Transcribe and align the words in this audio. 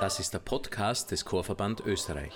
Das 0.00 0.18
ist 0.18 0.32
der 0.32 0.38
Podcast 0.38 1.10
des 1.10 1.26
Chorverband 1.26 1.80
Österreich. 1.80 2.32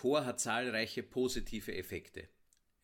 Chor 0.00 0.24
hat 0.24 0.40
zahlreiche 0.40 1.02
positive 1.02 1.74
Effekte. 1.74 2.26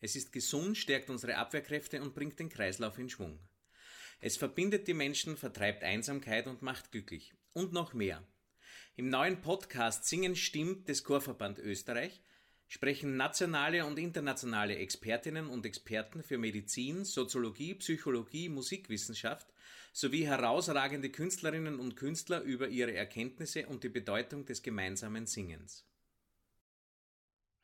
Es 0.01 0.15
ist 0.15 0.31
gesund, 0.31 0.77
stärkt 0.77 1.09
unsere 1.09 1.37
Abwehrkräfte 1.37 1.99
und 1.99 2.13
bringt 2.13 2.37
den 2.37 2.49
Kreislauf 2.49 2.99
in 2.99 3.09
Schwung. 3.09 3.39
Es 4.21 4.37
verbindet 4.37 4.87
die 4.87 4.93
Menschen, 4.93 5.35
vertreibt 5.35 5.83
Einsamkeit 5.83 6.45
und 6.45 6.61
macht 6.61 6.91
glücklich. 6.91 7.33
Und 7.53 7.73
noch 7.73 7.95
mehr. 7.95 8.23
Im 8.97 9.09
neuen 9.09 9.41
Podcast 9.41 10.05
Singen 10.05 10.35
stimmt 10.35 10.87
des 10.89 11.03
Chorverband 11.03 11.57
Österreich 11.57 12.21
sprechen 12.67 13.17
nationale 13.17 13.83
und 13.83 13.97
internationale 13.97 14.75
Expertinnen 14.75 15.47
und 15.47 15.65
Experten 15.65 16.21
für 16.21 16.37
Medizin, 16.37 17.03
Soziologie, 17.03 17.73
Psychologie, 17.73 18.47
Musikwissenschaft 18.47 19.47
sowie 19.91 20.27
herausragende 20.27 21.09
Künstlerinnen 21.09 21.79
und 21.79 21.95
Künstler 21.95 22.41
über 22.41 22.67
ihre 22.67 22.93
Erkenntnisse 22.93 23.65
und 23.65 23.83
die 23.83 23.89
Bedeutung 23.89 24.45
des 24.45 24.61
gemeinsamen 24.61 25.25
Singens. 25.25 25.83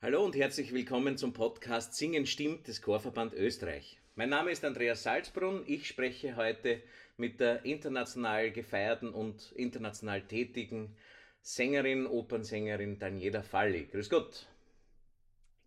Hallo 0.03 0.21
und 0.21 0.35
herzlich 0.35 0.73
willkommen 0.73 1.15
zum 1.15 1.31
Podcast 1.31 1.93
Singen 1.93 2.25
stimmt 2.25 2.67
des 2.67 2.81
Chorverband 2.81 3.33
Österreich. 3.33 4.01
Mein 4.15 4.27
Name 4.27 4.51
ist 4.51 4.65
Andreas 4.65 5.03
Salzbrunn. 5.03 5.63
Ich 5.65 5.87
spreche 5.87 6.35
heute 6.35 6.83
mit 7.15 7.39
der 7.39 7.63
international 7.63 8.51
gefeierten 8.51 9.13
und 9.13 9.53
international 9.53 10.21
tätigen 10.23 10.93
Sängerin, 11.41 12.05
Opernsängerin 12.05 12.99
Daniela 12.99 13.43
Falli. 13.43 13.85
Grüß 13.85 14.09
Gott. 14.09 14.45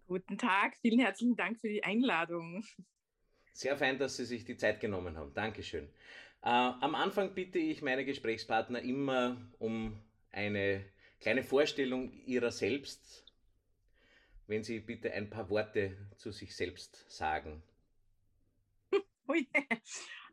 Guten 0.06 0.36
Tag, 0.36 0.76
vielen 0.82 1.00
herzlichen 1.00 1.36
Dank 1.36 1.58
für 1.58 1.70
die 1.70 1.82
Einladung. 1.82 2.62
Sehr 3.54 3.78
fein, 3.78 3.98
dass 3.98 4.18
Sie 4.18 4.26
sich 4.26 4.44
die 4.44 4.58
Zeit 4.58 4.80
genommen 4.80 5.16
haben. 5.16 5.32
Dankeschön. 5.32 5.84
Äh, 6.42 6.48
am 6.50 6.94
Anfang 6.94 7.32
bitte 7.32 7.58
ich 7.58 7.80
meine 7.80 8.04
Gesprächspartner 8.04 8.82
immer 8.82 9.40
um 9.58 9.98
eine 10.30 10.84
kleine 11.20 11.42
Vorstellung 11.42 12.12
ihrer 12.26 12.50
selbst 12.50 13.25
wenn 14.46 14.62
Sie 14.62 14.80
bitte 14.80 15.12
ein 15.12 15.30
paar 15.30 15.50
Worte 15.50 15.96
zu 16.16 16.32
sich 16.32 16.54
selbst 16.54 17.04
sagen. 17.08 17.62
Ui, 19.28 19.48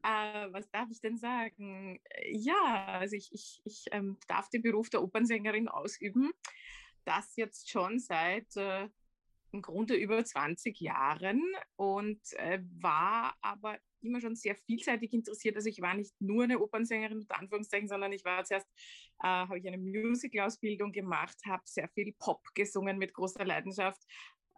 äh, 0.03 0.47
was 0.52 0.70
darf 0.70 0.89
ich 0.92 1.00
denn 1.02 1.17
sagen? 1.17 2.00
Ja, 2.25 2.86
also 3.00 3.16
ich, 3.16 3.31
ich, 3.31 3.61
ich 3.64 3.86
ähm, 3.92 4.17
darf 4.28 4.50
den 4.50 4.61
Beruf 4.61 4.89
der 4.89 5.02
Opernsängerin 5.02 5.67
ausüben. 5.67 6.31
Das 7.05 7.36
jetzt 7.36 7.70
schon 7.70 8.00
seit 8.00 8.55
äh, 8.55 8.88
im 9.52 9.61
Grunde 9.61 9.95
über 9.95 10.23
20 10.23 10.80
Jahren 10.80 11.42
und 11.75 12.22
äh, 12.33 12.59
war 12.80 13.36
aber 13.42 13.77
immer 14.03 14.21
schon 14.21 14.35
sehr 14.35 14.55
vielseitig 14.55 15.13
interessiert. 15.13 15.55
Also 15.55 15.69
ich 15.69 15.81
war 15.81 15.93
nicht 15.95 16.13
nur 16.19 16.43
eine 16.43 16.59
Opernsängerin 16.59 17.19
unter 17.19 17.39
Anführungszeichen, 17.39 17.87
sondern 17.87 18.11
ich 18.11 18.25
war 18.25 18.43
zuerst, 18.43 18.67
äh, 19.21 19.27
habe 19.27 19.59
ich 19.59 19.67
eine 19.67 19.77
Musical-Ausbildung 19.77 20.91
gemacht, 20.91 21.37
habe 21.45 21.63
sehr 21.65 21.89
viel 21.89 22.13
Pop 22.19 22.41
gesungen 22.53 22.97
mit 22.97 23.13
großer 23.13 23.45
Leidenschaft, 23.45 24.01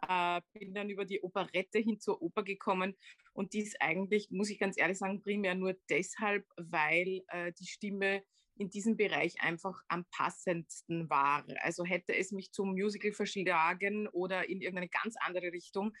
äh, 0.08 0.40
bin 0.52 0.74
dann 0.74 0.90
über 0.90 1.04
die 1.04 1.22
Operette 1.22 1.78
hin 1.78 2.00
zur 2.00 2.20
Oper 2.20 2.42
gekommen 2.42 2.94
und 3.32 3.52
dies 3.52 3.74
eigentlich, 3.80 4.30
muss 4.30 4.50
ich 4.50 4.58
ganz 4.58 4.78
ehrlich 4.78 4.98
sagen, 4.98 5.22
primär 5.22 5.54
nur 5.54 5.74
deshalb, 5.88 6.46
weil 6.56 7.22
äh, 7.28 7.52
die 7.58 7.66
Stimme 7.66 8.22
in 8.58 8.70
diesem 8.70 8.96
Bereich 8.96 9.40
einfach 9.40 9.82
am 9.88 10.04
passendsten 10.10 11.08
war. 11.10 11.44
Also 11.60 11.84
hätte 11.84 12.14
es 12.14 12.32
mich 12.32 12.52
zum 12.52 12.70
Musical 12.70 13.12
verschlagen 13.12 14.08
oder 14.08 14.48
in 14.48 14.60
irgendeine 14.60 14.88
ganz 14.88 15.14
andere 15.20 15.52
Richtung, 15.52 15.92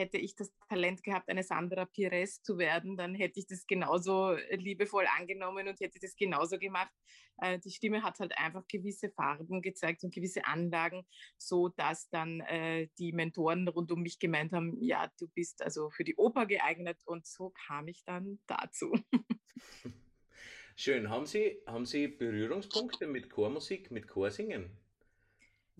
hätte 0.00 0.18
ich 0.18 0.34
das 0.34 0.50
Talent 0.68 1.02
gehabt, 1.02 1.28
eine 1.28 1.42
Sandra 1.42 1.84
Pires 1.84 2.42
zu 2.42 2.58
werden, 2.58 2.96
dann 2.96 3.14
hätte 3.14 3.38
ich 3.38 3.46
das 3.46 3.66
genauso 3.66 4.34
liebevoll 4.50 5.06
angenommen 5.18 5.68
und 5.68 5.78
hätte 5.80 5.98
das 6.00 6.16
genauso 6.16 6.58
gemacht. 6.58 6.92
Äh, 7.38 7.58
die 7.58 7.70
Stimme 7.70 8.02
hat 8.02 8.18
halt 8.18 8.36
einfach 8.36 8.66
gewisse 8.66 9.10
Farben 9.10 9.62
gezeigt 9.62 10.02
und 10.02 10.14
gewisse 10.14 10.44
Anlagen, 10.46 11.06
so 11.36 11.68
dass 11.68 12.08
dann 12.08 12.40
äh, 12.40 12.88
die 12.98 13.12
Mentoren 13.12 13.68
rund 13.68 13.92
um 13.92 14.02
mich 14.02 14.18
gemeint 14.18 14.52
haben, 14.52 14.76
ja, 14.82 15.10
du 15.18 15.28
bist 15.28 15.62
also 15.62 15.90
für 15.90 16.04
die 16.04 16.16
Oper 16.16 16.46
geeignet 16.46 16.98
und 17.04 17.26
so 17.26 17.52
kam 17.66 17.88
ich 17.88 18.02
dann 18.04 18.40
dazu. 18.46 18.92
Schön. 20.76 21.10
Haben 21.10 21.26
Sie, 21.26 21.60
haben 21.66 21.84
Sie 21.84 22.08
Berührungspunkte 22.08 23.06
mit 23.06 23.28
Chormusik, 23.28 23.90
mit 23.90 24.08
Chorsingen? 24.08 24.70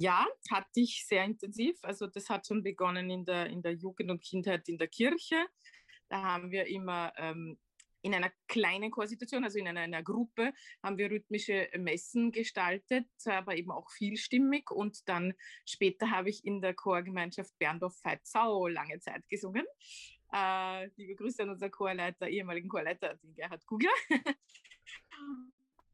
Ja, 0.00 0.26
hatte 0.50 0.80
ich 0.80 1.04
sehr 1.06 1.26
intensiv. 1.26 1.76
Also 1.82 2.06
das 2.06 2.30
hat 2.30 2.46
schon 2.46 2.62
begonnen 2.62 3.10
in 3.10 3.26
der, 3.26 3.48
in 3.48 3.60
der 3.60 3.74
Jugend 3.74 4.10
und 4.10 4.22
Kindheit 4.22 4.66
in 4.66 4.78
der 4.78 4.88
Kirche. 4.88 5.36
Da 6.08 6.22
haben 6.22 6.50
wir 6.50 6.66
immer 6.68 7.12
ähm, 7.18 7.58
in 8.00 8.14
einer 8.14 8.32
kleinen 8.48 8.90
Chorsituation, 8.90 9.44
also 9.44 9.58
in 9.58 9.68
einer, 9.68 9.82
einer, 9.82 10.02
Gruppe, 10.02 10.54
haben 10.82 10.96
wir 10.96 11.10
rhythmische 11.10 11.68
Messen 11.76 12.32
gestaltet, 12.32 13.08
aber 13.26 13.54
eben 13.56 13.70
auch 13.70 13.90
vielstimmig. 13.90 14.70
Und 14.70 15.06
dann 15.06 15.34
später 15.66 16.10
habe 16.10 16.30
ich 16.30 16.46
in 16.46 16.62
der 16.62 16.72
Chorgemeinschaft 16.72 17.52
Berndorf-Veitsau 17.58 18.68
lange 18.68 19.00
Zeit 19.00 19.28
gesungen. 19.28 19.66
Äh, 20.32 20.86
liebe 20.96 21.14
Grüße 21.16 21.42
an 21.42 21.50
unseren 21.50 21.72
Chorleiter, 21.72 22.26
ehemaligen 22.26 22.70
Chorleiter, 22.70 23.16
den 23.16 23.34
Gerhard 23.34 23.66
Kugler. 23.66 23.92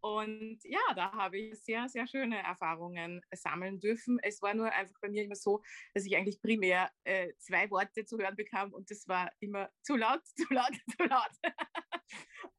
Und 0.07 0.59
ja, 0.63 0.95
da 0.95 1.11
habe 1.13 1.37
ich 1.37 1.59
sehr, 1.65 1.89
sehr 1.89 2.07
schöne 2.07 2.39
Erfahrungen 2.39 3.21
sammeln 3.35 3.81
dürfen. 3.81 4.21
Es 4.23 4.41
war 4.41 4.55
nur 4.55 4.71
einfach 4.71 4.95
bei 5.01 5.09
mir 5.09 5.25
immer 5.25 5.35
so, 5.35 5.63
dass 5.95 6.07
ich 6.07 6.17
eigentlich 6.17 6.41
primär 6.41 6.93
äh, 7.03 7.33
zwei 7.39 7.69
Worte 7.73 8.05
zu 8.05 8.17
hören 8.17 8.37
bekam 8.37 8.73
und 8.73 8.89
das 8.89 9.09
war 9.09 9.33
immer 9.41 9.69
zu 9.83 9.97
laut, 9.97 10.25
zu 10.37 10.45
laut, 10.51 10.73
zu 10.97 11.09
laut. 11.09 11.31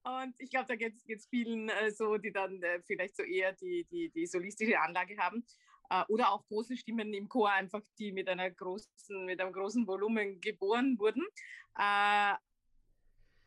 und 0.04 0.36
ich 0.40 0.50
glaube, 0.50 0.68
da 0.68 0.76
geht 0.76 0.96
es 1.08 1.28
vielen 1.28 1.70
äh, 1.70 1.90
so, 1.92 2.18
die 2.18 2.34
dann 2.34 2.62
äh, 2.62 2.82
vielleicht 2.86 3.16
so 3.16 3.24
eher 3.24 3.54
die, 3.54 3.88
die, 3.90 4.10
die 4.10 4.28
solistische 4.28 4.82
Anlage 4.82 5.18
haben. 5.18 5.46
Äh, 5.90 6.04
oder 6.10 6.34
auch 6.34 6.46
große 6.48 6.76
Stimmen 6.76 7.14
im 7.14 7.30
Chor, 7.30 7.50
einfach 7.50 7.82
die 7.98 8.12
mit 8.12 8.28
einer 8.28 8.52
großen, 8.52 9.26
mit 9.26 9.40
einem 9.40 9.54
großen 9.54 9.88
Volumen 9.88 10.42
geboren 10.42 11.00
wurden. 11.00 11.26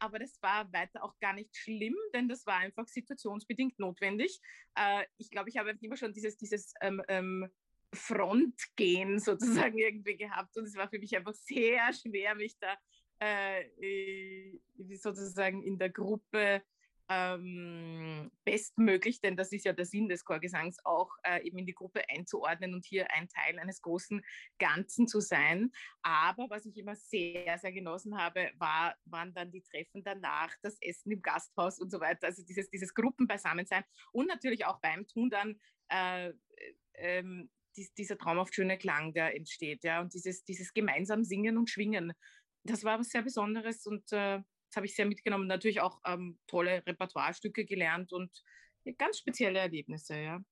Äh, 0.01 0.05
aber 0.05 0.19
das 0.19 0.41
war 0.43 0.73
weiter 0.73 1.03
auch 1.05 1.19
gar 1.21 1.33
nicht 1.33 1.57
schlimm, 1.57 1.97
denn 2.15 2.29
das 2.29 2.47
war 2.47 2.57
einfach 2.57 2.87
situationsbedingt 2.87 3.79
notwendig. 3.79 4.41
Äh, 4.75 5.05
ich 5.19 5.31
glaube, 5.31 5.49
ich 5.49 5.59
habe 5.59 5.77
immer 5.81 5.97
schon 5.97 6.13
dieses, 6.13 6.37
dieses 6.37 6.75
ähm, 6.81 7.03
ähm, 7.09 7.49
Frontgehen 7.93 9.19
sozusagen 9.19 9.79
irgendwie 9.79 10.17
gehabt 10.17 10.57
und 10.57 10.65
es 10.65 10.77
war 10.77 10.89
für 10.89 10.99
mich 10.99 11.17
einfach 11.17 11.35
sehr 11.35 11.93
schwer, 11.93 12.35
mich 12.35 12.57
da 12.59 12.77
äh, 13.19 14.59
sozusagen 14.97 15.63
in 15.63 15.79
der 15.79 15.91
Gruppe 15.91 16.63
ähm, 17.11 18.31
bestmöglich, 18.45 19.21
denn 19.21 19.37
das 19.37 19.51
ist 19.51 19.65
ja 19.65 19.73
der 19.73 19.85
Sinn 19.85 20.09
des 20.09 20.25
Chorgesangs, 20.25 20.77
auch 20.85 21.11
äh, 21.25 21.45
eben 21.45 21.59
in 21.59 21.67
die 21.67 21.75
Gruppe 21.75 22.09
einzuordnen 22.09 22.73
und 22.73 22.87
hier 22.87 23.11
ein 23.13 23.29
Teil 23.29 23.59
eines 23.59 23.83
großen 23.83 24.23
Ganzen 24.61 25.09
zu 25.09 25.21
sein. 25.21 25.73
Aber 26.03 26.49
was 26.49 26.67
ich 26.67 26.77
immer 26.77 26.95
sehr, 26.95 27.59
sehr 27.59 27.73
genossen 27.73 28.17
habe, 28.17 28.53
war, 28.59 28.97
waren 29.07 29.35
dann 29.35 29.51
die 29.51 29.63
Treffen 29.63 30.05
danach, 30.05 30.55
das 30.63 30.81
Essen 30.81 31.11
im 31.11 31.21
Gasthaus 31.21 31.81
und 31.81 31.91
so 31.91 32.01
weiter. 32.01 32.29
Also 32.29 32.45
dieses, 32.45 32.71
dieses 32.71 32.95
Gruppenbeisammensein 32.95 33.83
und 34.13 34.29
natürlich 34.29 34.65
auch 34.65 34.81
beim 34.81 35.07
Tun 35.09 35.31
dann 35.31 35.61
äh, 35.89 36.33
ähm, 36.95 37.51
dies, 37.77 37.93
dieser 37.95 38.19
traumhaft 38.19 38.55
schöne 38.55 38.79
Klang, 38.79 39.13
der 39.13 39.35
entsteht, 39.35 39.83
ja, 39.83 40.01
und 40.01 40.15
dieses, 40.15 40.45
dieses 40.45 40.73
gemeinsam 40.73 41.25
Singen 41.25 41.59
und 41.59 41.71
Schwingen. 41.71 42.13
Das 42.63 42.85
war 42.85 43.01
was 43.01 43.09
sehr 43.09 43.23
Besonderes 43.23 43.85
und 43.87 44.13
äh, 44.13 44.41
habe 44.77 44.87
ich 44.87 44.95
sehr 44.95 45.07
mitgenommen. 45.07 45.47
Natürlich 45.47 45.81
auch 45.81 46.01
ähm, 46.07 46.39
tolle 46.47 46.83
Repertoirestücke 46.87 47.65
gelernt 47.65 48.13
und 48.13 48.31
ganz 48.99 49.19
spezielle 49.19 49.59
Erlebnisse, 49.59 50.17
ja. 50.17 50.45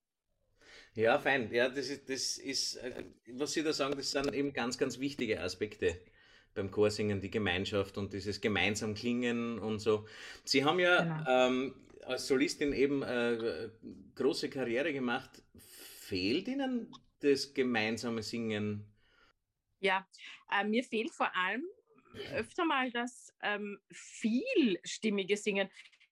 Ja, 0.94 1.18
fein. 1.18 1.52
Ja, 1.52 1.68
das 1.68 1.88
ist, 1.88 2.08
das 2.08 2.38
ist, 2.38 2.76
äh, 2.76 3.04
was 3.32 3.52
Sie 3.52 3.62
da 3.62 3.72
sagen, 3.72 3.96
das 3.96 4.10
sind 4.10 4.34
eben 4.34 4.52
ganz, 4.52 4.78
ganz 4.78 4.98
wichtige 4.98 5.40
Aspekte 5.40 6.00
beim 6.54 6.70
Chorsingen, 6.70 7.20
die 7.20 7.30
Gemeinschaft 7.30 7.98
und 7.98 8.12
dieses 8.12 8.40
gemeinsam 8.40 8.94
Klingen 8.94 9.58
und 9.58 9.78
so. 9.78 10.06
Sie 10.44 10.64
haben 10.64 10.80
ja 10.80 11.02
genau. 11.02 11.46
ähm, 11.46 11.74
als 12.04 12.26
Solistin 12.26 12.72
eben 12.72 13.02
äh, 13.02 13.70
große 14.14 14.50
Karriere 14.50 14.92
gemacht. 14.92 15.42
Fehlt 15.58 16.48
Ihnen 16.48 16.90
das 17.20 17.54
gemeinsame 17.54 18.22
Singen? 18.22 18.84
Ja, 19.80 20.06
äh, 20.50 20.64
mir 20.64 20.82
fehlt 20.82 21.10
vor 21.10 21.34
allem 21.36 21.64
öfter 22.32 22.64
mal 22.64 22.90
das 22.90 23.32
ähm, 23.42 23.78
vielstimmige 23.90 25.36
Singen. 25.36 25.68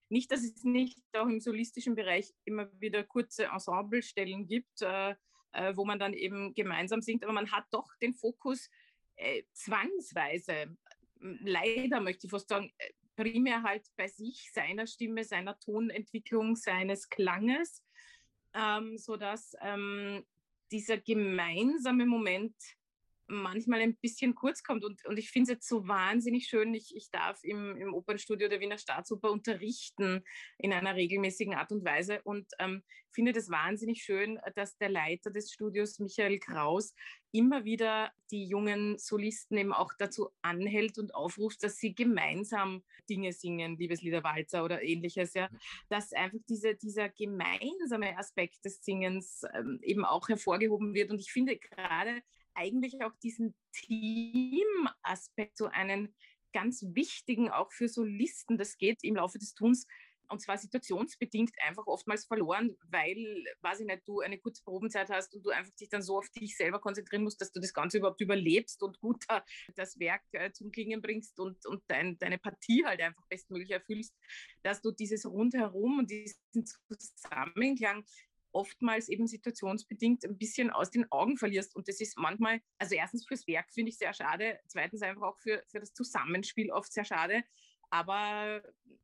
Nicht, 0.08 0.31
dass 0.31 0.44
es 0.44 0.62
nicht 0.64 1.03
auch 1.14 1.26
im 1.26 1.41
solistischen 1.41 1.94
Bereich 1.94 2.32
immer 2.44 2.69
wieder 2.81 3.03
kurze 3.03 3.47
Ensemblestellen 3.47 4.47
gibt, 4.47 4.82
äh, 4.82 5.14
äh, 5.53 5.76
wo 5.76 5.85
man 5.85 5.99
dann 5.99 6.12
eben 6.12 6.55
gemeinsam 6.55 7.03
singt, 7.03 7.25
aber 7.25 7.32
man 7.32 7.50
hat 7.50 7.64
doch 7.70 7.88
den 8.00 8.14
Fokus 8.14 8.70
äh, 9.17 9.43
zwangsweise, 9.53 10.76
leider 11.20 12.00
möchte 12.00 12.26
ich 12.26 12.31
fast 12.31 12.49
sagen, 12.49 12.73
äh, 12.79 12.91
primär 13.17 13.62
halt 13.62 13.87
bei 13.97 14.06
sich, 14.06 14.53
seiner 14.53 14.87
Stimme, 14.87 15.25
seiner 15.25 15.58
Tonentwicklung, 15.58 16.55
seines 16.55 17.08
Klanges, 17.08 17.82
ähm, 18.53 18.99
sodass 18.99 19.56
ähm, 19.62 20.25
dieser 20.70 20.99
gemeinsame 20.99 22.06
Moment 22.06 22.55
manchmal 23.28 23.81
ein 23.81 23.96
bisschen 23.96 24.34
kurz 24.34 24.62
kommt. 24.62 24.84
Und, 24.84 25.05
und 25.06 25.19
ich 25.19 25.31
finde 25.31 25.52
es 25.52 25.56
jetzt 25.56 25.69
so 25.69 25.87
wahnsinnig 25.88 26.46
schön, 26.46 26.75
ich, 26.75 26.94
ich 26.94 27.11
darf 27.11 27.43
im, 27.43 27.76
im 27.76 27.94
Opernstudio 27.94 28.49
der 28.49 28.61
Wiener 28.61 28.78
Staatsoper 28.78 29.31
unterrichten 29.31 30.23
in 30.58 30.73
einer 30.73 30.94
regelmäßigen 30.94 31.55
Art 31.55 31.73
und 31.73 31.84
Weise 31.84 32.20
und 32.23 32.46
ähm, 32.58 32.82
finde 33.17 33.32
das 33.32 33.49
wahnsinnig 33.49 34.02
schön, 34.02 34.38
dass 34.55 34.76
der 34.76 34.90
Leiter 34.90 35.31
des 35.31 35.50
Studios, 35.50 35.99
Michael 35.99 36.38
Kraus, 36.38 36.94
immer 37.32 37.64
wieder 37.64 38.12
die 38.31 38.46
jungen 38.46 38.99
Solisten 38.99 39.56
eben 39.56 39.72
auch 39.72 39.93
dazu 39.99 40.29
anhält 40.43 40.99
und 40.99 41.14
aufruft, 41.14 41.62
dass 41.62 41.79
sie 41.79 41.94
gemeinsam 41.94 42.84
Dinge 43.08 43.32
singen, 43.32 43.79
Liebeslieder 43.79 44.22
Walzer 44.22 44.64
oder 44.64 44.82
ähnliches, 44.82 45.32
ja, 45.34 45.49
dass 45.88 46.12
einfach 46.12 46.38
diese, 46.49 46.75
dieser 46.75 47.08
gemeinsame 47.08 48.19
Aspekt 48.19 48.64
des 48.64 48.84
Singens 48.84 49.43
ähm, 49.55 49.81
eben 49.82 50.05
auch 50.05 50.29
hervorgehoben 50.29 50.93
wird. 50.93 51.11
Und 51.11 51.19
ich 51.19 51.32
finde 51.32 51.56
gerade 51.56 52.22
eigentlich 52.56 53.03
auch 53.03 53.12
diesen 53.23 53.55
Team-Aspekt 53.73 55.56
so 55.56 55.67
einen 55.67 56.14
ganz 56.53 56.82
wichtigen, 56.94 57.50
auch 57.50 57.70
für 57.73 57.88
Solisten, 57.88 58.58
das 58.58 58.79
geht 58.79 59.05
im 59.05 59.17
Laufe 59.17 59.38
des 59.38 59.55
Tuns 59.55 59.87
und 60.29 60.41
zwar 60.41 60.58
situationsbedingt 60.58 61.53
einfach 61.62 61.87
oftmals 61.87 62.26
verloren, 62.26 62.76
weil, 62.88 63.44
weiß 63.61 63.81
ich 63.81 63.87
nicht, 63.87 64.06
du 64.06 64.20
eine 64.20 64.38
kurze 64.38 64.62
Probenzeit 64.64 65.08
hast 65.11 65.35
und 65.35 65.44
du 65.44 65.50
einfach 65.50 65.75
dich 65.75 65.88
dann 65.88 66.03
so 66.03 66.19
auf 66.19 66.29
dich 66.31 66.56
selber 66.56 66.81
konzentrieren 66.81 67.23
musst, 67.23 67.41
dass 67.41 67.53
du 67.53 67.61
das 67.61 67.73
Ganze 67.73 67.99
überhaupt 67.99 68.20
überlebst 68.20 68.82
und 68.82 68.99
gut 69.00 69.25
das 69.76 69.99
Werk 69.99 70.23
äh, 70.32 70.53
zum 70.53 70.70
Klingen 70.70 71.00
bringst 71.00 71.38
und, 71.38 71.64
und 71.67 71.82
dein, 71.88 72.19
deine 72.19 72.38
Partie 72.38 72.85
halt 72.85 73.00
einfach 73.00 73.26
bestmöglich 73.29 73.70
erfüllst, 73.70 74.14
dass 74.62 74.81
du 74.81 74.91
dieses 74.91 75.26
Rundherum 75.26 76.00
und 76.00 76.11
diesen 76.11 76.64
Zusammenklang 76.64 78.05
oftmals 78.56 79.08
eben 79.08 79.26
situationsbedingt 79.26 80.25
ein 80.25 80.38
bisschen 80.38 80.70
aus 80.70 80.91
den 80.91 81.11
Augen 81.12 81.37
verlierst. 81.37 81.76
Und 81.76 81.88
das 81.88 82.00
ist 82.00 82.19
manchmal, 82.19 82.61
also 82.79 82.94
erstens 82.94 83.26
fürs 83.26 83.47
Werk 83.47 83.73
finde 83.73 83.91
ich 83.91 83.99
sehr 83.99 84.14
schade, 84.14 84.58
zweitens 84.67 85.03
einfach 85.03 85.23
auch 85.23 85.38
für, 85.38 85.62
für 85.69 85.79
das 85.79 85.93
Zusammenspiel 85.93 86.70
oft 86.73 86.91
sehr 86.91 87.05
schade. 87.05 87.44
Aber 87.91 88.62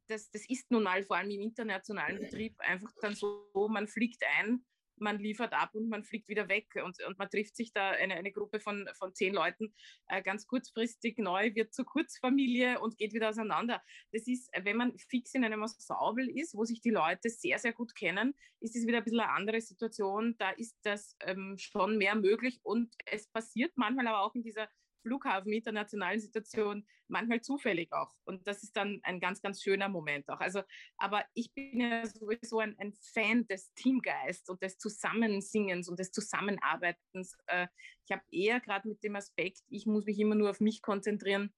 das, 0.09 0.31
das 0.31 0.49
ist 0.49 0.71
nun 0.71 0.83
mal 0.83 1.05
vor 1.05 1.17
allem 1.17 1.31
im 1.31 1.43
internationalen 1.43 2.19
Betrieb 2.19 2.59
einfach 2.61 2.91
dann 3.03 3.15
so, 3.15 3.51
man 3.69 3.87
fliegt 3.87 4.23
ein 4.39 4.65
man 4.97 5.19
liefert 5.19 5.53
ab 5.53 5.75
und 5.75 5.89
man 5.89 6.05
fliegt 6.05 6.29
wieder 6.29 6.49
weg 6.49 6.67
und, 6.85 7.03
und 7.05 7.19
man 7.19 7.29
trifft 7.31 7.57
sich 7.57 7.73
da 7.73 7.91
eine, 7.91 8.15
eine 8.15 8.33
Gruppe 8.33 8.61
von, 8.61 8.89
von 8.99 9.15
zehn 9.15 9.35
Leuten 9.35 9.75
äh, 10.09 10.23
ganz 10.23 10.47
kurzfristig 10.47 11.19
neu, 11.19 11.55
wird 11.55 11.75
zur 11.75 11.85
Kurzfamilie 11.85 12.81
und 12.81 12.99
geht 12.99 13.13
wieder 13.13 13.31
auseinander. 13.31 13.83
Das 14.13 14.27
ist, 14.27 14.51
wenn 14.63 14.77
man 14.77 14.97
fix 14.99 15.35
in 15.35 15.45
einem 15.45 15.63
Ensemble 15.63 16.31
ist, 16.31 16.55
wo 16.55 16.65
sich 16.65 16.81
die 16.81 16.91
Leute 16.91 17.31
sehr, 17.31 17.59
sehr 17.59 17.73
gut 17.73 17.95
kennen, 17.95 18.35
ist 18.61 18.77
es 18.77 18.87
wieder 18.87 18.99
ein 18.99 19.05
bisschen 19.05 19.21
eine 19.21 19.33
andere 19.33 19.61
Situation. 19.61 20.37
Da 20.39 20.51
ist 20.51 20.79
das 20.83 21.17
ähm, 21.21 21.57
schon 21.59 21.99
mehr 21.99 22.15
möglich 22.15 22.61
und 22.63 22.95
es 23.07 23.29
passiert 23.29 23.73
manchmal 23.77 24.07
aber 24.07 24.23
auch 24.23 24.35
in 24.35 24.43
dieser 24.43 24.69
Flughafen, 25.03 25.53
internationalen 25.53 26.21
Situation 26.21 26.87
manchmal 27.09 27.43
zufällig 27.43 27.93
auch. 27.93 28.15
Und 28.25 28.47
das 28.47 28.63
ist 28.63 28.77
dann 28.77 29.01
ein 29.03 29.21
ganz, 29.21 29.43
ganz 29.43 29.63
schöner 29.63 29.89
Moment 29.89 30.29
auch. 30.29 30.41
Also, 30.41 30.63
aber 30.97 31.25
ich 31.35 31.53
bin 31.53 31.81
ja 31.81 32.07
sowieso 32.07 32.61
ein, 32.61 32.77
ein 32.79 32.95
Fan 32.95 33.47
des 33.47 33.73
Teamgeists 33.75 34.49
und 34.49 34.63
des 34.63 34.79
Zusammensingens 34.79 35.89
und 35.89 35.99
des 35.99 36.11
Zusammenarbeitens. 36.11 37.37
Äh, 37.47 37.67
ich 38.07 38.13
habe 38.13 38.23
eher 38.31 38.61
gerade 38.61 38.89
mit 38.89 39.03
dem 39.05 39.17
Aspekt, 39.17 39.61
ich 39.69 39.87
muss 39.87 40.07
mich 40.07 40.19
immer 40.19 40.35
nur 40.35 40.51
auf 40.51 40.61
mich 40.61 40.83
konzentrieren, 40.83 41.53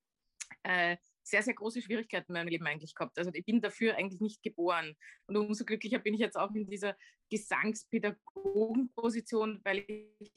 äh, 0.63 0.97
sehr, 1.23 1.43
sehr 1.43 1.55
große 1.55 1.81
Schwierigkeiten 1.81 2.33
in 2.33 2.35
meinem 2.35 2.49
Leben 2.49 2.67
eigentlich 2.67 2.95
gehabt. 2.95 3.19
Also 3.19 3.31
ich 3.33 3.47
bin 3.47 3.63
dafür 3.63 3.97
eigentlich 3.97 4.21
nicht 4.21 4.43
geboren. 4.43 4.95
Und 5.27 5.37
umso 5.37 5.65
glücklicher 5.65 5.99
bin 5.99 6.15
ich 6.15 6.21
jetzt 6.21 6.37
auch 6.37 6.55
in 6.55 6.67
dieser 6.67 6.97
Gesangspädagogenposition, 7.31 9.61
weil 9.65 9.87
ich 10.19 10.33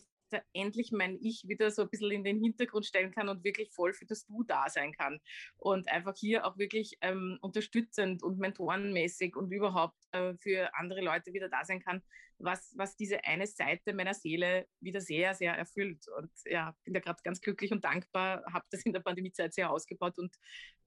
endlich 0.53 0.91
mein 0.91 1.17
Ich 1.21 1.47
wieder 1.47 1.71
so 1.71 1.83
ein 1.83 1.89
bisschen 1.89 2.11
in 2.11 2.23
den 2.23 2.39
Hintergrund 2.39 2.85
stellen 2.85 3.11
kann 3.11 3.29
und 3.29 3.43
wirklich 3.43 3.71
voll 3.71 3.93
für 3.93 4.05
das 4.05 4.25
Du 4.25 4.43
da 4.43 4.69
sein 4.69 4.93
kann. 4.93 5.19
Und 5.57 5.89
einfach 5.89 6.15
hier 6.15 6.45
auch 6.45 6.57
wirklich 6.57 6.97
ähm, 7.01 7.37
unterstützend 7.41 8.23
und 8.23 8.39
mentorenmäßig 8.39 9.35
und 9.35 9.51
überhaupt 9.51 9.97
äh, 10.11 10.33
für 10.35 10.73
andere 10.75 11.01
Leute 11.01 11.33
wieder 11.33 11.49
da 11.49 11.63
sein 11.65 11.81
kann, 11.81 12.01
was, 12.39 12.73
was 12.75 12.95
diese 12.95 13.23
eine 13.23 13.47
Seite 13.47 13.93
meiner 13.93 14.13
Seele 14.13 14.67
wieder 14.79 15.01
sehr, 15.01 15.33
sehr 15.33 15.53
erfüllt. 15.53 16.05
Und 16.17 16.31
ja, 16.45 16.75
bin 16.83 16.93
da 16.93 16.99
gerade 16.99 17.21
ganz 17.23 17.41
glücklich 17.41 17.71
und 17.71 17.83
dankbar, 17.83 18.43
habe 18.51 18.65
das 18.69 18.85
in 18.85 18.93
der 18.93 18.99
Pandemiezeit 18.99 19.53
sehr 19.53 19.71
ausgebaut 19.71 20.17
und 20.19 20.35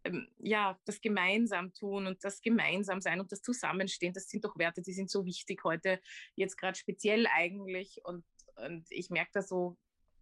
ähm, 0.04 0.28
ja, 0.38 0.78
das 0.86 1.00
gemeinsam 1.00 1.74
tun 1.74 2.06
und 2.06 2.24
das 2.24 2.40
gemeinsam 2.40 3.00
sein 3.00 3.20
und 3.20 3.32
das 3.32 3.42
Zusammenstehen, 3.42 4.14
das 4.14 4.28
sind 4.28 4.44
doch 4.44 4.56
Werte, 4.56 4.82
die 4.82 4.92
sind 4.92 5.10
so 5.10 5.24
wichtig 5.26 5.62
heute, 5.64 6.00
jetzt 6.36 6.56
gerade 6.56 6.78
speziell 6.78 7.26
eigentlich. 7.26 8.00
Und 8.04 8.24
und 8.66 8.86
ich 8.90 9.10
merke 9.10 9.30
da 9.34 9.42
so 9.42 9.76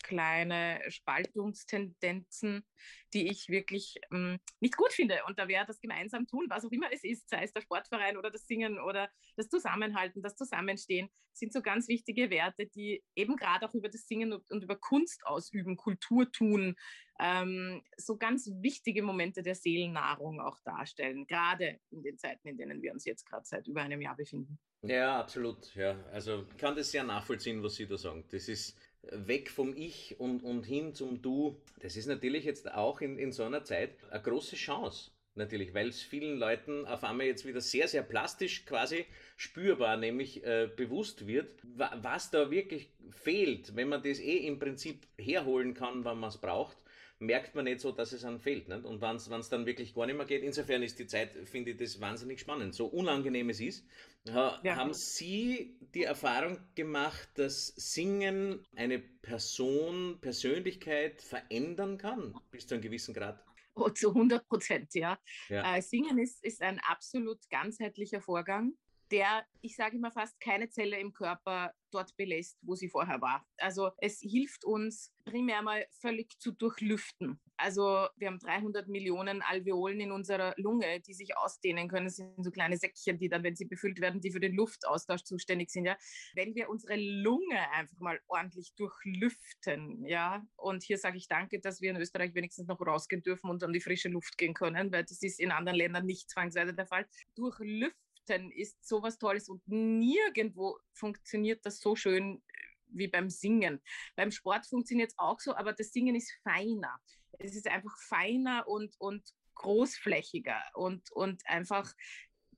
kleine 0.09 0.81
Spaltungstendenzen, 0.89 2.65
die 3.13 3.29
ich 3.29 3.49
wirklich 3.49 3.97
ähm, 4.11 4.39
nicht 4.61 4.77
gut 4.77 4.93
finde. 4.93 5.21
Und 5.27 5.39
da 5.39 5.49
wäre 5.49 5.67
das 5.67 5.81
gemeinsam 5.81 6.27
tun, 6.27 6.47
was 6.49 6.65
auch 6.65 6.73
immer 6.73 6.91
es 6.91 7.05
ist, 7.05 7.29
sei 7.29 7.43
es 7.45 7.53
der 7.53 7.61
Sportverein 7.61 8.17
oder 8.17 8.31
das 8.31 8.47
Singen 8.47 8.81
oder 8.81 9.11
das 9.37 9.49
Zusammenhalten, 9.49 10.23
das 10.23 10.35
Zusammenstehen, 10.35 11.09
sind 11.33 11.53
so 11.53 11.63
ganz 11.63 11.89
wichtige 11.89 12.31
Werte, 12.31 12.67
die 12.67 13.05
eben 13.15 13.37
gerade 13.37 13.69
auch 13.69 13.75
über 13.75 13.89
das 13.89 14.07
Singen 14.07 14.33
und, 14.33 14.63
über 14.63 14.77
Kunst 14.77 15.25
ausüben, 15.25 15.77
Kultur 15.77 16.33
tun, 16.33 16.75
ähm, 17.21 17.83
so 17.97 18.17
ganz 18.17 18.51
wichtige 18.61 19.03
Momente 19.03 19.43
der 19.43 19.55
Seelennahrung 19.55 20.41
auch 20.41 20.59
darstellen, 20.65 21.27
gerade 21.27 21.79
in 21.91 22.03
den 22.03 22.19
Zeiten, 22.19 22.49
in 22.49 22.57
denen 22.57 22.83
wir 22.83 22.93
uns 22.93 23.05
jetzt 23.05 23.25
gerade 23.27 23.45
seit 23.45 23.69
über 23.69 23.83
einem 23.83 24.01
Jahr 24.01 24.17
befinden. 24.17 24.59
Ja, 24.83 25.21
absolut. 25.21 25.75
Ja, 25.75 25.97
also 26.13 26.47
kann 26.57 26.77
das 26.77 26.93
sehr 26.93 27.03
nachvollziehen, 27.03 27.63
was 27.63 27.75
Sie 27.75 27.87
da 27.87 27.97
sagen. 27.97 28.25
Das 28.31 28.49
ist 28.49 28.77
weg 29.11 29.51
vom 29.51 29.75
Ich 29.77 30.19
und, 30.19 30.43
und 30.43 30.65
hin 30.65 30.95
zum 30.95 31.23
Du. 31.23 31.61
Das 31.81 31.97
ist 31.97 32.07
natürlich 32.07 32.45
jetzt 32.45 32.73
auch 32.73 33.01
in, 33.01 33.19
in 33.19 33.33
so 33.33 33.45
einer 33.45 33.65
Zeit 33.65 33.91
eine 34.11 34.23
große 34.23 34.57
Chance. 34.57 35.11
Natürlich, 35.35 35.73
weil 35.73 35.89
es 35.89 36.03
vielen 36.03 36.37
Leuten 36.39 36.85
auf 36.85 37.05
einmal 37.05 37.27
jetzt 37.27 37.47
wieder 37.47 37.61
sehr, 37.61 37.87
sehr 37.87 38.03
plastisch 38.03 38.67
quasi 38.67 39.07
spürbar, 39.37 39.97
nämlich 39.97 40.45
äh, 40.45 40.69
bewusst 40.75 41.29
wird, 41.29 41.61
wa 41.63 41.97
was 42.03 42.33
da 42.33 42.51
wirklich 42.51 42.91
fehlt, 43.11 43.77
wenn 43.77 43.89
man 43.89 44.03
das 44.03 44.19
eh 44.19 44.39
im 44.39 44.59
Prinzip 44.59 45.07
herholen 45.17 45.75
kann, 45.75 46.05
wann 46.05 46.19
man 46.19 46.31
es 46.31 46.39
braucht 46.39 46.77
merkt 47.19 47.55
man 47.55 47.65
nicht 47.65 47.81
so, 47.81 47.93
dass 47.93 48.13
es 48.13 48.25
an 48.25 48.39
fehlt. 48.41 48.69
Nicht? 48.69 48.85
Und 48.85 49.01
wenn 49.01 49.17
es 49.17 49.49
dann 49.49 49.67
wirklich 49.67 49.95
gar 49.95 50.07
nicht 50.07 50.17
mehr 50.17 50.27
geht, 50.27 50.43
insofern 50.43 50.83
ist 50.83 50.99
die 50.99 51.07
Zeit, 51.07 51.33
finde 51.49 51.73
ich 51.73 51.77
das 51.77 52.01
wahnsinnig 52.01 52.41
spannend. 52.41 52.75
So 52.75 52.87
unangenehm 52.87 53.51
es 53.51 53.61
ist. 53.61 53.87
Ha, 54.31 54.61
ja. 54.63 54.77
Haben 54.77 54.95
Sie 54.95 55.77
die 55.95 56.05
Erfahrung 56.05 56.59
gemacht, 56.75 57.29
dass 57.35 57.69
Singen 57.77 58.65
eine 58.77 58.99
Person, 58.99 60.19
Persönlichkeit 60.21 61.23
verändern 61.23 61.99
kann, 61.99 62.35
bis 62.51 62.67
zu 62.67 62.75
einem 62.75 62.83
gewissen 62.83 63.15
Grad? 63.15 63.43
Oh, 63.75 63.89
zu 63.91 64.09
100 64.09 64.47
Prozent, 64.49 64.95
ja. 64.95 65.19
ja. 65.49 65.77
Äh, 65.77 65.83
Singen 65.83 66.19
ist, 66.19 66.45
ist 66.45 66.63
ein 66.63 66.81
absolut 66.81 67.49
ganzheitlicher 67.49 68.21
Vorgang 68.21 68.73
der, 69.11 69.47
ich 69.61 69.77
sage 69.77 69.97
immer 69.97 70.11
fast, 70.11 70.41
keine 70.41 70.69
Zelle 70.69 70.99
im 70.99 71.13
Körper 71.13 71.73
dort 71.91 72.17
belässt, 72.17 72.59
wo 72.63 72.75
sie 72.75 72.89
vorher 72.89 73.21
war. 73.21 73.47
Also 73.57 73.91
es 73.99 74.21
hilft 74.21 74.65
uns 74.65 75.13
primär 75.25 75.63
mal 75.63 75.87
völlig 76.01 76.39
zu 76.39 76.53
durchlüften. 76.53 77.41
Also 77.57 78.09
wir 78.17 78.29
haben 78.29 78.39
300 78.39 78.89
Millionen 78.89 79.43
Alveolen 79.43 80.01
in 80.01 80.13
unserer 80.13 80.55
Lunge, 80.57 81.01
die 81.01 81.15
sich 81.15 81.37
ausdehnen 81.37 81.89
können. 81.89 82.07
Das 82.07 82.17
sind 82.17 82.45
so 82.45 82.51
kleine 82.51 82.77
Säckchen, 82.77 83.19
die 83.19 83.29
dann, 83.29 83.43
wenn 83.43 83.57
sie 83.57 83.65
befüllt 83.65 84.01
werden, 84.01 84.21
die 84.21 84.31
für 84.31 84.41
den 84.41 84.55
Luftaustausch 84.55 85.25
zuständig 85.25 85.71
sind. 85.71 85.87
Ja, 85.87 85.97
wenn 86.35 86.55
wir 86.55 86.69
unsere 86.69 86.97
Lunge 86.97 87.71
einfach 87.73 87.99
mal 87.99 88.21
ordentlich 88.29 88.75
durchlüften, 88.77 90.05
ja, 90.07 90.47
und 90.57 90.83
hier 90.83 90.99
sage 90.99 91.17
ich 91.17 91.27
Danke, 91.27 91.59
dass 91.59 91.81
wir 91.81 91.91
in 91.91 91.97
Österreich 91.97 92.35
wenigstens 92.35 92.69
noch 92.69 92.81
rausgehen 92.81 93.23
dürfen 93.23 93.51
und 93.51 93.63
an 93.65 93.73
die 93.73 93.81
frische 93.81 94.09
Luft 94.09 94.39
gehen 94.39 94.55
können, 94.55 94.93
weil 94.93 95.05
das 95.05 95.23
ist 95.23 95.41
in 95.41 95.51
anderen 95.51 95.77
Ländern 95.77 96.07
nicht 96.07 96.31
zwangsweise 96.31 96.75
der 96.75 96.87
Fall. 96.87 97.07
Durchlüften 97.35 97.79
Lüften 97.79 98.08
ist 98.29 98.87
sowas 98.87 99.19
Tolles 99.19 99.49
und 99.49 99.67
nirgendwo 99.67 100.79
funktioniert 100.93 101.65
das 101.65 101.81
so 101.81 101.97
schön 101.97 102.43
wie 102.91 103.09
beim 103.09 103.31
Singen. 103.31 103.81
Beim 104.17 104.31
Sport 104.31 104.67
funktioniert 104.67 105.11
es 105.11 105.19
auch 105.19 105.41
so, 105.41 105.55
aber 105.55 105.73
das 105.73 105.93
Singen 105.93 106.15
ist 106.15 106.33
feiner. 106.43 107.01
Es 107.39 107.55
ist 107.55 107.69
einfach 107.69 107.97
feiner 107.99 108.67
und, 108.67 108.95
und 108.99 109.35
großflächiger 109.55 110.61
und, 110.75 111.11
und 111.13 111.47
einfach 111.47 111.93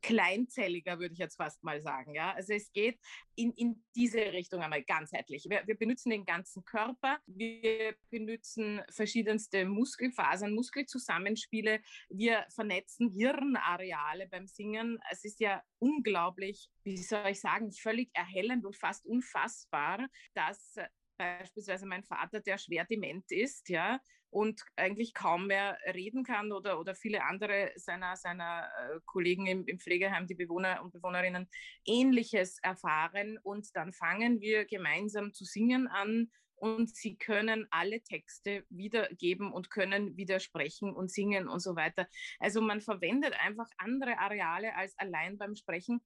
kleinzelliger, 0.03 0.99
würde 0.99 1.13
ich 1.13 1.19
jetzt 1.19 1.37
fast 1.37 1.63
mal 1.63 1.81
sagen. 1.81 2.15
Ja? 2.15 2.33
Also 2.35 2.53
es 2.53 2.73
geht 2.73 2.99
in, 3.35 3.53
in 3.53 3.85
diese 3.95 4.33
Richtung 4.33 4.63
einmal 4.63 4.83
ganzheitlich. 4.83 5.47
Wir, 5.49 5.67
wir 5.67 5.77
benutzen 5.77 6.11
den 6.11 6.25
ganzen 6.25 6.65
Körper, 6.65 7.19
wir 7.27 7.95
benutzen 8.11 8.83
verschiedenste 8.91 9.65
Muskelfasern, 9.65 10.55
Muskelzusammenspiele, 10.55 11.81
wir 12.09 12.47
vernetzen 12.55 13.11
Hirnareale 13.11 14.29
beim 14.29 14.47
Singen. 14.47 14.99
Es 15.11 15.25
ist 15.25 15.41
ja 15.41 15.63
unglaublich, 15.79 16.69
wie 16.85 16.97
soll 16.97 17.29
ich 17.31 17.41
sagen, 17.41 17.73
völlig 17.73 18.11
erhellend 18.15 18.65
und 18.65 18.77
fast 18.77 19.07
unfassbar, 19.07 20.09
dass 20.35 20.77
beispielsweise 21.21 21.87
mein 21.87 22.03
Vater, 22.03 22.41
der 22.41 22.57
schwer 22.57 22.87
dement 22.87 23.31
ist, 23.31 23.69
ja, 23.69 24.01
und 24.31 24.63
eigentlich 24.77 25.13
kaum 25.13 25.49
mehr 25.49 25.77
reden 25.93 26.25
kann 26.25 26.53
oder, 26.53 26.79
oder 26.81 26.95
viele 26.95 27.25
andere 27.25 27.73
seiner, 27.77 28.17
seiner 28.17 28.65
äh, 28.65 29.01
Kollegen 29.05 29.47
im, 29.47 29.67
im 29.67 29.79
Pflegeheim, 29.79 30.27
die 30.27 30.37
Bewohner 30.37 30.83
und 30.83 30.93
Bewohnerinnen, 30.93 31.49
ähnliches 31.85 32.59
erfahren. 32.63 33.39
Und 33.43 33.75
dann 33.75 33.93
fangen 33.93 34.41
wir 34.41 34.65
gemeinsam 34.65 35.35
zu 35.35 35.45
singen 35.45 35.89
an 35.89 36.31
und 36.55 36.95
sie 36.95 37.17
können 37.17 37.67
alle 37.71 38.03
Texte 38.03 38.65
wiedergeben 38.69 39.53
und 39.53 39.71
können 39.71 40.17
widersprechen 40.17 40.95
und 40.95 41.11
singen 41.11 41.49
und 41.49 41.61
so 41.61 41.75
weiter. 41.75 42.07
Also 42.39 42.61
man 42.61 42.81
verwendet 42.81 43.35
einfach 43.41 43.69
andere 43.79 44.19
Areale 44.19 44.77
als 44.77 44.97
allein 44.99 45.39
beim 45.39 45.57
Sprechen 45.57 46.01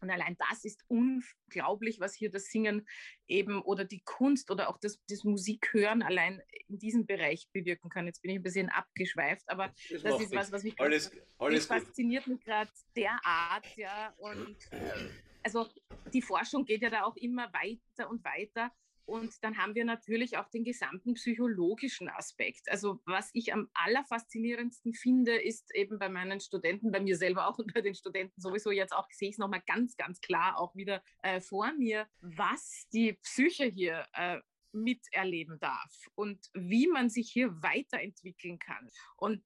und 0.00 0.10
allein 0.10 0.36
das 0.38 0.64
ist 0.64 0.84
unglaublich, 0.88 2.00
was 2.00 2.14
hier 2.14 2.30
das 2.30 2.46
Singen 2.46 2.86
eben 3.26 3.60
oder 3.62 3.84
die 3.84 4.02
Kunst 4.04 4.50
oder 4.50 4.68
auch 4.68 4.78
das, 4.78 5.00
das 5.08 5.24
Musikhören 5.24 6.02
allein 6.02 6.40
in 6.68 6.78
diesem 6.78 7.06
Bereich 7.06 7.48
bewirken 7.52 7.90
kann. 7.90 8.06
Jetzt 8.06 8.22
bin 8.22 8.30
ich 8.30 8.38
ein 8.38 8.42
bisschen 8.42 8.68
abgeschweift, 8.68 9.48
aber 9.48 9.72
das, 9.90 10.02
das 10.02 10.20
ist 10.20 10.34
was, 10.34 10.52
was 10.52 10.62
mich 10.62 10.78
alles, 10.80 11.10
alles 11.38 11.66
fasziniert 11.66 12.26
mich 12.26 12.40
gerade 12.40 12.70
derart, 12.96 13.76
ja. 13.76 14.14
Und 14.18 14.56
äh, 14.70 15.10
also 15.42 15.66
die 16.12 16.22
Forschung 16.22 16.64
geht 16.64 16.82
ja 16.82 16.90
da 16.90 17.04
auch 17.04 17.16
immer 17.16 17.52
weiter 17.52 18.10
und 18.10 18.24
weiter. 18.24 18.70
Und 19.08 19.42
dann 19.42 19.56
haben 19.56 19.74
wir 19.74 19.86
natürlich 19.86 20.36
auch 20.36 20.50
den 20.50 20.64
gesamten 20.64 21.14
psychologischen 21.14 22.10
Aspekt. 22.10 22.70
Also 22.70 23.00
was 23.06 23.30
ich 23.32 23.54
am 23.54 23.70
allerfaszinierendsten 23.72 24.92
finde, 24.92 25.40
ist 25.40 25.74
eben 25.74 25.98
bei 25.98 26.10
meinen 26.10 26.40
Studenten, 26.40 26.92
bei 26.92 27.00
mir 27.00 27.16
selber 27.16 27.48
auch 27.48 27.58
und 27.58 27.72
bei 27.72 27.80
den 27.80 27.94
Studenten 27.94 28.38
sowieso 28.38 28.70
jetzt 28.70 28.92
auch, 28.92 29.08
sehe 29.10 29.30
ich 29.30 29.36
es 29.36 29.38
nochmal 29.38 29.62
ganz, 29.66 29.96
ganz 29.96 30.20
klar 30.20 30.58
auch 30.58 30.76
wieder 30.76 31.02
äh, 31.22 31.40
vor 31.40 31.72
mir, 31.72 32.06
was 32.20 32.86
die 32.92 33.14
Psyche 33.14 33.64
hier 33.64 34.04
äh, 34.12 34.40
miterleben 34.72 35.58
darf 35.58 36.10
und 36.14 36.50
wie 36.52 36.86
man 36.86 37.08
sich 37.08 37.30
hier 37.32 37.62
weiterentwickeln 37.62 38.58
kann. 38.58 38.90
Und 39.16 39.42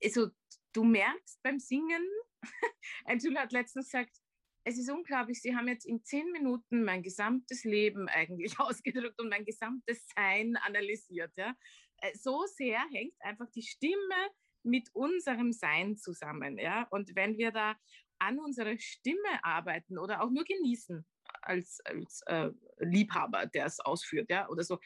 äh, 0.00 0.06
also, 0.06 0.30
du 0.72 0.82
merkst 0.82 1.40
beim 1.44 1.60
Singen, 1.60 2.04
ein 3.04 3.20
Schüler 3.20 3.42
hat 3.42 3.52
letztens 3.52 3.86
gesagt, 3.86 4.20
es 4.68 4.78
ist 4.78 4.90
unglaublich, 4.90 5.40
Sie 5.40 5.54
haben 5.54 5.68
jetzt 5.68 5.86
in 5.86 6.02
zehn 6.02 6.28
Minuten 6.32 6.82
mein 6.82 7.04
gesamtes 7.04 7.62
Leben 7.62 8.08
eigentlich 8.08 8.58
ausgedrückt 8.58 9.20
und 9.20 9.28
mein 9.28 9.44
gesamtes 9.44 10.04
Sein 10.14 10.56
analysiert. 10.56 11.32
Ja? 11.36 11.54
Äh, 11.98 12.12
so 12.16 12.44
sehr 12.46 12.80
hängt 12.92 13.14
einfach 13.20 13.48
die 13.54 13.62
Stimme 13.62 14.30
mit 14.64 14.88
unserem 14.92 15.52
Sein 15.52 15.96
zusammen. 15.96 16.58
Ja? 16.58 16.88
Und 16.90 17.14
wenn 17.14 17.38
wir 17.38 17.52
da 17.52 17.76
an 18.18 18.40
unserer 18.40 18.76
Stimme 18.78 19.44
arbeiten 19.44 19.98
oder 19.98 20.20
auch 20.20 20.30
nur 20.30 20.42
genießen 20.42 21.06
als, 21.42 21.78
als 21.84 22.22
äh, 22.26 22.50
Liebhaber, 22.78 23.46
der 23.46 23.66
es 23.66 23.78
ausführt, 23.78 24.30
ja, 24.30 24.48
oder 24.48 24.64
so, 24.64 24.80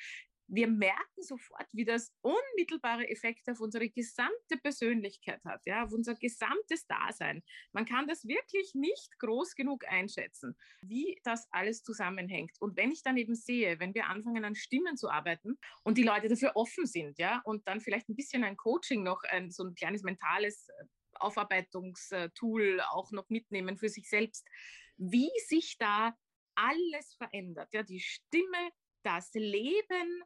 wir 0.50 0.66
merken 0.68 1.22
sofort, 1.22 1.68
wie 1.72 1.84
das 1.84 2.12
unmittelbare 2.22 3.08
Effekte 3.08 3.52
auf 3.52 3.60
unsere 3.60 3.88
gesamte 3.88 4.58
Persönlichkeit 4.62 5.44
hat, 5.44 5.62
ja, 5.64 5.84
auf 5.84 5.92
unser 5.92 6.16
gesamtes 6.16 6.86
Dasein. 6.86 7.42
Man 7.72 7.84
kann 7.84 8.08
das 8.08 8.26
wirklich 8.26 8.74
nicht 8.74 9.18
groß 9.20 9.54
genug 9.54 9.86
einschätzen, 9.86 10.56
wie 10.82 11.20
das 11.22 11.46
alles 11.52 11.82
zusammenhängt. 11.82 12.56
Und 12.60 12.76
wenn 12.76 12.90
ich 12.90 13.02
dann 13.02 13.16
eben 13.16 13.34
sehe, 13.34 13.78
wenn 13.78 13.94
wir 13.94 14.06
anfangen 14.06 14.44
an 14.44 14.56
Stimmen 14.56 14.96
zu 14.96 15.08
arbeiten 15.08 15.56
und 15.84 15.98
die 15.98 16.02
Leute 16.02 16.28
dafür 16.28 16.56
offen 16.56 16.84
sind, 16.84 17.18
ja, 17.18 17.40
und 17.44 17.66
dann 17.68 17.80
vielleicht 17.80 18.08
ein 18.08 18.16
bisschen 18.16 18.42
ein 18.42 18.56
Coaching 18.56 19.04
noch, 19.04 19.22
ein, 19.22 19.50
so 19.50 19.64
ein 19.64 19.74
kleines 19.74 20.02
mentales 20.02 20.68
äh, 20.68 20.84
Aufarbeitungstool 21.14 22.80
auch 22.90 23.12
noch 23.12 23.28
mitnehmen 23.28 23.76
für 23.76 23.88
sich 23.88 24.08
selbst, 24.08 24.46
wie 24.96 25.30
sich 25.46 25.76
da 25.78 26.16
alles 26.54 27.14
verändert. 27.14 27.68
Ja, 27.72 27.82
die 27.82 28.00
Stimme, 28.00 28.70
das 29.02 29.30
Leben, 29.34 30.22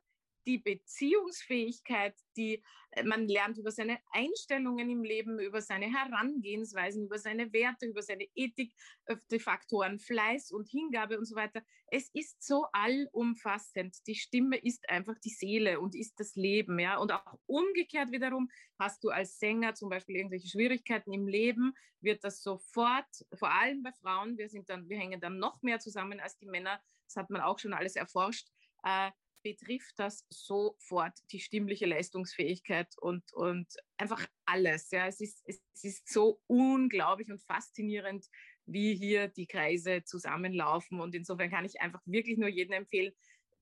die 0.47 0.59
Beziehungsfähigkeit, 0.59 2.15
die 2.37 2.63
äh, 2.93 3.03
man 3.03 3.29
lernt 3.29 3.59
über 3.59 3.71
seine 3.71 3.99
Einstellungen 4.13 4.91
im 4.91 5.03
Leben, 5.03 5.39
über 5.39 5.61
seine 5.61 5.87
Herangehensweisen, 5.93 7.05
über 7.05 7.19
seine 7.19 7.53
Werte, 7.53 7.87
über 7.87 8.03
seine 8.03 8.27
Ethik, 8.35 8.75
äh, 9.07 9.17
die 9.31 9.39
Faktoren 9.39 9.99
Fleiß 9.99 10.51
und 10.51 10.69
Hingabe 10.69 11.19
und 11.19 11.27
so 11.27 11.37
weiter. 11.37 11.63
Es 11.87 12.11
ist 12.13 12.43
so 12.43 12.67
allumfassend. 12.73 13.97
Die 14.07 14.15
Stimme 14.15 14.57
ist 14.57 14.89
einfach 14.89 15.19
die 15.19 15.31
Seele 15.31 15.81
und 15.81 15.95
ist 15.95 16.19
das 16.19 16.35
Leben, 16.35 16.79
ja. 16.79 16.99
Und 16.99 17.13
auch 17.13 17.39
umgekehrt 17.47 18.11
wiederum 18.13 18.51
hast 18.79 19.05
du 19.05 19.11
als 19.11 19.39
Sänger 19.39 19.75
zum 19.75 19.89
Beispiel 19.89 20.17
irgendwelche 20.17 20.49
Schwierigkeiten 20.49 21.13
im 21.13 21.27
Leben, 21.27 21.75
wird 22.01 22.23
das 22.23 22.43
sofort, 22.43 23.07
vor 23.35 23.51
allem 23.51 23.83
bei 23.83 23.93
Frauen, 23.93 24.37
wir 24.37 24.49
sind 24.49 24.69
dann, 24.69 24.89
wir 24.89 24.99
hängen 24.99 25.21
dann 25.21 25.39
noch 25.39 25.63
mehr 25.63 25.81
zusammen 25.81 26.21
als 26.21 26.37
die 26.37 26.47
Männer. 26.47 26.81
Das 27.07 27.17
hat 27.17 27.31
man 27.31 27.41
auch 27.41 27.59
schon 27.59 27.73
alles 27.73 27.97
erforscht. 27.97 28.49
Äh, 28.83 29.11
betrifft 29.45 29.95
das 29.99 30.27
sofort 30.31 31.13
die 31.31 31.39
stimmliche 31.39 31.87
Leistungsfähigkeit 31.87 32.89
und, 32.99 33.33
und 33.35 33.69
einfach 33.99 34.27
alles. 34.47 34.91
Ja. 34.91 35.07
Es, 35.07 35.21
ist, 35.21 35.43
es 35.47 35.61
ist 35.85 36.09
so 36.09 36.41
unglaublich 36.49 37.31
und 37.31 37.43
faszinierend, 37.43 38.27
wie 38.67 38.97
hier 38.97 39.29
die 39.29 39.47
Kreise 39.47 40.03
zusammenlaufen. 40.05 40.99
Und 41.01 41.15
insofern 41.15 41.51
kann 41.51 41.67
ich 41.67 41.81
einfach 41.81 42.01
wirklich 42.07 42.39
nur 42.39 42.49
jedem 42.49 42.73
empfehlen, 42.73 43.13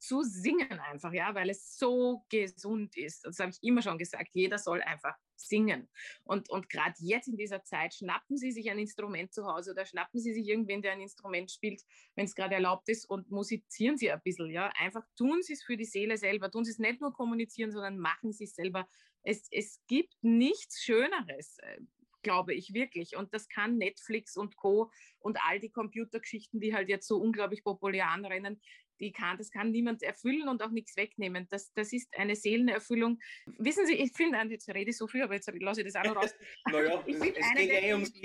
zu 0.03 0.23
singen 0.25 0.81
einfach, 0.81 1.13
ja, 1.13 1.33
weil 1.37 1.49
es 1.49 1.79
so 1.79 2.25
gesund 2.29 2.97
ist. 2.97 3.25
Das 3.25 3.39
habe 3.39 3.53
ich 3.53 3.59
immer 3.63 3.83
schon 3.83 3.99
gesagt. 3.99 4.31
Jeder 4.33 4.59
soll 4.59 4.83
einfach 4.83 5.15
singen. 5.37 5.89
Und, 6.25 6.51
und 6.51 6.69
gerade 6.69 6.97
jetzt 6.99 7.29
in 7.29 7.37
dieser 7.37 7.63
Zeit 7.63 7.95
schnappen 7.95 8.37
Sie 8.37 8.51
sich 8.51 8.69
ein 8.69 8.81
Instrument 8.81 9.33
zu 9.33 9.47
Hause 9.47 9.71
oder 9.71 9.87
schnappen 9.87 10.19
Sie 10.19 10.33
sich 10.33 10.49
irgendwen, 10.49 10.83
der 10.83 10.93
ein 10.93 11.01
Instrument 11.01 11.53
spielt, 11.53 11.83
wenn 12.17 12.25
es 12.25 12.35
gerade 12.35 12.57
erlaubt 12.57 12.89
ist 12.89 13.09
und 13.09 13.31
musizieren 13.31 13.97
Sie 13.97 14.11
ein 14.11 14.21
bisschen. 14.25 14.51
Ja? 14.51 14.73
Einfach 14.77 15.05
tun 15.17 15.41
Sie 15.43 15.53
es 15.53 15.63
für 15.63 15.77
die 15.77 15.85
Seele 15.85 16.17
selber. 16.17 16.51
Tun 16.51 16.65
Sie 16.65 16.73
es 16.73 16.81
nicht 16.81 17.01
nur 17.01 17.13
kommunizieren, 17.13 17.71
sondern 17.71 17.99
machen 17.99 18.33
Sie 18.33 18.45
es 18.45 18.57
selber. 18.57 18.89
Es, 19.23 19.47
es 19.53 19.81
gibt 19.87 20.17
nichts 20.21 20.83
Schöneres 20.83 21.59
äh, 21.59 21.79
glaube 22.23 22.55
ich 22.55 22.73
wirklich. 22.73 23.17
Und 23.17 23.35
das 23.35 23.49
kann 23.49 23.79
Netflix 23.79 24.37
und 24.37 24.57
Co. 24.57 24.91
und 25.19 25.39
all 25.43 25.61
die 25.61 25.71
Computergeschichten, 25.71 26.61
die 26.61 26.75
halt 26.75 26.89
jetzt 26.89 27.09
so 27.09 27.19
unglaublich 27.19 27.65
populär 27.65 28.11
anrennen, 28.11 28.61
die 29.03 29.13
kann, 29.13 29.37
das 29.37 29.51
kann 29.51 29.71
niemand 29.73 30.03
erfüllen 30.03 30.49
und 30.49 30.63
auch 30.63 30.71
nichts 30.71 30.97
wegnehmen. 30.97 31.47
Das, 31.51 31.73
das 31.75 31.93
ist 31.93 32.09
eine 32.17 32.37
Seelenerfüllung. 32.37 33.19
Wissen 33.59 33.85
Sie, 33.87 33.95
ich 33.95 34.13
finde, 34.13 34.39
jetzt 34.49 34.69
rede 34.69 34.91
ich 34.91 34.97
so 34.97 35.07
viel, 35.09 35.23
aber 35.23 35.35
jetzt 35.35 35.53
lasse 35.61 35.83
ich 35.83 35.93
das 35.93 35.97
auch 35.97 36.05
noch 36.05 36.23
raus. 36.23 36.35
naja, 36.71 37.05
es, 37.07 37.17
es 37.17 37.55
geht 37.55 37.71
eh 37.71 37.93
ums 37.93 38.13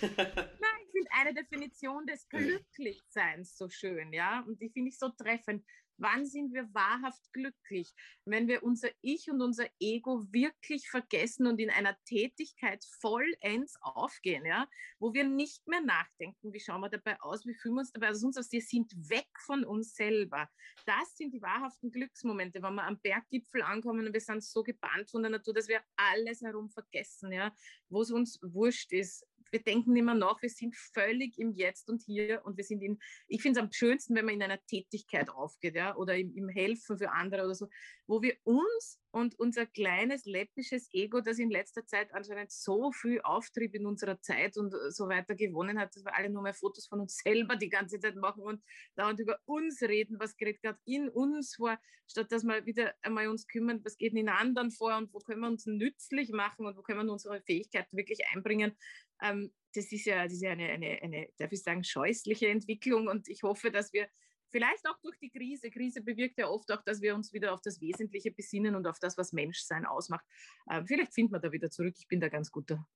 Nein, 0.00 0.80
ich 0.84 0.92
finde 0.92 1.10
eine 1.10 1.34
Definition 1.34 2.06
des 2.06 2.26
Glücklichseins 2.28 3.58
so 3.58 3.68
schön, 3.68 4.12
ja, 4.12 4.44
und 4.46 4.60
die 4.62 4.70
finde 4.70 4.88
ich 4.90 4.98
so 4.98 5.10
treffend. 5.10 5.64
Wann 6.00 6.24
sind 6.24 6.54
wir 6.54 6.72
wahrhaft 6.72 7.30
glücklich? 7.34 7.94
Wenn 8.24 8.48
wir 8.48 8.62
unser 8.62 8.88
Ich 9.02 9.30
und 9.30 9.42
unser 9.42 9.68
Ego 9.78 10.26
wirklich 10.32 10.88
vergessen 10.88 11.46
und 11.46 11.60
in 11.60 11.68
einer 11.68 11.94
Tätigkeit 12.06 12.82
vollends 13.00 13.76
aufgehen, 13.82 14.46
ja, 14.46 14.66
wo 14.98 15.12
wir 15.12 15.24
nicht 15.24 15.66
mehr 15.68 15.82
nachdenken, 15.82 16.54
wie 16.54 16.60
schauen 16.60 16.80
wir 16.80 16.88
dabei 16.88 17.20
aus, 17.20 17.44
wie 17.44 17.54
fühlen 17.54 17.74
wir 17.74 17.80
uns 17.80 17.92
dabei 17.92 18.10
aus 18.10 18.22
wir 18.22 18.62
sind 18.62 18.92
weg 19.10 19.28
von 19.44 19.62
uns 19.62 19.94
selber. 19.94 20.48
Das 20.86 21.16
sind 21.16 21.34
die 21.34 21.42
wahrhaften 21.42 21.90
Glücksmomente, 21.90 22.62
wenn 22.62 22.74
wir 22.74 22.84
am 22.84 22.98
Berggipfel 23.00 23.62
ankommen 23.62 24.06
und 24.06 24.14
wir 24.14 24.20
sind 24.20 24.42
so 24.42 24.62
gebannt 24.62 25.10
von 25.10 25.22
der 25.22 25.30
Natur, 25.30 25.52
dass 25.52 25.68
wir 25.68 25.82
alles 25.96 26.40
herum 26.40 26.70
vergessen, 26.70 27.30
ja, 27.30 27.54
wo 27.90 28.00
es 28.00 28.10
uns 28.10 28.38
wurscht 28.42 28.92
ist, 28.92 29.26
wir 29.50 29.62
denken 29.62 29.96
immer 29.96 30.14
noch, 30.14 30.40
wir 30.42 30.50
sind 30.50 30.76
völlig 30.76 31.38
im 31.38 31.52
Jetzt 31.52 31.88
und 31.88 32.02
Hier 32.02 32.42
und 32.44 32.56
wir 32.56 32.64
sind 32.64 32.82
in, 32.82 32.98
ich 33.28 33.42
finde 33.42 33.60
es 33.60 33.64
am 33.64 33.72
schönsten, 33.72 34.14
wenn 34.14 34.24
man 34.24 34.34
in 34.34 34.42
einer 34.42 34.64
Tätigkeit 34.66 35.30
aufgeht, 35.30 35.74
ja, 35.74 35.96
oder 35.96 36.16
im, 36.16 36.34
im 36.34 36.48
Helfen 36.48 36.98
für 36.98 37.10
andere 37.10 37.44
oder 37.44 37.54
so, 37.54 37.68
wo 38.06 38.22
wir 38.22 38.36
uns 38.44 39.00
und 39.12 39.38
unser 39.38 39.66
kleines 39.66 40.24
läppisches 40.24 40.88
Ego, 40.92 41.20
das 41.20 41.38
in 41.38 41.50
letzter 41.50 41.84
Zeit 41.86 42.12
anscheinend 42.14 42.52
so 42.52 42.92
viel 42.92 43.20
Auftrieb 43.22 43.74
in 43.74 43.86
unserer 43.86 44.20
Zeit 44.20 44.56
und 44.56 44.72
so 44.90 45.08
weiter 45.08 45.34
gewonnen 45.34 45.78
hat, 45.78 45.94
dass 45.94 46.04
wir 46.04 46.14
alle 46.14 46.30
nur 46.30 46.42
mehr 46.42 46.54
Fotos 46.54 46.86
von 46.86 47.00
uns 47.00 47.16
selber 47.24 47.56
die 47.56 47.68
ganze 47.68 47.98
Zeit 47.98 48.16
machen 48.16 48.42
und 48.42 48.62
dauernd 48.96 49.20
über 49.20 49.38
uns 49.44 49.82
reden, 49.82 50.18
was 50.20 50.36
geht 50.36 50.62
gerade 50.62 50.78
in 50.84 51.08
uns 51.08 51.56
vor, 51.56 51.78
statt 52.08 52.30
dass 52.30 52.44
wir 52.44 52.66
wieder 52.66 52.94
einmal 53.02 53.28
uns 53.28 53.46
kümmern, 53.46 53.80
was 53.84 53.96
geht 53.96 54.14
in 54.14 54.28
anderen 54.28 54.70
vor 54.70 54.96
und 54.96 55.12
wo 55.12 55.18
können 55.18 55.40
wir 55.40 55.48
uns 55.48 55.66
nützlich 55.66 56.30
machen 56.30 56.66
und 56.66 56.76
wo 56.76 56.82
können 56.82 57.04
wir 57.04 57.12
unsere 57.12 57.40
Fähigkeiten 57.42 57.96
wirklich 57.96 58.20
einbringen. 58.32 58.76
Ähm, 59.22 59.52
das 59.74 59.92
ist 59.92 60.06
ja, 60.06 60.24
das 60.24 60.34
ist 60.34 60.42
ja 60.42 60.50
eine, 60.50 60.68
eine, 60.68 61.02
eine, 61.02 61.28
darf 61.36 61.52
ich 61.52 61.62
sagen, 61.62 61.84
scheußliche 61.84 62.48
Entwicklung 62.48 63.08
und 63.08 63.28
ich 63.28 63.42
hoffe, 63.42 63.70
dass 63.70 63.92
wir 63.92 64.08
Vielleicht 64.50 64.86
auch 64.88 64.98
durch 65.00 65.16
die 65.18 65.30
Krise. 65.30 65.70
Krise 65.70 66.02
bewirkt 66.02 66.38
ja 66.38 66.48
oft 66.48 66.70
auch, 66.72 66.82
dass 66.82 67.00
wir 67.00 67.14
uns 67.14 67.32
wieder 67.32 67.52
auf 67.52 67.60
das 67.60 67.80
Wesentliche 67.80 68.30
besinnen 68.32 68.74
und 68.74 68.86
auf 68.86 68.98
das, 68.98 69.16
was 69.16 69.32
Menschsein 69.32 69.86
ausmacht. 69.86 70.24
Ähm, 70.70 70.86
vielleicht 70.86 71.14
finden 71.14 71.32
wir 71.32 71.38
da 71.38 71.52
wieder 71.52 71.70
zurück. 71.70 71.94
Ich 71.98 72.08
bin 72.08 72.20
da 72.20 72.28
ganz 72.28 72.50
guter, 72.50 72.86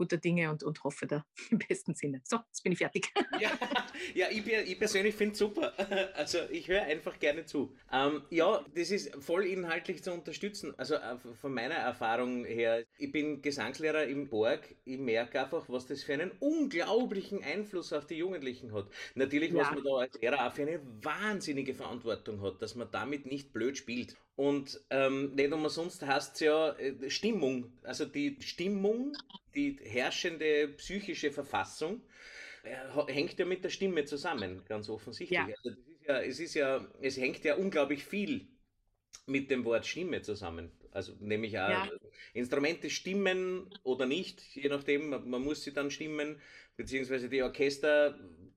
guter 0.00 0.16
Dinge 0.16 0.50
und, 0.50 0.62
und 0.62 0.82
hoffe 0.82 1.06
da 1.06 1.26
im 1.50 1.58
besten 1.58 1.94
Sinne. 1.94 2.22
So, 2.24 2.38
jetzt 2.46 2.62
bin 2.62 2.72
ich 2.72 2.78
fertig. 2.78 3.12
Ja, 3.40 3.50
ja 4.14 4.26
ich, 4.30 4.46
ich 4.46 4.78
persönlich 4.78 5.14
finde 5.14 5.32
es 5.32 5.38
super. 5.38 5.72
Also 6.14 6.38
ich 6.50 6.68
höre 6.68 6.82
einfach 6.82 7.18
gerne 7.18 7.44
zu. 7.44 7.74
Ähm, 7.92 8.22
ja, 8.30 8.64
das 8.74 8.90
ist 8.90 9.14
voll 9.22 9.44
inhaltlich 9.44 10.02
zu 10.02 10.12
unterstützen. 10.12 10.74
Also 10.78 10.94
äh, 10.94 11.16
von 11.40 11.52
meiner 11.52 11.74
Erfahrung 11.74 12.44
her, 12.44 12.84
ich 12.98 13.12
bin 13.12 13.42
Gesangslehrer 13.42 14.04
im 14.04 14.28
Borg. 14.28 14.74
Ich 14.84 14.98
merke 14.98 15.40
einfach, 15.40 15.68
was 15.68 15.86
das 15.86 16.02
für 16.02 16.14
einen 16.14 16.30
unglaublichen 16.40 17.42
Einfluss 17.42 17.92
auf 17.92 18.06
die 18.06 18.16
Jugendlichen 18.16 18.72
hat. 18.72 18.86
Natürlich, 19.14 19.52
ja. 19.52 19.60
was 19.60 19.70
man 19.70 19.84
da 19.84 19.90
als 19.96 20.20
Lehrer 20.20 20.46
auch 20.46 20.52
für 20.52 20.62
eine 20.62 20.80
wahnsinnige 21.02 21.74
Verantwortung 21.74 22.40
hat, 22.42 22.60
dass 22.62 22.74
man 22.74 22.90
damit 22.90 23.26
nicht 23.26 23.52
blöd 23.52 23.76
spielt. 23.76 24.16
Und 24.36 24.80
ähm, 24.90 25.34
nicht 25.34 25.52
umsonst 25.52 26.02
heißt 26.02 26.34
es 26.34 26.40
ja 26.40 26.72
äh, 26.78 27.10
Stimmung. 27.10 27.72
Also 27.82 28.06
die 28.06 28.36
Stimmung, 28.40 29.16
die 29.54 29.78
herrschende 29.82 30.68
psychische 30.78 31.30
Verfassung, 31.30 32.00
äh, 32.62 33.12
hängt 33.12 33.38
ja 33.38 33.44
mit 33.44 33.64
der 33.64 33.70
Stimme 33.70 34.04
zusammen, 34.04 34.62
ganz 34.66 34.88
offensichtlich. 34.88 35.38
Ja. 35.38 35.46
Also 35.46 35.70
ist 35.70 36.06
ja, 36.06 36.20
es 36.20 36.40
ist 36.40 36.54
ja, 36.54 36.86
es 37.02 37.16
hängt 37.18 37.44
ja 37.44 37.56
unglaublich 37.56 38.04
viel 38.04 38.48
mit 39.26 39.50
dem 39.50 39.64
Wort 39.64 39.86
Stimme 39.86 40.22
zusammen. 40.22 40.72
Also 40.92 41.14
nämlich 41.20 41.58
auch 41.58 41.68
ja. 41.68 41.88
Instrumente 42.34 42.90
stimmen 42.90 43.70
oder 43.84 44.06
nicht, 44.06 44.42
je 44.54 44.68
nachdem, 44.68 45.10
man, 45.10 45.42
muss 45.42 45.62
sie 45.62 45.72
dann 45.72 45.90
stimmen, 45.90 46.40
beziehungsweise 46.76 47.28
die 47.28 47.42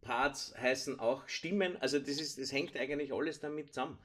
Orchesterparts 0.04 0.54
heißen 0.60 1.00
auch 1.00 1.28
Stimmen. 1.28 1.78
Also 1.80 2.00
das 2.00 2.20
ist, 2.20 2.40
das 2.40 2.52
hängt 2.52 2.76
eigentlich 2.78 3.14
alles 3.14 3.40
damit 3.40 3.74
zusammen. 3.74 3.98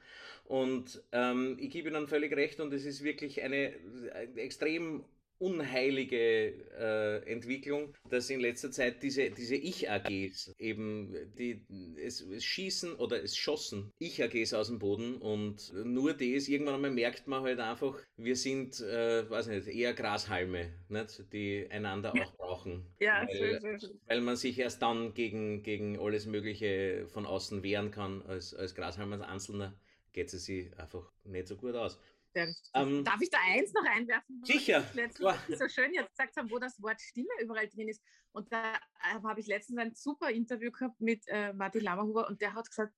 Und 0.45 1.03
ähm, 1.11 1.57
ich 1.59 1.69
gebe 1.69 1.89
Ihnen 1.89 2.07
völlig 2.07 2.35
recht 2.35 2.59
und 2.59 2.73
es 2.73 2.85
ist 2.85 3.03
wirklich 3.03 3.41
eine, 3.41 3.73
eine 4.13 4.41
extrem 4.41 5.03
unheilige 5.39 6.53
äh, 6.77 7.31
Entwicklung, 7.31 7.93
dass 8.09 8.29
in 8.29 8.39
letzter 8.39 8.71
Zeit 8.71 9.01
diese, 9.01 9.31
diese 9.31 9.55
Ich-AGs 9.55 10.53
eben 10.59 11.15
die, 11.37 11.65
es, 12.03 12.21
es, 12.21 12.43
schießen 12.43 12.95
oder 12.95 13.23
es 13.23 13.37
schossen 13.37 13.91
Ich-AGs 13.99 14.53
aus 14.53 14.67
dem 14.67 14.79
Boden 14.79 15.15
und 15.17 15.73
nur 15.85 16.13
das, 16.13 16.47
irgendwann 16.47 16.75
einmal 16.75 16.91
merkt 16.91 17.27
man 17.27 17.43
halt 17.43 17.59
einfach, 17.59 17.97
wir 18.17 18.35
sind, 18.35 18.79
äh, 18.81 19.29
weiß 19.29 19.47
nicht, 19.47 19.67
eher 19.67 19.93
Grashalme, 19.93 20.73
nicht, 20.89 21.23
die 21.31 21.67
einander 21.69 22.13
auch 22.13 22.35
brauchen. 22.37 22.85
Ja, 22.99 23.25
weil, 23.25 23.61
schön, 23.61 23.79
schön. 23.79 23.99
weil 24.07 24.21
man 24.21 24.35
sich 24.35 24.59
erst 24.59 24.81
dann 24.81 25.13
gegen, 25.13 25.63
gegen 25.63 25.97
alles 25.99 26.25
Mögliche 26.25 27.07
von 27.07 27.25
außen 27.25 27.63
wehren 27.63 27.91
kann 27.91 28.21
als, 28.23 28.53
als 28.53 28.75
Grashalm 28.75 29.13
als 29.13 29.21
Einzelner 29.21 29.73
geht 30.11 30.33
es 30.33 30.45
sich 30.45 30.77
einfach 30.77 31.11
nicht 31.23 31.47
so 31.47 31.55
gut 31.55 31.75
aus. 31.75 31.99
Ähm, 32.35 33.03
Darf 33.03 33.21
ich 33.21 33.29
da 33.29 33.37
eins 33.45 33.73
noch 33.73 33.85
einwerfen? 33.85 34.41
Sicher. 34.43 34.85
Letztens 34.93 35.59
so 35.59 35.67
schön 35.67 35.93
jetzt 35.93 36.11
gesagt 36.11 36.37
haben, 36.37 36.49
wo 36.49 36.59
das 36.59 36.81
Wort 36.81 37.01
Stimme 37.01 37.29
überall 37.41 37.67
drin 37.67 37.89
ist. 37.89 38.03
Und 38.31 38.51
da 38.51 38.75
äh, 38.75 39.21
habe 39.23 39.39
ich 39.39 39.47
letztens 39.47 39.79
ein 39.79 39.95
super 39.95 40.29
Interview 40.29 40.71
gehabt 40.71 40.99
mit 40.99 41.23
äh, 41.27 41.53
Martin 41.53 41.81
Lammerhuber 41.81 42.27
und 42.27 42.41
der 42.41 42.53
hat 42.53 42.69
gesagt, 42.69 42.93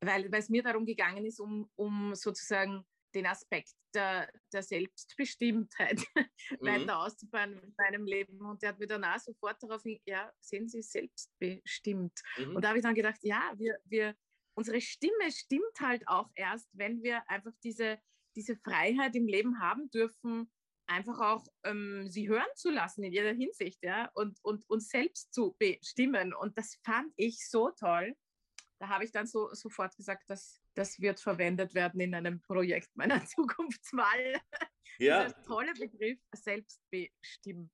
weil 0.00 0.32
es 0.34 0.48
mir 0.48 0.62
darum 0.62 0.84
gegangen 0.84 1.24
ist, 1.24 1.40
um, 1.40 1.70
um 1.76 2.14
sozusagen 2.14 2.84
den 3.14 3.26
Aspekt 3.26 3.72
der, 3.94 4.30
der 4.52 4.62
Selbstbestimmtheit 4.62 5.98
mhm. 6.50 6.66
weiter 6.66 6.98
auszubauen 6.98 7.58
in 7.58 7.74
meinem 7.78 8.04
Leben. 8.04 8.40
Und 8.42 8.62
der 8.62 8.70
hat 8.70 8.78
mir 8.78 8.86
danach 8.86 9.18
sofort 9.18 9.62
darauf, 9.62 9.82
ja, 10.04 10.30
sehen 10.40 10.68
Sie 10.68 10.82
selbstbestimmt. 10.82 12.12
Mhm. 12.36 12.56
Und 12.56 12.62
da 12.62 12.68
habe 12.68 12.78
ich 12.78 12.84
dann 12.84 12.94
gedacht, 12.94 13.20
ja, 13.22 13.54
wir, 13.56 13.78
wir, 13.84 14.14
unsere 14.54 14.80
Stimme 14.80 15.32
stimmt 15.32 15.80
halt 15.80 16.06
auch 16.06 16.28
erst, 16.34 16.68
wenn 16.72 17.02
wir 17.02 17.28
einfach 17.28 17.52
diese, 17.64 17.98
diese 18.36 18.56
Freiheit 18.56 19.16
im 19.16 19.26
Leben 19.26 19.60
haben 19.60 19.90
dürfen, 19.90 20.50
einfach 20.86 21.18
auch 21.20 21.44
ähm, 21.64 22.08
sie 22.08 22.28
hören 22.28 22.46
zu 22.54 22.70
lassen 22.70 23.02
in 23.02 23.12
jeder 23.12 23.32
Hinsicht, 23.32 23.82
ja, 23.82 24.10
und, 24.14 24.38
und 24.42 24.68
uns 24.68 24.88
selbst 24.88 25.32
zu 25.34 25.56
bestimmen. 25.58 26.34
Und 26.34 26.56
das 26.56 26.78
fand 26.84 27.12
ich 27.16 27.48
so 27.48 27.70
toll. 27.70 28.14
Da 28.78 28.88
habe 28.88 29.04
ich 29.04 29.10
dann 29.10 29.26
so 29.26 29.52
sofort 29.54 29.96
gesagt, 29.96 30.28
dass 30.28 30.60
das 30.74 31.00
wird 31.00 31.18
verwendet 31.18 31.74
werden 31.74 32.00
in 32.00 32.14
einem 32.14 32.40
Projekt 32.42 32.94
meiner 32.94 33.24
Zukunftswahl. 33.26 34.40
Ja. 34.98 35.24
Dieser 35.24 35.42
tolle 35.42 35.72
Begriff, 35.74 36.18
selbstbestimmt. 36.32 37.70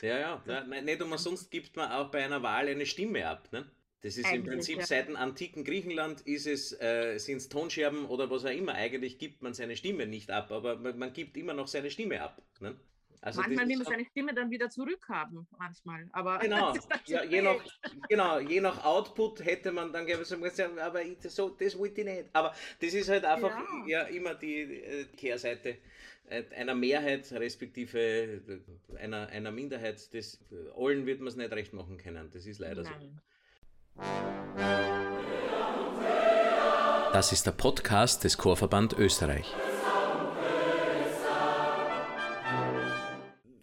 Ja, 0.00 0.18
ja, 0.18 0.42
ja 0.46 0.64
nicht 0.64 1.02
umsonst 1.02 1.50
gibt 1.50 1.76
man 1.76 1.90
auch 1.90 2.10
bei 2.10 2.24
einer 2.24 2.42
Wahl 2.42 2.68
eine 2.68 2.86
Stimme 2.86 3.26
ab, 3.26 3.50
ne? 3.52 3.70
Das 4.02 4.16
ist 4.16 4.26
eigentlich, 4.26 4.38
im 4.38 4.46
Prinzip 4.46 4.78
ja. 4.78 4.86
seit 4.86 5.08
dem 5.08 5.16
antiken 5.16 5.62
Griechenland 5.62 6.22
ist 6.22 6.48
es, 6.48 6.72
äh, 6.80 7.18
sind 7.18 7.36
es 7.36 7.48
Tonscherben 7.48 8.06
oder 8.06 8.30
was 8.30 8.44
auch 8.44 8.50
immer. 8.50 8.74
Eigentlich 8.74 9.18
gibt 9.18 9.42
man 9.42 9.54
seine 9.54 9.76
Stimme 9.76 10.06
nicht 10.06 10.30
ab, 10.30 10.50
aber 10.50 10.76
man, 10.76 11.12
gibt 11.12 11.36
immer 11.36 11.54
noch 11.54 11.68
seine 11.68 11.88
Stimme 11.88 12.20
ab. 12.20 12.42
Ne? 12.58 12.74
Also 13.20 13.40
manchmal 13.40 13.68
will 13.68 13.76
man 13.76 13.86
seine 13.86 14.04
Stimme 14.04 14.34
dann 14.34 14.50
wieder 14.50 14.68
zurückhaben, 14.70 15.46
manchmal. 15.56 16.08
Aber 16.10 16.38
genau, 16.40 16.74
ja, 17.06 17.22
je 17.22 17.42
nach, 17.42 17.64
genau, 18.08 18.40
je 18.40 18.60
nach 18.60 18.84
Output 18.84 19.44
hätte 19.44 19.70
man 19.70 19.92
dann 19.92 20.04
gerne 20.04 20.24
sagen, 20.24 20.80
aber 20.80 21.02
so, 21.28 21.50
das 21.50 21.78
wollte 21.78 22.00
ich 22.00 22.06
nicht. 22.08 22.24
Aber 22.32 22.52
das 22.80 22.94
ist 22.94 23.08
halt 23.08 23.24
einfach 23.24 23.56
ja, 23.86 24.00
ja 24.00 24.02
immer 24.08 24.34
die 24.34 24.62
äh, 24.62 25.04
Kehrseite 25.16 25.78
äh, 26.28 26.42
einer 26.56 26.74
Mehrheit 26.74 27.30
respektive 27.30 28.00
äh, 28.00 28.98
einer, 28.98 29.28
einer 29.28 29.52
Minderheit. 29.52 30.12
Das, 30.12 30.40
allen 30.76 31.06
wird 31.06 31.20
man 31.20 31.28
es 31.28 31.36
nicht 31.36 31.52
recht 31.52 31.72
machen 31.72 31.98
können. 31.98 32.28
Das 32.32 32.46
ist 32.46 32.58
leider 32.58 32.82
Nein. 32.82 32.92
so. 33.00 33.31
Das 37.12 37.30
ist 37.30 37.44
der 37.46 37.52
Podcast 37.52 38.24
des 38.24 38.38
Chorverband 38.38 38.94
Österreich. 38.94 39.54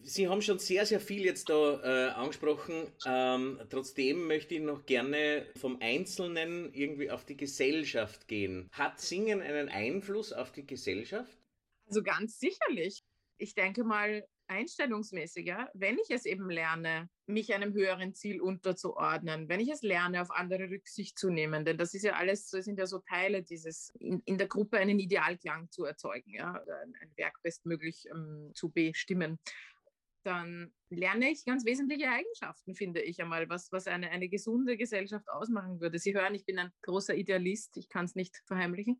Sie 0.04 0.28
haben 0.28 0.42
schon 0.42 0.60
sehr, 0.60 0.86
sehr 0.86 1.00
viel 1.00 1.24
jetzt 1.26 1.50
da 1.50 1.82
äh, 1.84 2.10
angesprochen. 2.12 2.92
Ähm, 3.06 3.60
trotzdem 3.70 4.28
möchte 4.28 4.56
ich 4.56 4.62
noch 4.62 4.86
gerne 4.86 5.46
vom 5.56 5.78
Einzelnen 5.82 6.74
irgendwie 6.74 7.12
auf 7.12 7.26
die 7.26 7.38
Gesellschaft 7.38 8.28
gehen. 8.28 8.70
Hat 8.72 9.00
Singen 9.00 9.42
einen 9.42 9.70
Einfluss 9.70 10.34
auf 10.34 10.52
die 10.52 10.66
Gesellschaft? 10.66 11.38
Also 11.88 12.02
ganz 12.02 12.40
sicherlich. 12.40 13.02
Ich 13.38 13.56
denke 13.56 13.84
mal, 13.84 14.24
einstellungsmäßiger, 14.50 15.70
wenn 15.74 15.98
ich 16.00 16.10
es 16.10 16.26
eben 16.26 16.50
lerne, 16.50 17.10
mich 17.28 17.54
einem 17.54 17.74
höheren 17.74 18.14
Ziel 18.14 18.42
unterzuordnen, 18.42 19.48
wenn 19.48 19.60
ich 19.60 19.70
es 19.70 19.82
lerne, 19.82 20.22
auf 20.22 20.32
andere 20.32 20.70
Rücksicht 20.70 21.18
zu 21.18 21.30
nehmen, 21.30 21.66
denn 21.66 21.78
das 21.78 21.94
ist 21.94 22.04
ja 22.04 22.14
alles, 22.14 22.50
das 22.50 22.66
sind 22.66 22.80
ja 22.80 22.88
so 22.88 23.00
Teile 23.00 23.44
dieses, 23.44 23.92
in, 24.00 24.22
in 24.26 24.38
der 24.38 24.48
Gruppe 24.48 24.78
einen 24.78 25.00
Idealklang 25.00 25.70
zu 25.70 25.86
erzeugen, 25.86 26.34
ja, 26.34 26.54
ein, 26.54 26.96
ein 27.00 27.12
Werk 27.16 27.42
bestmöglich 27.44 28.08
ähm, 28.12 28.52
zu 28.56 28.72
bestimmen, 28.72 29.40
dann 30.24 30.74
lerne 30.90 31.32
ich 31.32 31.46
ganz 31.46 31.66
wesentliche 31.66 32.10
Eigenschaften, 32.10 32.76
finde 32.76 33.02
ich 33.02 33.22
einmal, 33.22 33.48
was, 33.50 33.72
was 33.72 33.88
eine, 33.88 34.10
eine 34.10 34.30
gesunde 34.30 34.78
Gesellschaft 34.78 35.30
ausmachen 35.30 35.80
würde. 35.80 36.00
Sie 36.00 36.14
hören, 36.14 36.36
ich 36.36 36.46
bin 36.46 36.60
ein 36.60 36.72
großer 36.82 37.16
Idealist, 37.16 37.78
ich 37.78 37.90
kann 37.90 38.06
es 38.06 38.16
nicht 38.16 38.42
verheimlichen. 38.46 39.00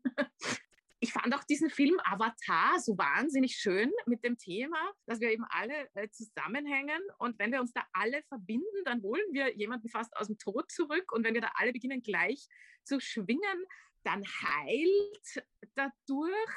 Ich 1.02 1.12
fand 1.12 1.34
auch 1.34 1.44
diesen 1.44 1.70
Film 1.70 1.98
Avatar 2.04 2.78
so 2.78 2.96
wahnsinnig 2.96 3.56
schön 3.56 3.90
mit 4.06 4.22
dem 4.22 4.36
Thema, 4.36 4.78
dass 5.06 5.20
wir 5.20 5.30
eben 5.30 5.44
alle 5.48 5.88
äh, 5.94 6.10
zusammenhängen 6.10 7.00
und 7.18 7.38
wenn 7.38 7.52
wir 7.52 7.60
uns 7.60 7.72
da 7.72 7.82
alle 7.94 8.22
verbinden, 8.24 8.84
dann 8.84 9.02
holen 9.02 9.24
wir 9.32 9.56
jemanden 9.56 9.88
fast 9.88 10.14
aus 10.16 10.26
dem 10.26 10.36
Tod 10.36 10.70
zurück 10.70 11.10
und 11.12 11.24
wenn 11.24 11.34
wir 11.34 11.40
da 11.40 11.50
alle 11.54 11.72
beginnen 11.72 12.02
gleich 12.02 12.46
zu 12.84 13.00
schwingen, 13.00 13.64
dann 14.04 14.22
heilt 14.24 15.46
dadurch. 15.74 16.54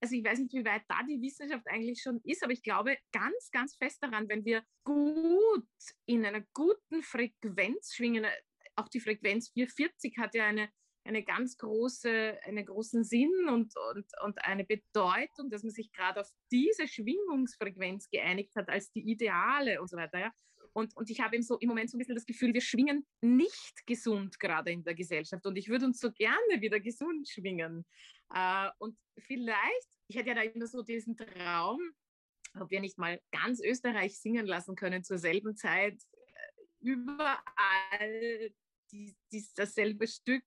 Also 0.00 0.14
ich 0.14 0.24
weiß 0.24 0.40
nicht, 0.40 0.52
wie 0.52 0.64
weit 0.66 0.82
da 0.88 1.02
die 1.02 1.22
Wissenschaft 1.22 1.66
eigentlich 1.66 2.02
schon 2.02 2.20
ist, 2.22 2.42
aber 2.42 2.52
ich 2.52 2.62
glaube 2.62 2.98
ganz, 3.12 3.50
ganz 3.50 3.76
fest 3.76 4.02
daran, 4.02 4.28
wenn 4.28 4.44
wir 4.44 4.62
gut 4.84 5.66
in 6.04 6.24
einer 6.26 6.44
guten 6.52 7.02
Frequenz 7.02 7.94
schwingen, 7.94 8.26
auch 8.74 8.88
die 8.88 9.00
Frequenz 9.00 9.50
440 9.52 10.18
hat 10.18 10.34
ja 10.34 10.44
eine 10.44 10.68
eine 11.06 11.22
ganz 11.22 11.56
große, 11.56 12.38
einen 12.44 12.66
großen 12.66 13.04
Sinn 13.04 13.32
und, 13.48 13.72
und, 13.94 14.06
und 14.24 14.44
eine 14.44 14.64
Bedeutung, 14.64 15.50
dass 15.50 15.62
man 15.62 15.72
sich 15.72 15.92
gerade 15.92 16.20
auf 16.20 16.30
diese 16.50 16.88
Schwingungsfrequenz 16.88 18.08
geeinigt 18.10 18.54
hat 18.56 18.68
als 18.68 18.90
die 18.90 19.08
Ideale 19.10 19.80
und 19.80 19.88
so 19.88 19.96
weiter. 19.96 20.18
Ja? 20.18 20.32
Und, 20.76 20.94
und 20.94 21.08
ich 21.08 21.20
habe 21.20 21.36
eben 21.36 21.42
so 21.42 21.58
im 21.58 21.68
Moment 21.68 21.90
so 21.90 21.96
ein 21.96 22.00
bisschen 22.00 22.14
das 22.14 22.26
Gefühl, 22.26 22.52
wir 22.52 22.60
schwingen 22.60 23.06
nicht 23.22 23.86
gesund 23.86 24.38
gerade 24.38 24.72
in 24.72 24.84
der 24.84 24.94
Gesellschaft. 24.94 25.46
Und 25.46 25.56
ich 25.56 25.68
würde 25.68 25.86
uns 25.86 26.00
so 26.00 26.12
gerne 26.12 26.60
wieder 26.60 26.80
gesund 26.80 27.26
schwingen. 27.28 27.86
Äh, 28.34 28.68
und 28.78 28.98
vielleicht, 29.16 29.88
ich 30.08 30.16
hätte 30.16 30.28
ja 30.28 30.34
da 30.34 30.42
immer 30.42 30.66
so 30.66 30.82
diesen 30.82 31.16
Traum, 31.16 31.80
ob 32.60 32.70
wir 32.70 32.80
nicht 32.80 32.98
mal 32.98 33.20
ganz 33.32 33.62
Österreich 33.62 34.18
singen 34.20 34.46
lassen 34.46 34.76
können 34.76 35.02
zur 35.02 35.16
selben 35.16 35.56
Zeit, 35.56 35.94
äh, 35.94 36.62
überall 36.80 38.50
die, 38.92 39.16
die, 39.32 39.46
dasselbe 39.54 40.06
Stück 40.06 40.44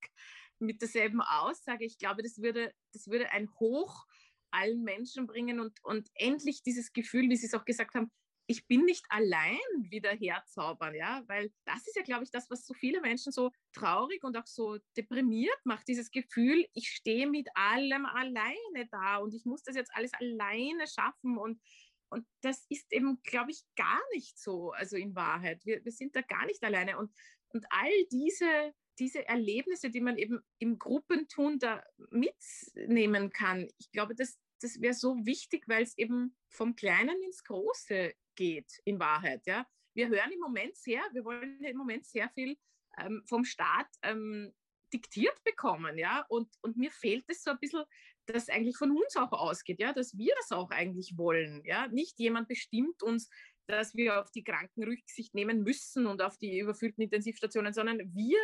mit 0.60 0.82
derselben 0.82 1.22
Aussage. 1.22 1.86
Ich 1.86 1.98
glaube, 1.98 2.24
das 2.24 2.41
würde, 2.41 2.74
das 2.93 3.08
würde 3.08 3.32
ein 3.32 3.50
Hoch 3.60 4.06
allen 4.52 4.84
Menschen 4.84 5.28
bringen 5.28 5.60
und, 5.60 5.78
und 5.84 6.10
endlich 6.15 6.63
dieses 6.63 6.91
Gefühl, 6.91 7.30
wie 7.30 7.36
Sie 7.36 7.45
es 7.45 7.54
auch 7.54 7.65
gesagt 7.65 7.93
haben, 7.93 8.12
ich 8.48 8.65
bin 8.65 8.84
nicht 8.84 9.06
allein 9.10 9.60
wieder 9.78 10.10
herzaubern, 10.10 10.95
ja, 10.95 11.22
weil 11.28 11.52
das 11.65 11.86
ist 11.86 11.95
ja, 11.95 12.02
glaube 12.02 12.24
ich, 12.24 12.32
das, 12.32 12.50
was 12.50 12.65
so 12.65 12.74
viele 12.74 13.00
Menschen 13.00 13.32
so 13.32 13.52
traurig 13.74 14.24
und 14.24 14.36
auch 14.36 14.48
so 14.48 14.80
deprimiert 14.98 15.60
macht, 15.65 15.88
dieses 15.88 16.10
Gefühl, 16.10 16.65
ich 16.74 16.89
stehe 16.89 17.30
mit 17.30 17.48
allem 17.54 18.08
alleine 18.08 18.88
da 18.89 19.17
und 19.17 19.36
ich 19.36 19.45
muss 19.45 19.62
das 19.62 19.76
jetzt 19.76 19.91
alles 19.93 20.12
alleine 20.13 20.88
schaffen 20.88 21.38
und 21.38 21.62
und 22.10 22.26
das 22.41 22.65
ist 22.69 22.91
eben, 22.91 23.22
glaube 23.22 23.52
ich, 23.52 23.63
gar 23.76 24.02
nicht 24.13 24.38
so, 24.38 24.72
also 24.72 24.98
in 24.98 25.15
Wahrheit. 25.15 25.63
Wir, 25.63 25.84
wir 25.86 25.91
sind 25.91 26.15
da 26.15 26.22
gar 26.22 26.45
nicht 26.48 26.63
alleine. 26.63 26.98
Und, 26.98 27.12
und 27.50 27.65
all 27.69 27.91
diese, 28.12 28.74
diese 29.00 29.28
Erlebnisse, 29.28 29.90
die 29.90 30.02
man 30.02 30.18
eben 30.18 30.42
im 30.60 30.78
Gruppentun 30.78 31.60
da 31.60 31.84
mitnehmen 32.10 33.32
kann, 33.32 33.68
ich 33.78 33.92
glaube, 33.92 34.16
das, 34.16 34.38
das 34.62 34.82
wäre 34.82 34.94
so 34.94 35.26
wichtig, 35.26 35.68
weil 35.68 35.84
es 35.84 35.98
eben 35.98 36.36
vom 36.50 36.76
Kleinen 36.76 37.22
ins 37.24 37.44
Große 37.44 38.14
geht, 38.36 38.72
in 38.86 39.00
Wahrheit. 39.00 39.46
Ja? 39.48 39.66
Wir 39.94 40.10
hören 40.10 40.32
im 40.32 40.40
Moment 40.40 40.76
sehr, 40.76 41.02
wir 41.14 41.24
wollen 41.24 41.64
im 41.64 41.78
Moment 41.78 42.06
sehr 42.06 42.30
viel 42.30 42.58
ähm, 43.00 43.24
vom 43.26 43.46
Staat 43.46 43.88
ähm, 44.04 44.54
diktiert 44.92 45.44
bekommen, 45.44 45.98
ja, 45.98 46.26
und, 46.30 46.50
und 46.62 46.76
mir 46.76 46.90
fehlt 46.90 47.24
es 47.28 47.44
so 47.44 47.52
ein 47.52 47.60
bisschen, 47.60 47.84
dass 48.26 48.50
eigentlich 48.50 48.78
von 48.78 48.92
uns 48.92 49.16
auch 49.16 49.32
ausgeht, 49.32 49.80
ja, 49.80 49.94
dass 49.94 50.18
wir 50.18 50.34
das 50.38 50.52
auch 50.52 50.72
eigentlich 50.72 51.16
wollen, 51.16 51.64
ja, 51.64 51.88
nicht 51.88 52.18
jemand 52.20 52.48
bestimmt 52.48 53.04
uns, 53.04 53.30
dass 53.68 53.94
wir 53.96 54.20
auf 54.20 54.32
die 54.32 54.44
Kranken 54.44 54.84
Rücksicht 54.84 55.36
nehmen 55.36 55.62
müssen 55.62 56.08
und 56.08 56.24
auf 56.24 56.38
die 56.38 56.58
überfüllten 56.58 57.04
Intensivstationen, 57.04 57.72
sondern 57.72 58.00
wir 58.16 58.40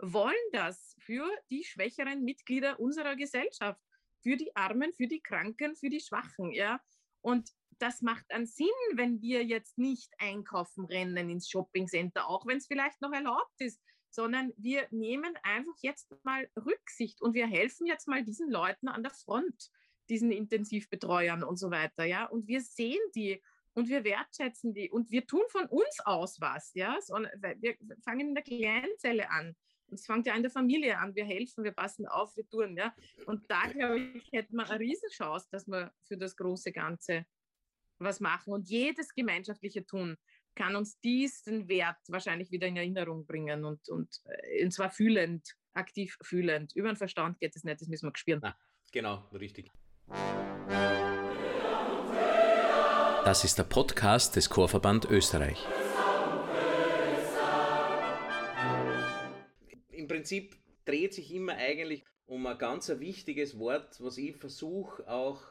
wollen 0.00 0.34
das 0.52 0.96
für 0.98 1.28
die 1.50 1.64
schwächeren 1.64 2.22
Mitglieder 2.22 2.80
unserer 2.80 3.16
Gesellschaft, 3.16 3.82
für 4.22 4.36
die 4.36 4.54
Armen, 4.54 4.92
für 4.92 5.06
die 5.06 5.20
Kranken, 5.20 5.76
für 5.76 5.88
die 5.88 6.00
Schwachen, 6.00 6.52
ja, 6.52 6.80
und 7.22 7.50
das 7.78 8.02
macht 8.02 8.30
einen 8.30 8.46
Sinn, 8.46 8.66
wenn 8.94 9.20
wir 9.22 9.44
jetzt 9.44 9.78
nicht 9.78 10.12
einkaufen 10.18 10.84
rennen 10.84 11.30
ins 11.30 11.48
Shoppingcenter, 11.48 12.28
auch 12.28 12.46
wenn 12.46 12.58
es 12.58 12.66
vielleicht 12.66 13.00
noch 13.00 13.12
erlaubt 13.12 13.58
ist, 13.58 13.80
sondern 14.10 14.52
wir 14.56 14.86
nehmen 14.90 15.34
einfach 15.42 15.76
jetzt 15.80 16.12
mal 16.24 16.48
Rücksicht 16.56 17.22
und 17.22 17.34
wir 17.34 17.46
helfen 17.46 17.86
jetzt 17.86 18.08
mal 18.08 18.24
diesen 18.24 18.50
Leuten 18.50 18.88
an 18.88 19.02
der 19.02 19.12
Front, 19.12 19.70
diesen 20.08 20.32
Intensivbetreuern 20.32 21.42
und 21.42 21.56
so 21.56 21.70
weiter, 21.70 22.04
ja. 22.04 22.26
Und 22.26 22.48
wir 22.48 22.60
sehen 22.60 23.00
die 23.14 23.40
und 23.72 23.88
wir 23.88 24.04
wertschätzen 24.04 24.74
die 24.74 24.90
und 24.90 25.10
wir 25.10 25.26
tun 25.26 25.44
von 25.48 25.66
uns 25.66 26.00
aus 26.04 26.40
was, 26.40 26.74
ja. 26.74 26.98
Wir 27.60 27.76
fangen 28.04 28.28
in 28.28 28.34
der 28.34 28.44
Kleinzelle 28.44 29.30
an. 29.30 29.56
Und 29.90 29.98
es 29.98 30.06
fängt 30.06 30.26
ja 30.26 30.34
in 30.34 30.42
der 30.42 30.50
Familie 30.50 30.98
an. 30.98 31.14
Wir 31.14 31.24
helfen, 31.24 31.64
wir 31.64 31.72
passen 31.72 32.06
auf, 32.06 32.36
wir 32.36 32.48
tun, 32.48 32.76
ja. 32.76 32.94
Und 33.26 33.50
da, 33.50 33.62
glaube 33.66 33.98
ich, 33.98 34.30
hätten 34.32 34.56
wir 34.56 34.70
eine 34.70 34.78
Riesenchance, 34.78 35.48
dass 35.50 35.66
wir 35.66 35.92
für 36.06 36.16
das 36.16 36.36
große 36.36 36.72
Ganze 36.72 37.26
was 37.98 38.20
machen 38.20 38.52
und 38.52 38.70
jedes 38.70 39.12
gemeinschaftliche 39.14 39.84
Tun 39.84 40.16
kann 40.54 40.74
uns 40.74 40.98
diesen 41.00 41.68
Wert 41.68 41.98
wahrscheinlich 42.08 42.50
wieder 42.50 42.66
in 42.66 42.76
Erinnerung 42.76 43.26
bringen 43.26 43.64
und, 43.64 43.88
und, 43.88 44.20
äh, 44.24 44.64
und 44.64 44.72
zwar 44.72 44.90
fühlend, 44.90 45.54
aktiv 45.74 46.16
fühlend. 46.22 46.74
Über 46.74 46.88
den 46.88 46.96
Verstand 46.96 47.38
geht 47.38 47.54
es 47.54 47.64
nicht, 47.64 47.80
das 47.80 47.88
müssen 47.88 48.08
wir 48.08 48.16
spüren. 48.16 48.42
Ah, 48.42 48.56
genau, 48.90 49.28
richtig. 49.32 49.70
Das 53.24 53.44
ist 53.44 53.58
der 53.58 53.64
Podcast 53.64 54.34
des 54.36 54.48
Chorverband 54.48 55.04
Österreich. 55.04 55.66
Prinzip 60.10 60.56
dreht 60.84 61.14
sich 61.14 61.32
immer 61.32 61.56
eigentlich 61.56 62.04
um 62.26 62.44
ein 62.46 62.58
ganz 62.58 62.88
wichtiges 62.88 63.58
Wort, 63.60 64.00
was 64.00 64.18
ich 64.18 64.36
versuche 64.36 65.08
auch 65.08 65.42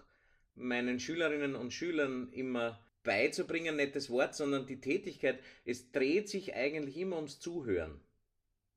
meinen 0.56 1.00
Schülerinnen 1.00 1.56
und 1.56 1.72
Schülern 1.72 2.32
immer 2.34 2.78
beizubringen, 3.04 3.78
nicht 3.78 3.96
das 3.96 4.10
Wort, 4.10 4.36
sondern 4.36 4.66
die 4.66 4.82
Tätigkeit. 4.82 5.40
Es 5.64 5.92
dreht 5.92 6.28
sich 6.28 6.56
eigentlich 6.56 6.98
immer 6.98 7.16
ums 7.16 7.40
Zuhören. 7.40 8.02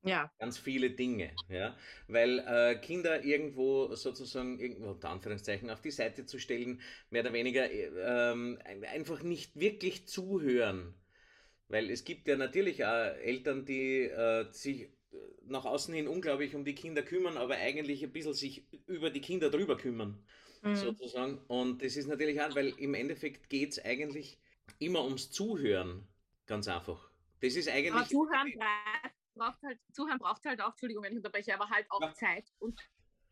Ja. 0.03 0.31
Ganz 0.39 0.57
viele 0.57 0.89
Dinge, 0.91 1.31
ja. 1.49 1.77
Weil 2.07 2.39
äh, 2.39 2.75
Kinder 2.75 3.23
irgendwo 3.23 3.93
sozusagen, 3.95 4.59
irgendwo 4.59 4.91
unter 4.91 5.09
Anführungszeichen, 5.09 5.69
auf 5.69 5.81
die 5.81 5.91
Seite 5.91 6.25
zu 6.25 6.39
stellen, 6.39 6.81
mehr 7.09 7.23
oder 7.23 7.33
weniger 7.33 7.69
äh, 7.69 8.57
einfach 8.87 9.21
nicht 9.21 9.59
wirklich 9.59 10.07
zuhören. 10.07 10.93
Weil 11.67 11.89
es 11.89 12.05
gibt 12.05 12.27
ja 12.29 12.37
natürlich 12.37 12.85
auch 12.85 13.15
Eltern, 13.17 13.65
die 13.65 14.03
äh, 14.03 14.49
sich 14.51 14.89
nach 15.45 15.65
außen 15.65 15.93
hin 15.93 16.07
unglaublich 16.07 16.55
um 16.55 16.65
die 16.65 16.75
Kinder 16.75 17.03
kümmern, 17.03 17.37
aber 17.37 17.55
eigentlich 17.55 18.03
ein 18.03 18.11
bisschen 18.11 18.33
sich 18.33 18.65
über 18.87 19.09
die 19.09 19.21
Kinder 19.21 19.49
drüber 19.49 19.77
kümmern 19.77 20.23
mhm. 20.61 20.75
sozusagen. 20.75 21.37
Und 21.47 21.81
das 21.83 21.95
ist 21.95 22.07
natürlich 22.07 22.41
auch, 22.41 22.55
weil 22.55 22.69
im 22.79 22.93
Endeffekt 22.93 23.49
geht 23.49 23.71
es 23.71 23.83
eigentlich 23.83 24.39
immer 24.79 25.03
ums 25.03 25.31
Zuhören, 25.31 26.07
ganz 26.45 26.67
einfach. 26.67 27.09
Das 27.41 27.55
ist 27.55 27.69
eigentlich. 27.69 27.93
Aber 27.93 28.05
Zuhören 28.05 28.53
braucht 29.35 29.61
halt, 29.63 29.79
Zuhören 29.91 30.19
braucht 30.19 30.45
halt 30.45 30.61
auch, 30.61 30.71
Entschuldigung, 30.71 31.03
wenn 31.03 31.11
ich 31.11 31.17
unterbreche, 31.17 31.53
aber 31.53 31.69
halt 31.69 31.85
auch 31.89 32.01
ja. 32.01 32.13
Zeit 32.13 32.51
und 32.59 32.79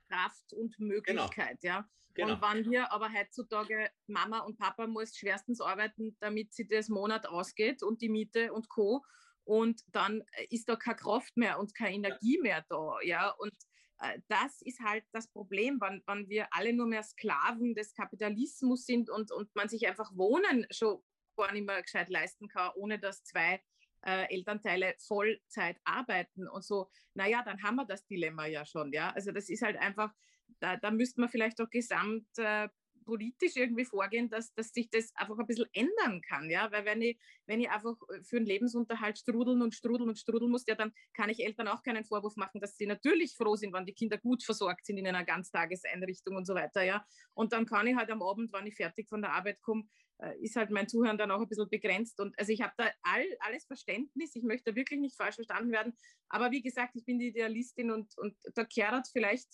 Kraft 0.09 0.53
und 0.53 0.75
genau. 0.77 0.93
Möglichkeit, 0.93 1.61
genau. 1.61 1.75
ja. 1.75 1.89
Genau. 2.13 2.33
Und 2.33 2.41
wenn 2.41 2.63
hier 2.65 2.91
aber 2.91 3.11
heutzutage 3.13 3.89
Mama 4.07 4.39
und 4.39 4.57
Papa 4.57 4.85
muss 4.85 5.15
schwerstens 5.15 5.61
arbeiten, 5.61 6.17
damit 6.19 6.53
sie 6.53 6.67
das 6.67 6.89
Monat 6.89 7.25
ausgeht 7.25 7.83
und 7.83 8.01
die 8.01 8.09
Miete 8.09 8.51
und 8.51 8.67
Co. 8.67 9.05
Und 9.51 9.81
dann 9.91 10.23
ist 10.49 10.69
da 10.69 10.77
keine 10.77 10.95
Kraft 10.95 11.35
mehr 11.35 11.59
und 11.59 11.75
keine 11.75 11.95
Energie 11.95 12.39
mehr 12.39 12.63
da, 12.69 13.01
ja. 13.03 13.31
Und 13.31 13.51
äh, 13.99 14.21
das 14.29 14.61
ist 14.61 14.79
halt 14.79 15.03
das 15.11 15.27
Problem, 15.27 15.77
wenn, 15.81 16.01
wenn 16.07 16.29
wir 16.29 16.47
alle 16.51 16.71
nur 16.71 16.87
mehr 16.87 17.03
Sklaven 17.03 17.75
des 17.75 17.93
Kapitalismus 17.93 18.85
sind 18.85 19.09
und, 19.09 19.29
und 19.33 19.53
man 19.53 19.67
sich 19.67 19.85
einfach 19.85 20.09
Wohnen 20.15 20.65
schon 20.71 21.03
gar 21.35 21.51
nicht 21.51 21.65
mehr 21.65 21.81
gescheit 21.81 22.07
leisten 22.07 22.47
kann, 22.47 22.71
ohne 22.75 22.97
dass 22.97 23.25
zwei 23.25 23.61
äh, 24.05 24.33
Elternteile 24.33 24.95
Vollzeit 25.05 25.75
arbeiten 25.83 26.47
und 26.47 26.63
so, 26.63 26.89
naja, 27.13 27.43
dann 27.43 27.61
haben 27.61 27.75
wir 27.75 27.85
das 27.85 28.07
Dilemma 28.07 28.45
ja 28.45 28.65
schon, 28.65 28.93
ja. 28.93 29.09
Also 29.09 29.33
das 29.33 29.49
ist 29.49 29.63
halt 29.63 29.75
einfach, 29.75 30.13
da, 30.61 30.77
da 30.77 30.91
müsste 30.91 31.19
man 31.19 31.29
vielleicht 31.29 31.59
auch 31.59 31.69
gesamt 31.69 32.25
äh, 32.37 32.69
politisch 33.03 33.55
irgendwie 33.55 33.85
vorgehen, 33.85 34.29
dass, 34.29 34.53
dass 34.53 34.69
sich 34.69 34.89
das 34.89 35.11
einfach 35.15 35.37
ein 35.37 35.47
bisschen 35.47 35.67
ändern 35.73 36.21
kann, 36.21 36.49
ja, 36.49 36.71
weil 36.71 36.85
wenn 36.85 37.01
ich, 37.01 37.19
wenn 37.45 37.59
ich 37.59 37.69
einfach 37.69 37.95
äh, 38.09 38.23
für 38.23 38.37
den 38.37 38.45
Lebensunterhalt 38.45 39.17
strudeln 39.17 39.61
und 39.61 39.73
strudeln 39.73 40.09
und 40.09 40.17
strudeln 40.17 40.51
muss, 40.51 40.65
ja, 40.67 40.75
dann 40.75 40.93
kann 41.13 41.29
ich 41.29 41.43
Eltern 41.43 41.67
auch 41.67 41.83
keinen 41.83 42.05
Vorwurf 42.05 42.35
machen, 42.35 42.61
dass 42.61 42.77
sie 42.77 42.85
natürlich 42.85 43.35
froh 43.35 43.55
sind, 43.55 43.73
wenn 43.73 43.85
die 43.85 43.93
Kinder 43.93 44.17
gut 44.17 44.43
versorgt 44.43 44.85
sind 44.85 44.97
in 44.97 45.07
einer 45.07 45.25
Ganztageseinrichtung 45.25 46.35
und 46.35 46.45
so 46.45 46.55
weiter, 46.55 46.83
ja, 46.83 47.05
und 47.33 47.53
dann 47.53 47.65
kann 47.65 47.87
ich 47.87 47.95
halt 47.95 48.09
am 48.11 48.21
Abend, 48.21 48.53
wenn 48.53 48.67
ich 48.67 48.75
fertig 48.75 49.09
von 49.09 49.21
der 49.21 49.33
Arbeit 49.33 49.61
komme, 49.61 49.83
äh, 50.19 50.37
ist 50.39 50.55
halt 50.55 50.69
mein 50.69 50.87
Zuhören 50.87 51.17
dann 51.17 51.31
auch 51.31 51.41
ein 51.41 51.47
bisschen 51.47 51.69
begrenzt 51.69 52.19
und 52.19 52.37
also 52.37 52.51
ich 52.51 52.61
habe 52.61 52.73
da 52.77 52.89
all, 53.03 53.25
alles 53.39 53.65
Verständnis, 53.65 54.35
ich 54.35 54.43
möchte 54.43 54.75
wirklich 54.75 54.99
nicht 54.99 55.15
falsch 55.15 55.35
verstanden 55.35 55.71
werden, 55.71 55.93
aber 56.29 56.51
wie 56.51 56.61
gesagt, 56.61 56.95
ich 56.95 57.05
bin 57.05 57.19
die 57.19 57.27
Idealistin 57.27 57.91
und, 57.91 58.17
und 58.17 58.35
da 58.55 58.63
kehrt 58.63 59.07
vielleicht 59.11 59.47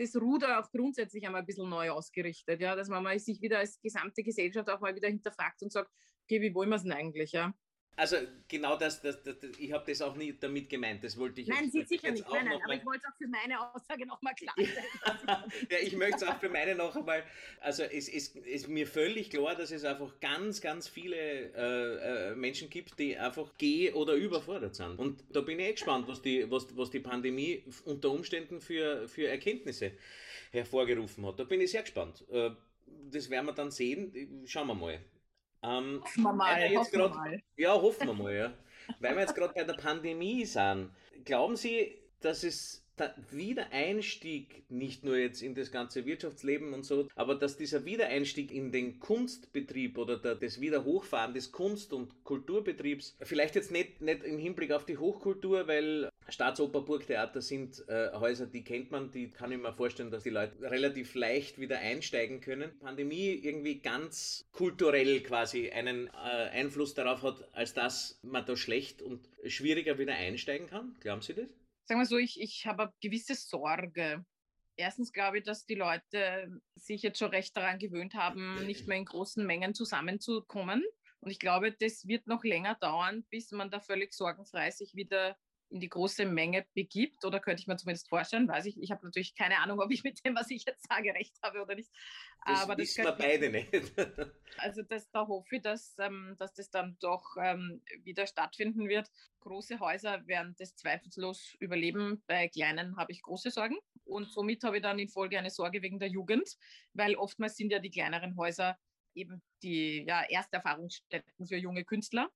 das 0.00 0.16
Ruder 0.16 0.58
auch 0.60 0.70
grundsätzlich 0.70 1.26
einmal 1.26 1.42
ein 1.42 1.46
bisschen 1.46 1.68
neu 1.68 1.90
ausgerichtet, 1.90 2.60
ja, 2.60 2.74
dass 2.74 2.88
man 2.88 3.02
mal 3.02 3.18
sich 3.18 3.40
wieder 3.42 3.58
als 3.58 3.80
gesamte 3.80 4.22
Gesellschaft 4.22 4.68
auch 4.70 4.80
mal 4.80 4.94
wieder 4.94 5.08
hinterfragt 5.08 5.62
und 5.62 5.72
sagt, 5.72 5.90
okay, 6.24 6.40
wie 6.40 6.54
wollen 6.54 6.70
wir 6.70 6.76
es 6.76 6.84
denn 6.84 6.92
eigentlich, 6.92 7.32
ja? 7.32 7.52
Also 8.00 8.16
genau 8.48 8.76
das, 8.76 9.02
das, 9.02 9.22
das 9.22 9.36
ich 9.58 9.72
habe 9.72 9.84
das 9.86 10.00
auch 10.00 10.16
nie 10.16 10.32
damit 10.32 10.70
gemeint, 10.70 11.04
das 11.04 11.18
wollte 11.18 11.42
ich 11.42 11.48
Nein, 11.48 11.64
jetzt, 11.64 11.72
Sie 11.72 11.96
sicher 11.96 12.10
nicht, 12.10 12.26
nein, 12.30 12.46
nein, 12.46 12.58
aber 12.64 12.74
ich 12.74 12.86
wollte 12.86 13.02
es 13.04 13.12
auch 13.12 13.18
für 13.18 13.28
meine 13.28 13.60
Aussage 13.60 14.06
nochmal 14.06 14.34
klarstellen. 14.34 14.72
ja, 15.70 15.78
ich 15.82 15.94
möchte 15.94 16.16
es 16.16 16.22
auch 16.22 16.40
für 16.40 16.48
meine 16.48 16.74
noch 16.74 16.96
einmal, 16.96 17.22
also 17.60 17.82
es 17.82 18.08
ist, 18.08 18.36
ist 18.36 18.68
mir 18.68 18.86
völlig 18.86 19.28
klar, 19.28 19.54
dass 19.54 19.70
es 19.70 19.84
einfach 19.84 20.18
ganz, 20.18 20.62
ganz 20.62 20.88
viele 20.88 21.14
äh, 21.14 22.30
äh, 22.30 22.34
Menschen 22.36 22.70
gibt, 22.70 22.98
die 22.98 23.18
einfach 23.18 23.52
geh- 23.58 23.92
oder 23.92 24.14
überfordert 24.14 24.76
sind. 24.76 24.98
Und 24.98 25.22
da 25.28 25.42
bin 25.42 25.60
ich 25.60 25.66
eh 25.66 25.72
gespannt, 25.72 26.08
was 26.08 26.22
die, 26.22 26.50
was, 26.50 26.74
was 26.78 26.88
die 26.90 27.00
Pandemie 27.00 27.62
unter 27.84 28.12
Umständen 28.12 28.62
für, 28.62 29.08
für 29.08 29.28
Erkenntnisse 29.28 29.92
hervorgerufen 30.52 31.26
hat. 31.26 31.38
Da 31.38 31.44
bin 31.44 31.60
ich 31.60 31.70
sehr 31.70 31.82
gespannt. 31.82 32.24
Äh, 32.30 32.52
das 33.10 33.28
werden 33.28 33.44
wir 33.44 33.52
dann 33.52 33.70
sehen. 33.70 34.42
Schauen 34.46 34.68
wir 34.68 34.74
mal. 34.74 34.98
Ähm, 35.62 36.00
hoffen 36.02 36.22
wir 36.22 36.32
mal. 36.32 36.76
Hoffen 36.76 36.98
grad, 36.98 37.14
mal. 37.14 37.42
Ja, 37.56 37.74
hoffen 37.74 38.06
wir 38.06 38.14
mal, 38.14 38.34
ja. 38.34 38.52
weil 38.98 39.14
wir 39.14 39.22
jetzt 39.22 39.34
gerade 39.34 39.52
bei 39.54 39.64
der 39.64 39.74
Pandemie 39.74 40.44
sind, 40.44 40.90
glauben 41.24 41.56
Sie, 41.56 41.98
dass 42.20 42.44
es 42.44 42.84
der 43.00 43.14
Wiedereinstieg, 43.30 44.64
nicht 44.70 45.04
nur 45.04 45.16
jetzt 45.16 45.42
in 45.42 45.54
das 45.54 45.72
ganze 45.72 46.06
Wirtschaftsleben 46.06 46.72
und 46.72 46.84
so, 46.84 47.08
aber 47.16 47.34
dass 47.34 47.56
dieser 47.56 47.84
Wiedereinstieg 47.84 48.52
in 48.52 48.70
den 48.70 49.00
Kunstbetrieb 49.00 49.98
oder 49.98 50.16
der, 50.16 50.36
das 50.36 50.60
Wiederhochfahren 50.60 51.34
des 51.34 51.50
Kunst- 51.50 51.92
und 51.92 52.22
Kulturbetriebs, 52.24 53.16
vielleicht 53.22 53.54
jetzt 53.56 53.72
nicht, 53.72 54.00
nicht 54.00 54.22
im 54.22 54.38
Hinblick 54.38 54.72
auf 54.72 54.84
die 54.84 54.98
Hochkultur, 54.98 55.66
weil 55.66 56.10
Staatsoper, 56.28 56.82
Burgtheater 56.82 57.40
sind 57.40 57.84
äh, 57.88 58.10
Häuser, 58.12 58.46
die 58.46 58.62
kennt 58.62 58.90
man, 58.90 59.10
die 59.10 59.30
kann 59.30 59.50
ich 59.52 59.58
mir 59.58 59.72
vorstellen, 59.72 60.10
dass 60.10 60.22
die 60.22 60.30
Leute 60.30 60.60
relativ 60.62 61.14
leicht 61.14 61.58
wieder 61.58 61.78
einsteigen 61.78 62.40
können. 62.40 62.70
Pandemie 62.80 63.30
irgendwie 63.30 63.80
ganz 63.80 64.44
kulturell 64.52 65.22
quasi 65.22 65.70
einen 65.70 66.06
äh, 66.08 66.10
Einfluss 66.50 66.94
darauf 66.94 67.22
hat, 67.22 67.48
als 67.52 67.74
dass 67.74 68.20
man 68.22 68.44
da 68.46 68.56
schlecht 68.56 69.02
und 69.02 69.28
schwieriger 69.46 69.98
wieder 69.98 70.14
einsteigen 70.14 70.68
kann. 70.68 70.94
Glauben 71.00 71.22
Sie 71.22 71.34
das? 71.34 71.59
Sagen 71.90 72.02
wir 72.02 72.06
so, 72.06 72.18
ich, 72.18 72.40
ich 72.40 72.66
habe 72.66 72.84
eine 72.84 72.92
gewisse 73.00 73.34
Sorge. 73.34 74.24
Erstens 74.76 75.12
glaube 75.12 75.38
ich, 75.38 75.44
dass 75.44 75.66
die 75.66 75.74
Leute 75.74 76.60
sich 76.76 77.02
jetzt 77.02 77.18
schon 77.18 77.30
recht 77.30 77.56
daran 77.56 77.80
gewöhnt 77.80 78.14
haben, 78.14 78.64
nicht 78.64 78.86
mehr 78.86 78.96
in 78.96 79.04
großen 79.04 79.44
Mengen 79.44 79.74
zusammenzukommen. 79.74 80.84
Und 81.18 81.30
ich 81.32 81.40
glaube, 81.40 81.72
das 81.72 82.06
wird 82.06 82.28
noch 82.28 82.44
länger 82.44 82.76
dauern, 82.76 83.24
bis 83.28 83.50
man 83.50 83.72
da 83.72 83.80
völlig 83.80 84.14
sorgenfrei 84.14 84.70
sich 84.70 84.94
wieder 84.94 85.36
in 85.70 85.80
die 85.80 85.88
große 85.88 86.26
Menge 86.26 86.66
begibt, 86.74 87.24
oder 87.24 87.40
könnte 87.40 87.60
ich 87.60 87.66
mir 87.66 87.76
zumindest 87.76 88.08
vorstellen, 88.08 88.48
weiß 88.48 88.66
ich, 88.66 88.80
ich 88.80 88.90
habe 88.90 89.04
natürlich 89.04 89.34
keine 89.34 89.58
Ahnung, 89.58 89.80
ob 89.80 89.90
ich 89.90 90.02
mit 90.02 90.24
dem, 90.24 90.34
was 90.34 90.50
ich 90.50 90.64
jetzt 90.66 90.86
sage, 90.88 91.14
recht 91.14 91.36
habe 91.42 91.62
oder 91.62 91.74
nicht. 91.74 91.90
Das 92.44 92.62
Aber 92.62 92.76
das 92.76 92.96
wir 92.96 93.12
beide 93.12 93.50
nicht. 93.50 93.70
also 94.58 94.82
das, 94.82 95.10
da 95.10 95.26
hoffe 95.26 95.56
ich, 95.56 95.62
dass, 95.62 95.94
ähm, 95.98 96.34
dass 96.38 96.52
das 96.54 96.70
dann 96.70 96.96
doch 97.00 97.36
ähm, 97.40 97.82
wieder 98.02 98.26
stattfinden 98.26 98.88
wird. 98.88 99.08
Große 99.40 99.80
Häuser 99.80 100.26
werden 100.26 100.54
das 100.58 100.74
zweifellos 100.74 101.54
überleben. 101.60 102.22
Bei 102.26 102.48
kleinen 102.48 102.96
habe 102.96 103.12
ich 103.12 103.22
große 103.22 103.50
Sorgen. 103.50 103.78
Und 104.04 104.30
somit 104.30 104.64
habe 104.64 104.78
ich 104.78 104.82
dann 104.82 104.98
in 104.98 105.08
Folge 105.08 105.38
eine 105.38 105.50
Sorge 105.50 105.82
wegen 105.82 106.00
der 106.00 106.08
Jugend, 106.08 106.56
weil 106.94 107.14
oftmals 107.14 107.56
sind 107.56 107.70
ja 107.70 107.78
die 107.78 107.90
kleineren 107.90 108.36
Häuser 108.36 108.76
eben 109.14 109.42
die 109.62 110.04
ja, 110.06 110.22
Ersterfahrungsstätten 110.22 111.46
für 111.46 111.56
junge 111.56 111.84
Künstler 111.84 112.30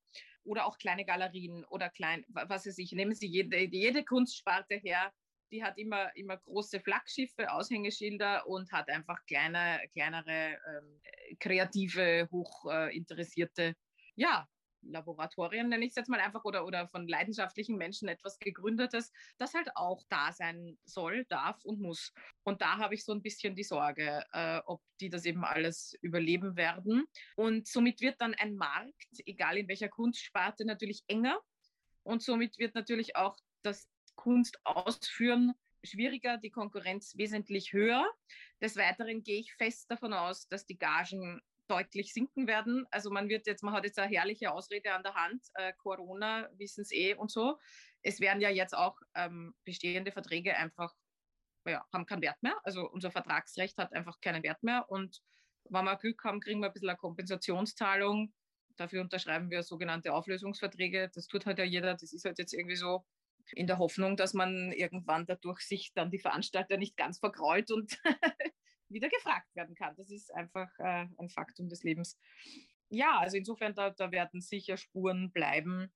oder 0.44 0.66
auch 0.66 0.78
kleine 0.78 1.04
Galerien 1.04 1.64
oder 1.66 1.88
klein, 1.88 2.24
was 2.28 2.66
weiß 2.66 2.78
ich, 2.78 2.92
nehmen 2.92 3.14
Sie 3.14 3.26
jede, 3.26 3.58
jede 3.58 4.04
Kunstsparte 4.04 4.76
her, 4.76 5.12
die 5.50 5.62
hat 5.62 5.78
immer, 5.78 6.14
immer 6.16 6.36
große 6.36 6.80
Flaggschiffe, 6.80 7.50
Aushängeschilder 7.50 8.46
und 8.46 8.72
hat 8.72 8.88
einfach 8.88 9.24
kleine, 9.26 9.80
kleinere, 9.92 10.58
ähm, 10.68 11.00
kreative, 11.38 12.28
hochinteressierte, 12.30 13.62
äh, 13.62 13.74
ja, 14.16 14.48
Laboratorien, 14.90 15.68
nenne 15.68 15.84
ich 15.84 15.90
es 15.90 15.96
jetzt 15.96 16.08
mal 16.08 16.20
einfach, 16.20 16.44
oder, 16.44 16.66
oder 16.66 16.88
von 16.88 17.08
leidenschaftlichen 17.08 17.76
Menschen 17.76 18.08
etwas 18.08 18.38
gegründetes, 18.38 19.12
das 19.38 19.54
halt 19.54 19.70
auch 19.74 20.02
da 20.08 20.32
sein 20.32 20.78
soll, 20.84 21.24
darf 21.26 21.64
und 21.64 21.80
muss. 21.80 22.12
Und 22.42 22.60
da 22.62 22.78
habe 22.78 22.94
ich 22.94 23.04
so 23.04 23.12
ein 23.12 23.22
bisschen 23.22 23.54
die 23.54 23.64
Sorge, 23.64 24.24
äh, 24.32 24.60
ob 24.66 24.82
die 25.00 25.10
das 25.10 25.24
eben 25.24 25.44
alles 25.44 25.96
überleben 26.00 26.56
werden. 26.56 27.04
Und 27.36 27.66
somit 27.66 28.00
wird 28.00 28.20
dann 28.20 28.34
ein 28.34 28.56
Markt, 28.56 29.22
egal 29.26 29.58
in 29.58 29.68
welcher 29.68 29.88
Kunstsparte, 29.88 30.64
natürlich 30.64 31.04
enger. 31.06 31.40
Und 32.02 32.22
somit 32.22 32.58
wird 32.58 32.74
natürlich 32.74 33.16
auch 33.16 33.36
das 33.62 33.88
Kunstausführen 34.14 35.54
schwieriger, 35.82 36.38
die 36.38 36.50
Konkurrenz 36.50 37.16
wesentlich 37.16 37.72
höher. 37.72 38.10
Des 38.60 38.76
Weiteren 38.76 39.22
gehe 39.22 39.40
ich 39.40 39.52
fest 39.54 39.90
davon 39.90 40.12
aus, 40.12 40.48
dass 40.48 40.66
die 40.66 40.78
Gagen 40.78 41.42
deutlich 41.68 42.12
sinken 42.12 42.46
werden. 42.46 42.86
Also 42.90 43.10
man 43.10 43.28
wird 43.28 43.46
jetzt, 43.46 43.62
man 43.62 43.74
hat 43.74 43.84
jetzt 43.84 43.98
eine 43.98 44.14
herrliche 44.14 44.52
Ausrede 44.52 44.92
an 44.92 45.02
der 45.02 45.14
Hand, 45.14 45.42
äh, 45.54 45.72
Corona, 45.78 46.48
wissen 46.56 46.84
Sie 46.84 46.96
eh 46.96 47.14
und 47.14 47.30
so. 47.30 47.58
Es 48.02 48.20
werden 48.20 48.40
ja 48.40 48.50
jetzt 48.50 48.76
auch 48.76 48.98
ähm, 49.14 49.54
bestehende 49.64 50.12
Verträge 50.12 50.56
einfach, 50.56 50.92
ja, 51.66 51.84
haben 51.92 52.06
keinen 52.06 52.22
Wert 52.22 52.42
mehr. 52.42 52.58
Also 52.64 52.88
unser 52.88 53.10
Vertragsrecht 53.10 53.78
hat 53.78 53.92
einfach 53.92 54.20
keinen 54.20 54.42
Wert 54.42 54.62
mehr. 54.62 54.90
Und 54.90 55.22
wenn 55.64 55.84
wir 55.84 55.96
Glück 55.96 56.22
haben, 56.24 56.40
kriegen 56.40 56.60
wir 56.60 56.66
ein 56.66 56.72
bisschen 56.72 56.90
eine 56.90 56.98
Kompensationszahlung. 56.98 58.32
Dafür 58.76 59.00
unterschreiben 59.00 59.50
wir 59.50 59.62
sogenannte 59.62 60.12
Auflösungsverträge. 60.12 61.10
Das 61.14 61.26
tut 61.28 61.46
halt 61.46 61.58
ja 61.58 61.64
jeder. 61.64 61.94
Das 61.94 62.12
ist 62.12 62.24
halt 62.24 62.38
jetzt 62.38 62.52
irgendwie 62.52 62.76
so 62.76 63.04
in 63.52 63.66
der 63.66 63.78
Hoffnung, 63.78 64.16
dass 64.16 64.34
man 64.34 64.72
irgendwann 64.72 65.26
dadurch 65.26 65.60
sich 65.60 65.92
dann 65.94 66.10
die 66.10 66.18
Veranstalter 66.18 66.76
nicht 66.76 66.96
ganz 66.96 67.18
verkrault 67.18 67.70
und 67.70 67.98
wieder 68.94 69.08
gefragt 69.08 69.54
werden 69.54 69.74
kann. 69.74 69.94
Das 69.96 70.10
ist 70.10 70.32
einfach 70.34 70.70
äh, 70.78 71.06
ein 71.18 71.28
Faktum 71.28 71.68
des 71.68 71.82
Lebens. 71.82 72.18
Ja, 72.88 73.18
also 73.18 73.36
insofern, 73.36 73.74
da, 73.74 73.90
da 73.90 74.10
werden 74.10 74.40
sicher 74.40 74.76
Spuren 74.76 75.30
bleiben. 75.32 75.92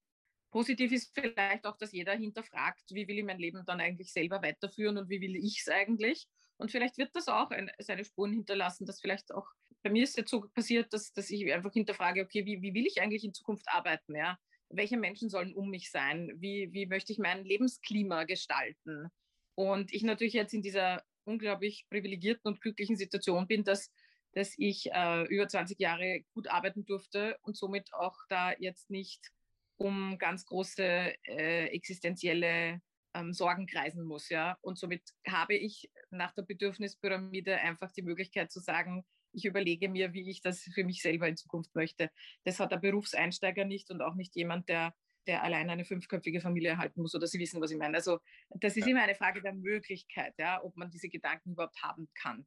Positiv 0.50 0.92
ist 0.92 1.14
vielleicht 1.14 1.66
auch, 1.66 1.76
dass 1.76 1.92
jeder 1.92 2.14
hinterfragt, 2.14 2.84
wie 2.90 3.06
will 3.06 3.18
ich 3.18 3.24
mein 3.24 3.38
Leben 3.38 3.64
dann 3.66 3.80
eigentlich 3.80 4.12
selber 4.12 4.42
weiterführen 4.42 4.96
und 4.98 5.08
wie 5.08 5.20
will 5.20 5.37
ich 5.37 5.61
es 5.61 5.68
eigentlich. 5.68 6.26
Und 6.56 6.70
vielleicht 6.70 6.98
wird 6.98 7.14
das 7.14 7.28
auch 7.28 7.50
ein, 7.50 7.70
seine 7.78 8.04
Spuren 8.04 8.32
hinterlassen, 8.32 8.87
dass 8.87 9.00
vielleicht 9.00 9.32
auch, 9.32 9.46
bei 9.82 9.90
mir 9.90 10.02
ist 10.02 10.16
jetzt 10.16 10.30
so 10.30 10.48
passiert, 10.54 10.92
dass, 10.92 11.12
dass 11.12 11.30
ich 11.30 11.52
einfach 11.52 11.72
hinterfrage, 11.72 12.22
okay, 12.22 12.44
wie, 12.44 12.61
wie 12.62 12.74
will 12.74 12.87
ich 12.87 13.00
eigentlich 13.00 13.24
in 13.24 13.34
Zukunft 13.34 13.66
arbeiten? 13.68 14.16
Ja? 14.16 14.38
Welche 14.70 14.96
Menschen 14.96 15.28
sollen 15.28 15.54
um 15.54 15.70
mich 15.70 15.90
sein? 15.90 16.32
Wie, 16.37 16.72
wie 16.72 16.87
möchte 16.87 17.12
ich 17.12 17.18
mein 17.18 17.44
Lebensklima 17.44 18.24
gestalten? 18.24 19.08
Und 19.54 19.92
ich 19.92 20.02
natürlich 20.02 20.34
jetzt 20.34 20.54
in 20.54 20.62
dieser 20.62 21.02
unglaublich 21.28 21.86
privilegierten 21.88 22.48
und 22.48 22.60
glücklichen 22.60 22.96
Situation 22.96 23.46
bin, 23.46 23.62
dass, 23.62 23.92
dass 24.32 24.54
ich 24.56 24.90
äh, 24.92 25.24
über 25.24 25.46
20 25.46 25.78
Jahre 25.78 26.24
gut 26.34 26.48
arbeiten 26.48 26.84
durfte 26.84 27.38
und 27.42 27.56
somit 27.56 27.92
auch 27.92 28.16
da 28.28 28.52
jetzt 28.58 28.90
nicht 28.90 29.30
um 29.76 30.18
ganz 30.18 30.44
große 30.46 30.82
äh, 30.82 31.66
existenzielle 31.66 32.80
ähm, 33.14 33.32
Sorgen 33.32 33.66
kreisen 33.66 34.04
muss. 34.04 34.28
Ja? 34.28 34.58
Und 34.60 34.78
somit 34.78 35.02
habe 35.26 35.54
ich 35.54 35.90
nach 36.10 36.32
der 36.32 36.42
Bedürfnispyramide 36.42 37.58
einfach 37.58 37.92
die 37.92 38.02
Möglichkeit 38.02 38.50
zu 38.50 38.60
sagen, 38.60 39.04
ich 39.32 39.44
überlege 39.44 39.88
mir, 39.88 40.12
wie 40.14 40.28
ich 40.30 40.40
das 40.40 40.62
für 40.74 40.84
mich 40.84 41.02
selber 41.02 41.28
in 41.28 41.36
Zukunft 41.36 41.74
möchte. 41.74 42.10
Das 42.44 42.58
hat 42.58 42.72
der 42.72 42.78
Berufseinsteiger 42.78 43.64
nicht 43.64 43.90
und 43.90 44.00
auch 44.00 44.14
nicht 44.14 44.34
jemand, 44.34 44.68
der 44.68 44.94
der 45.28 45.42
allein 45.44 45.70
eine 45.70 45.84
fünfköpfige 45.84 46.40
Familie 46.40 46.70
erhalten 46.70 47.02
muss 47.02 47.14
oder 47.14 47.26
Sie 47.26 47.38
wissen, 47.38 47.60
was 47.60 47.70
ich 47.70 47.78
meine. 47.78 47.96
Also 47.96 48.18
das 48.50 48.76
ist 48.76 48.86
ja. 48.86 48.90
immer 48.90 49.02
eine 49.02 49.14
Frage 49.14 49.42
der 49.42 49.54
Möglichkeit, 49.54 50.34
ja, 50.38 50.62
ob 50.64 50.76
man 50.76 50.90
diese 50.90 51.08
Gedanken 51.08 51.52
überhaupt 51.52 51.80
haben 51.82 52.08
kann. 52.14 52.46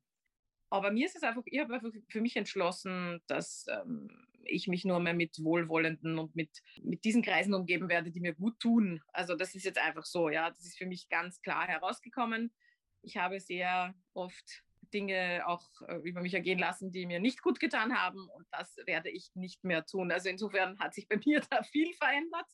Aber 0.70 0.92
mir 0.92 1.06
ist 1.06 1.16
es 1.16 1.24
einfach, 1.24 1.44
ich 1.46 1.60
habe 1.60 1.74
einfach 1.74 1.92
für 2.10 2.22
mich 2.22 2.36
entschlossen, 2.38 3.22
dass 3.28 3.66
ähm, 3.70 4.10
ich 4.46 4.68
mich 4.68 4.86
nur 4.86 5.00
mehr 5.00 5.14
mit 5.14 5.38
Wohlwollenden 5.44 6.18
und 6.18 6.36
mit, 6.36 6.50
mit 6.82 7.04
diesen 7.04 7.22
Kreisen 7.22 7.54
umgeben 7.54 7.90
werde, 7.90 8.10
die 8.10 8.22
mir 8.22 8.34
gut 8.34 8.60
tun. 8.60 9.02
Also 9.12 9.36
das 9.36 9.54
ist 9.54 9.66
jetzt 9.66 9.78
einfach 9.78 10.06
so, 10.06 10.30
ja, 10.30 10.50
das 10.50 10.66
ist 10.66 10.78
für 10.78 10.86
mich 10.86 11.10
ganz 11.10 11.42
klar 11.42 11.68
herausgekommen. 11.68 12.54
Ich 13.02 13.18
habe 13.18 13.40
sehr 13.40 13.94
oft 14.14 14.64
Dinge 14.94 15.44
auch 15.46 15.68
äh, 15.88 15.98
über 15.98 16.22
mich 16.22 16.34
ergehen 16.34 16.60
lassen, 16.60 16.92
die 16.92 17.06
mir 17.06 17.20
nicht 17.20 17.42
gut 17.42 17.60
getan 17.60 17.98
haben 17.98 18.28
und 18.30 18.48
das 18.52 18.76
werde 18.86 19.10
ich 19.10 19.30
nicht 19.36 19.64
mehr 19.64 19.86
tun. 19.86 20.12
Also 20.12 20.30
insofern 20.30 20.80
hat 20.80 20.94
sich 20.94 21.08
bei 21.08 21.18
mir 21.26 21.42
da 21.50 21.64
viel 21.64 21.94
verändert 21.94 22.48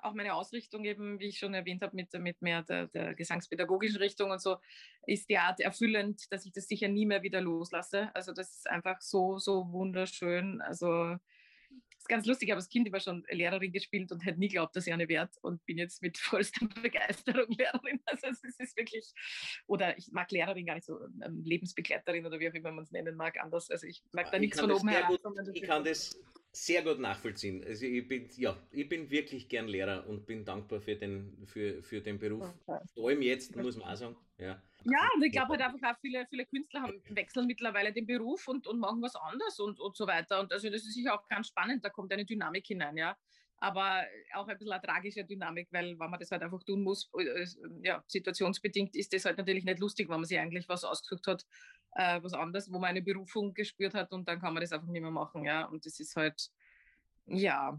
auch 0.00 0.14
meine 0.14 0.34
Ausrichtung 0.34 0.84
eben, 0.84 1.18
wie 1.20 1.28
ich 1.28 1.38
schon 1.38 1.54
erwähnt 1.54 1.82
habe, 1.82 1.96
mit, 1.96 2.12
mit 2.14 2.40
mehr 2.42 2.62
der, 2.62 2.86
der 2.88 3.14
gesangspädagogischen 3.14 3.98
Richtung 3.98 4.30
und 4.30 4.40
so, 4.40 4.56
ist 5.06 5.28
derart 5.28 5.60
erfüllend, 5.60 6.30
dass 6.30 6.46
ich 6.46 6.52
das 6.52 6.68
sicher 6.68 6.88
nie 6.88 7.06
mehr 7.06 7.22
wieder 7.22 7.40
loslasse. 7.40 8.14
Also 8.14 8.32
das 8.32 8.54
ist 8.54 8.70
einfach 8.70 9.00
so, 9.00 9.38
so 9.38 9.72
wunderschön. 9.72 10.60
Also 10.60 11.16
ist 11.98 12.08
ganz 12.08 12.26
lustig, 12.26 12.48
ich 12.48 12.52
habe 12.52 12.58
als 12.58 12.68
Kind 12.68 12.86
immer 12.86 13.00
schon 13.00 13.24
Lehrerin 13.28 13.72
gespielt 13.72 14.10
und 14.12 14.24
hätte 14.24 14.38
nie 14.38 14.48
geglaubt, 14.48 14.74
dass 14.74 14.86
ich 14.86 14.92
eine 14.92 15.08
werde 15.08 15.32
und 15.42 15.64
bin 15.66 15.78
jetzt 15.78 16.00
mit 16.00 16.16
vollster 16.18 16.66
Begeisterung 16.80 17.50
Lehrerin. 17.50 18.00
Also 18.06 18.28
es 18.28 18.42
ist 18.42 18.76
wirklich, 18.76 19.12
oder 19.66 19.96
ich 19.98 20.10
mag 20.12 20.30
Lehrerin 20.30 20.66
gar 20.66 20.74
nicht 20.74 20.86
so, 20.86 20.98
ähm, 21.24 21.42
Lebensbegleiterin 21.44 22.24
oder 22.24 22.40
wie 22.40 22.48
auch 22.48 22.54
immer 22.54 22.72
man 22.72 22.84
es 22.84 22.92
nennen 22.92 23.16
mag, 23.16 23.38
anders. 23.40 23.70
Also 23.70 23.86
ich 23.86 24.02
mag 24.12 24.30
da 24.30 24.38
nichts 24.38 24.58
von 24.58 24.70
oben 24.70 24.88
her. 24.88 25.08
Ich 25.52 25.62
kann 25.62 25.84
das 25.84 26.18
sehr 26.52 26.82
gut 26.82 26.98
nachvollziehen. 26.98 27.64
Also 27.64 27.86
ich 27.86 28.06
bin, 28.06 28.28
ja, 28.36 28.56
ich 28.70 28.88
bin 28.88 29.10
wirklich 29.10 29.48
gern 29.48 29.68
Lehrer 29.68 30.06
und 30.06 30.26
bin 30.26 30.44
dankbar 30.44 30.80
für 30.80 30.96
den, 30.96 31.46
für, 31.46 31.82
für 31.82 32.00
den 32.00 32.18
Beruf. 32.18 32.46
Okay. 32.66 32.84
Vor 32.94 33.08
allem 33.08 33.22
jetzt, 33.22 33.54
muss 33.56 33.76
man 33.76 33.88
auch 33.88 33.96
sagen. 33.96 34.16
Ja, 34.38 34.62
ja 34.84 35.08
und 35.14 35.22
ich 35.24 35.32
glaube 35.32 35.50
halt 35.50 35.62
einfach 35.62 35.92
auch 35.92 36.00
viele, 36.00 36.26
viele 36.28 36.46
Künstler 36.46 36.82
haben, 36.82 37.02
wechseln 37.10 37.46
mittlerweile 37.46 37.92
den 37.92 38.06
Beruf 38.06 38.48
und, 38.48 38.66
und 38.66 38.78
machen 38.78 39.02
was 39.02 39.14
anderes 39.16 39.58
und, 39.60 39.78
und 39.80 39.96
so 39.96 40.06
weiter. 40.06 40.40
Und 40.40 40.52
also 40.52 40.70
das 40.70 40.82
ist 40.82 40.94
sicher 40.94 41.14
auch 41.14 41.28
ganz 41.28 41.48
spannend, 41.48 41.84
da 41.84 41.90
kommt 41.90 42.12
eine 42.12 42.24
Dynamik 42.24 42.66
hinein, 42.66 42.96
ja. 42.96 43.16
Aber 43.60 44.04
auch 44.34 44.46
ein 44.46 44.56
bisschen 44.56 44.72
eine 44.72 44.80
tragische 44.80 45.24
Dynamik, 45.24 45.66
weil 45.72 45.98
wenn 45.98 46.10
man 46.10 46.20
das 46.20 46.30
halt 46.30 46.42
einfach 46.42 46.62
tun 46.62 46.82
muss, 46.82 47.10
äh, 47.18 47.44
ja, 47.82 48.04
situationsbedingt 48.06 48.94
ist 48.94 49.12
das 49.12 49.24
halt 49.24 49.36
natürlich 49.36 49.64
nicht 49.64 49.80
lustig, 49.80 50.08
wenn 50.08 50.20
man 50.20 50.26
sich 50.26 50.38
eigentlich 50.38 50.68
was 50.68 50.84
ausgesucht 50.84 51.26
hat, 51.26 51.44
äh, 51.98 52.22
was 52.22 52.32
anderes, 52.32 52.72
wo 52.72 52.78
man 52.78 52.90
eine 52.90 53.02
Berufung 53.02 53.52
gespürt 53.52 53.94
hat 53.94 54.12
und 54.12 54.28
dann 54.28 54.40
kann 54.40 54.54
man 54.54 54.60
das 54.60 54.72
einfach 54.72 54.86
nicht 54.86 55.02
mehr 55.02 55.10
machen, 55.10 55.44
ja. 55.44 55.64
Und 55.64 55.84
das 55.84 55.98
ist 55.98 56.14
halt, 56.14 56.48
ja. 57.26 57.78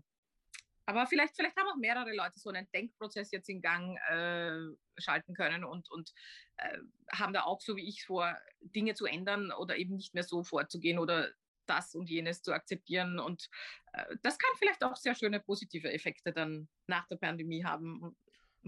Aber 0.85 1.07
vielleicht, 1.07 1.35
vielleicht 1.35 1.55
haben 1.55 1.69
auch 1.69 1.77
mehrere 1.77 2.13
Leute 2.13 2.37
so 2.37 2.49
einen 2.49 2.69
Denkprozess 2.71 3.31
jetzt 3.31 3.47
in 3.47 3.61
Gang 3.61 3.97
äh, 4.09 4.75
schalten 4.97 5.35
können 5.35 5.63
und, 5.63 5.89
und 5.89 6.11
äh, 6.57 6.79
haben 7.13 7.31
da 7.31 7.43
auch, 7.43 7.61
so 7.61 7.77
wie 7.77 7.87
ich 7.87 8.05
vor, 8.05 8.37
Dinge 8.59 8.93
zu 8.93 9.05
ändern 9.05 9.51
oder 9.53 9.77
eben 9.77 9.95
nicht 9.95 10.13
mehr 10.13 10.23
so 10.23 10.43
vorzugehen 10.43 10.99
oder 10.99 11.29
das 11.65 11.95
und 11.95 12.09
jenes 12.09 12.41
zu 12.41 12.51
akzeptieren. 12.51 13.19
Und 13.19 13.49
äh, 13.93 14.17
das 14.21 14.37
kann 14.37 14.51
vielleicht 14.57 14.83
auch 14.83 14.97
sehr 14.97 15.15
schöne 15.15 15.39
positive 15.39 15.93
Effekte 15.93 16.33
dann 16.33 16.67
nach 16.87 17.07
der 17.07 17.17
Pandemie 17.17 17.63
haben. 17.63 18.17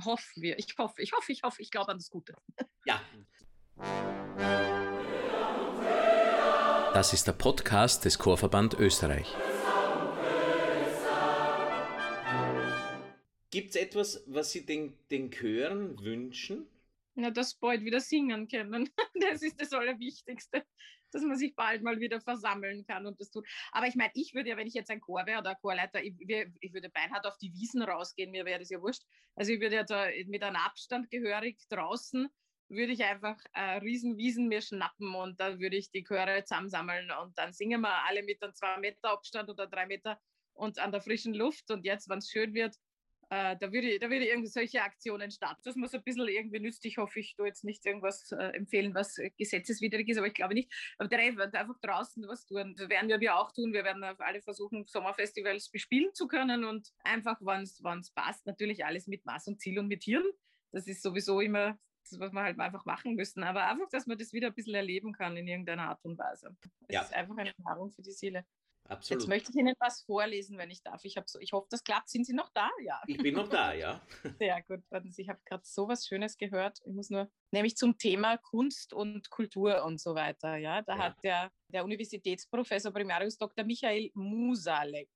Hoffen 0.05 0.41
wir. 0.41 0.57
Ich 0.59 0.77
hoffe, 0.77 1.01
ich 1.01 1.11
hoffe, 1.11 1.31
ich 1.33 1.43
hoffe, 1.43 1.61
ich 1.61 1.71
glaube 1.71 1.91
an 1.91 1.97
das 1.97 2.09
Gute. 2.09 2.35
Ja. 2.85 3.01
Das 6.93 7.13
ist 7.13 7.25
der 7.25 7.31
Podcast 7.31 8.03
des 8.03 8.19
Chorverband 8.19 8.73
Österreich. 8.73 9.33
Gibt 13.49 13.69
es 13.69 13.75
etwas, 13.77 14.21
was 14.27 14.51
Sie 14.51 14.65
den, 14.65 14.97
den 15.09 15.31
Chören 15.31 15.97
wünschen? 16.03 16.67
Ja, 17.15 17.31
dass 17.31 17.53
bald 17.53 17.85
wieder 17.85 18.01
singen 18.01 18.49
können. 18.49 18.89
Das 19.31 19.41
ist 19.41 19.61
das 19.61 19.71
Allerwichtigste, 19.71 20.65
dass 21.11 21.21
man 21.21 21.37
sich 21.37 21.55
bald 21.55 21.81
mal 21.81 21.99
wieder 22.01 22.19
versammeln 22.19 22.85
kann 22.85 23.05
und 23.05 23.21
das 23.21 23.31
tut. 23.31 23.47
Aber 23.71 23.87
ich 23.87 23.95
meine, 23.95 24.11
ich 24.15 24.33
würde 24.33 24.49
ja, 24.49 24.57
wenn 24.57 24.67
ich 24.67 24.73
jetzt 24.73 24.91
ein 24.91 24.99
Chor 24.99 25.25
wäre 25.25 25.39
oder 25.39 25.51
ein 25.51 25.61
Chorleiter, 25.61 26.03
ich, 26.03 26.15
ich 26.19 26.73
würde 26.73 26.89
beinhart 26.89 27.25
auf 27.25 27.37
die 27.37 27.53
Wiesen 27.53 27.83
rausgehen, 27.83 28.31
mir 28.31 28.43
wäre 28.43 28.59
das 28.59 28.69
ja 28.69 28.81
wurscht. 28.81 29.03
Also 29.35 29.53
ich 29.53 29.61
würde 29.61 29.75
ja 29.75 29.83
da 29.83 30.07
mit 30.25 30.43
einem 30.43 30.57
Abstand 30.57 31.09
gehörig 31.09 31.57
draußen 31.69 32.27
würde 32.71 32.93
ich 32.93 33.03
einfach 33.03 33.37
äh, 33.53 33.77
Riesenwiesen 33.77 34.47
mir 34.47 34.61
schnappen 34.61 35.13
und 35.13 35.39
dann 35.39 35.59
würde 35.59 35.77
ich 35.77 35.91
die 35.91 36.03
Chöre 36.03 36.43
zusammensammeln 36.43 37.11
und 37.11 37.37
dann 37.37 37.53
singen 37.53 37.81
wir 37.81 38.05
alle 38.05 38.23
mit 38.23 38.41
einem 38.41 38.53
zwei 38.55 38.77
Meter 38.77 39.11
Abstand 39.11 39.49
oder 39.49 39.67
drei 39.67 39.85
Meter 39.85 40.19
und 40.53 40.79
an 40.79 40.91
der 40.91 41.01
frischen 41.01 41.33
Luft. 41.33 41.69
Und 41.71 41.85
jetzt, 41.85 42.09
wenn 42.09 42.19
es 42.19 42.29
schön 42.29 42.53
wird, 42.53 42.75
äh, 43.29 43.55
da 43.57 43.71
würde, 43.71 43.97
da 43.97 44.09
würde 44.09 44.25
irgendwie 44.25 44.49
solche 44.49 44.81
Aktionen 44.81 45.31
starten. 45.31 45.61
Das 45.63 45.75
muss 45.75 45.93
ein 45.93 46.03
bisschen 46.03 46.27
irgendwie 46.27 46.59
nützt. 46.59 46.83
Ich 46.85 46.97
hoffe, 46.97 47.19
ich 47.19 47.35
tue 47.35 47.47
jetzt 47.47 47.63
nicht 47.63 47.85
irgendwas 47.85 48.31
äh, 48.33 48.51
empfehlen, 48.57 48.93
was 48.93 49.15
gesetzeswidrig 49.37 50.09
ist, 50.09 50.17
aber 50.17 50.27
ich 50.27 50.33
glaube 50.33 50.53
nicht. 50.53 50.71
Aber 50.97 51.15
einfach 51.15 51.79
draußen 51.81 52.27
was 52.27 52.45
tun. 52.45 52.75
Das 52.77 52.89
werden 52.89 53.09
wir 53.21 53.35
auch 53.37 53.53
tun. 53.53 53.71
Wir 53.71 53.85
werden 53.85 54.03
alle 54.03 54.41
versuchen, 54.41 54.85
Sommerfestivals 54.85 55.69
bespielen 55.69 56.13
zu 56.13 56.27
können 56.27 56.65
und 56.65 56.89
einfach, 57.03 57.37
wann 57.39 57.63
es 57.63 58.11
passt, 58.11 58.45
natürlich 58.45 58.85
alles 58.85 59.07
mit 59.07 59.25
Maß 59.25 59.47
und 59.47 59.61
Ziel 59.61 59.79
und 59.79 59.87
mit 59.87 60.03
Hirn. 60.03 60.25
Das 60.73 60.87
ist 60.87 61.01
sowieso 61.01 61.39
immer 61.41 61.77
das, 62.09 62.19
was 62.19 62.31
wir 62.31 62.41
halt 62.41 62.59
einfach 62.59 62.85
machen 62.85 63.15
müssen. 63.15 63.43
Aber 63.43 63.65
einfach, 63.65 63.89
dass 63.89 64.07
man 64.07 64.17
das 64.17 64.33
wieder 64.33 64.47
ein 64.47 64.53
bisschen 64.53 64.75
erleben 64.75 65.13
kann 65.13 65.37
in 65.37 65.47
irgendeiner 65.47 65.89
Art 65.89 66.03
und 66.03 66.17
Weise. 66.17 66.55
Es 66.87 66.95
ja. 66.95 67.01
ist 67.01 67.13
einfach 67.13 67.37
eine 67.37 67.53
Nahrung 67.57 67.91
für 67.91 68.01
die 68.01 68.11
Seele. 68.11 68.45
Absolut. 68.85 69.21
Jetzt 69.21 69.29
möchte 69.29 69.51
ich 69.51 69.57
Ihnen 69.57 69.73
was 69.79 70.01
vorlesen, 70.01 70.57
wenn 70.57 70.69
ich 70.69 70.83
darf. 70.83 71.05
Ich, 71.05 71.15
so, 71.25 71.39
ich 71.39 71.53
hoffe, 71.53 71.67
das 71.69 71.83
klappt. 71.83 72.09
Sind 72.09 72.25
Sie 72.25 72.33
noch 72.33 72.49
da? 72.53 72.69
Ja. 72.83 73.01
Ich 73.07 73.17
bin 73.17 73.35
noch 73.35 73.47
da, 73.47 73.73
ja. 73.73 74.01
Sehr 74.39 74.61
gut. 74.63 74.81
Ich 75.17 75.29
habe 75.29 75.39
gerade 75.45 75.63
so 75.63 75.87
was 75.87 76.05
Schönes 76.07 76.37
gehört. 76.37 76.79
Ich 76.83 76.93
muss 76.93 77.09
nur, 77.09 77.29
nämlich 77.51 77.77
zum 77.77 77.97
Thema 77.97 78.37
Kunst 78.37 78.93
und 78.93 79.29
Kultur 79.29 79.85
und 79.85 80.01
so 80.01 80.15
weiter. 80.15 80.57
Ja, 80.57 80.81
da 80.81 80.97
ja. 80.97 81.03
hat 81.03 81.23
der, 81.23 81.51
der 81.69 81.85
Universitätsprofessor 81.85 82.91
Primarius 82.91 83.37
Dr. 83.37 83.63
Michael 83.63 84.11
Musalek 84.13 85.09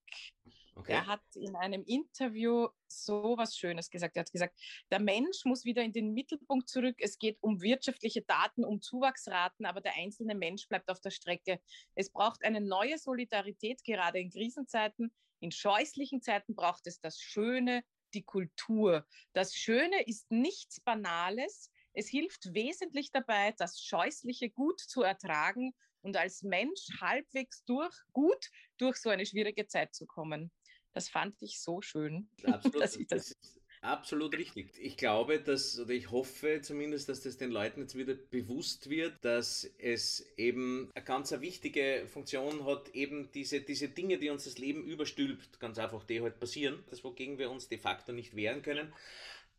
Okay. 0.78 0.94
Er 0.94 1.08
hat 1.08 1.24
in 1.36 1.56
einem 1.56 1.84
Interview 1.86 2.68
so 2.88 3.36
was 3.38 3.56
Schönes 3.56 3.90
gesagt. 3.90 4.18
Er 4.18 4.22
hat 4.22 4.32
gesagt, 4.32 4.60
der 4.92 5.00
Mensch 5.00 5.46
muss 5.46 5.64
wieder 5.64 5.82
in 5.82 5.94
den 5.94 6.14
Mittelpunkt 6.14 6.68
zurück. 6.68 6.98
Es 7.00 7.18
geht 7.18 7.38
um 7.42 7.62
wirtschaftliche 7.62 8.24
Daten, 8.24 8.66
um 8.66 8.82
Zuwachsraten, 8.82 9.66
aber 9.66 9.80
der 9.80 9.94
einzelne 9.96 10.36
Mensch 10.36 10.68
bleibt 10.68 10.90
auf 10.90 11.00
der 11.00 11.12
Strecke. 11.12 11.62
Es 11.96 12.12
braucht 12.12 12.44
eine 12.44 12.60
neue 12.60 12.98
Solidarität, 12.98 13.84
gerade 13.86 14.20
in 14.20 14.30
Krisenzeiten. 14.30 15.14
In 15.40 15.52
scheußlichen 15.52 16.22
Zeiten 16.22 16.56
braucht 16.56 16.88
es 16.88 17.00
das 17.00 17.20
Schöne, 17.22 17.84
die 18.14 18.24
Kultur. 18.24 19.08
Das 19.34 19.56
Schöne 19.56 20.04
ist 20.06 20.30
nichts 20.30 20.82
Banales. 20.82 21.72
Es 21.94 22.10
hilft 22.10 22.54
wesentlich 22.54 23.12
dabei, 23.12 23.54
das 23.58 23.82
Scheußliche 23.82 24.50
gut 24.50 24.82
zu 24.82 25.04
ertragen 25.04 25.74
und 26.02 26.18
als 26.18 26.44
Mensch 26.44 26.88
halbwegs 27.02 27.64
durch, 27.66 27.96
gut 28.14 28.50
durch 28.78 28.98
so 28.98 29.10
eine 29.10 29.26
schwierige 29.26 29.68
Zeit 29.68 29.96
zu 29.96 30.06
kommen. 30.06 30.52
Das 30.96 31.10
fand 31.10 31.42
ich 31.42 31.60
so 31.60 31.82
schön. 31.82 32.30
Absolut, 32.46 32.76
dass 32.82 32.96
ich 32.96 33.08
das, 33.08 33.36
das 33.38 33.60
absolut 33.82 34.38
richtig. 34.38 34.72
Ich 34.80 34.96
glaube, 34.96 35.42
dass, 35.42 35.78
oder 35.78 35.92
ich 35.92 36.10
hoffe 36.10 36.62
zumindest, 36.62 37.10
dass 37.10 37.20
das 37.20 37.36
den 37.36 37.52
Leuten 37.52 37.82
jetzt 37.82 37.98
wieder 37.98 38.14
bewusst 38.14 38.90
wird, 38.90 39.14
dass 39.26 39.70
es 39.78 40.26
eben 40.38 40.90
eine 40.96 41.04
ganz 41.04 41.34
eine 41.34 41.42
wichtige 41.42 42.08
Funktion 42.08 42.66
hat, 42.66 42.96
eben 42.96 43.30
diese, 43.34 43.60
diese 43.60 43.90
Dinge, 43.90 44.18
die 44.20 44.30
uns 44.30 44.46
das 44.46 44.58
Leben 44.58 44.86
überstülpt, 44.86 45.60
ganz 45.60 45.78
einfach, 45.80 46.06
die 46.06 46.22
halt 46.22 46.40
passieren, 46.40 46.82
das 46.90 47.04
wogegen 47.04 47.38
wir 47.40 47.52
uns 47.52 47.68
de 47.68 47.78
facto 47.78 48.14
nicht 48.14 48.38
wehren 48.38 48.62
können, 48.62 48.94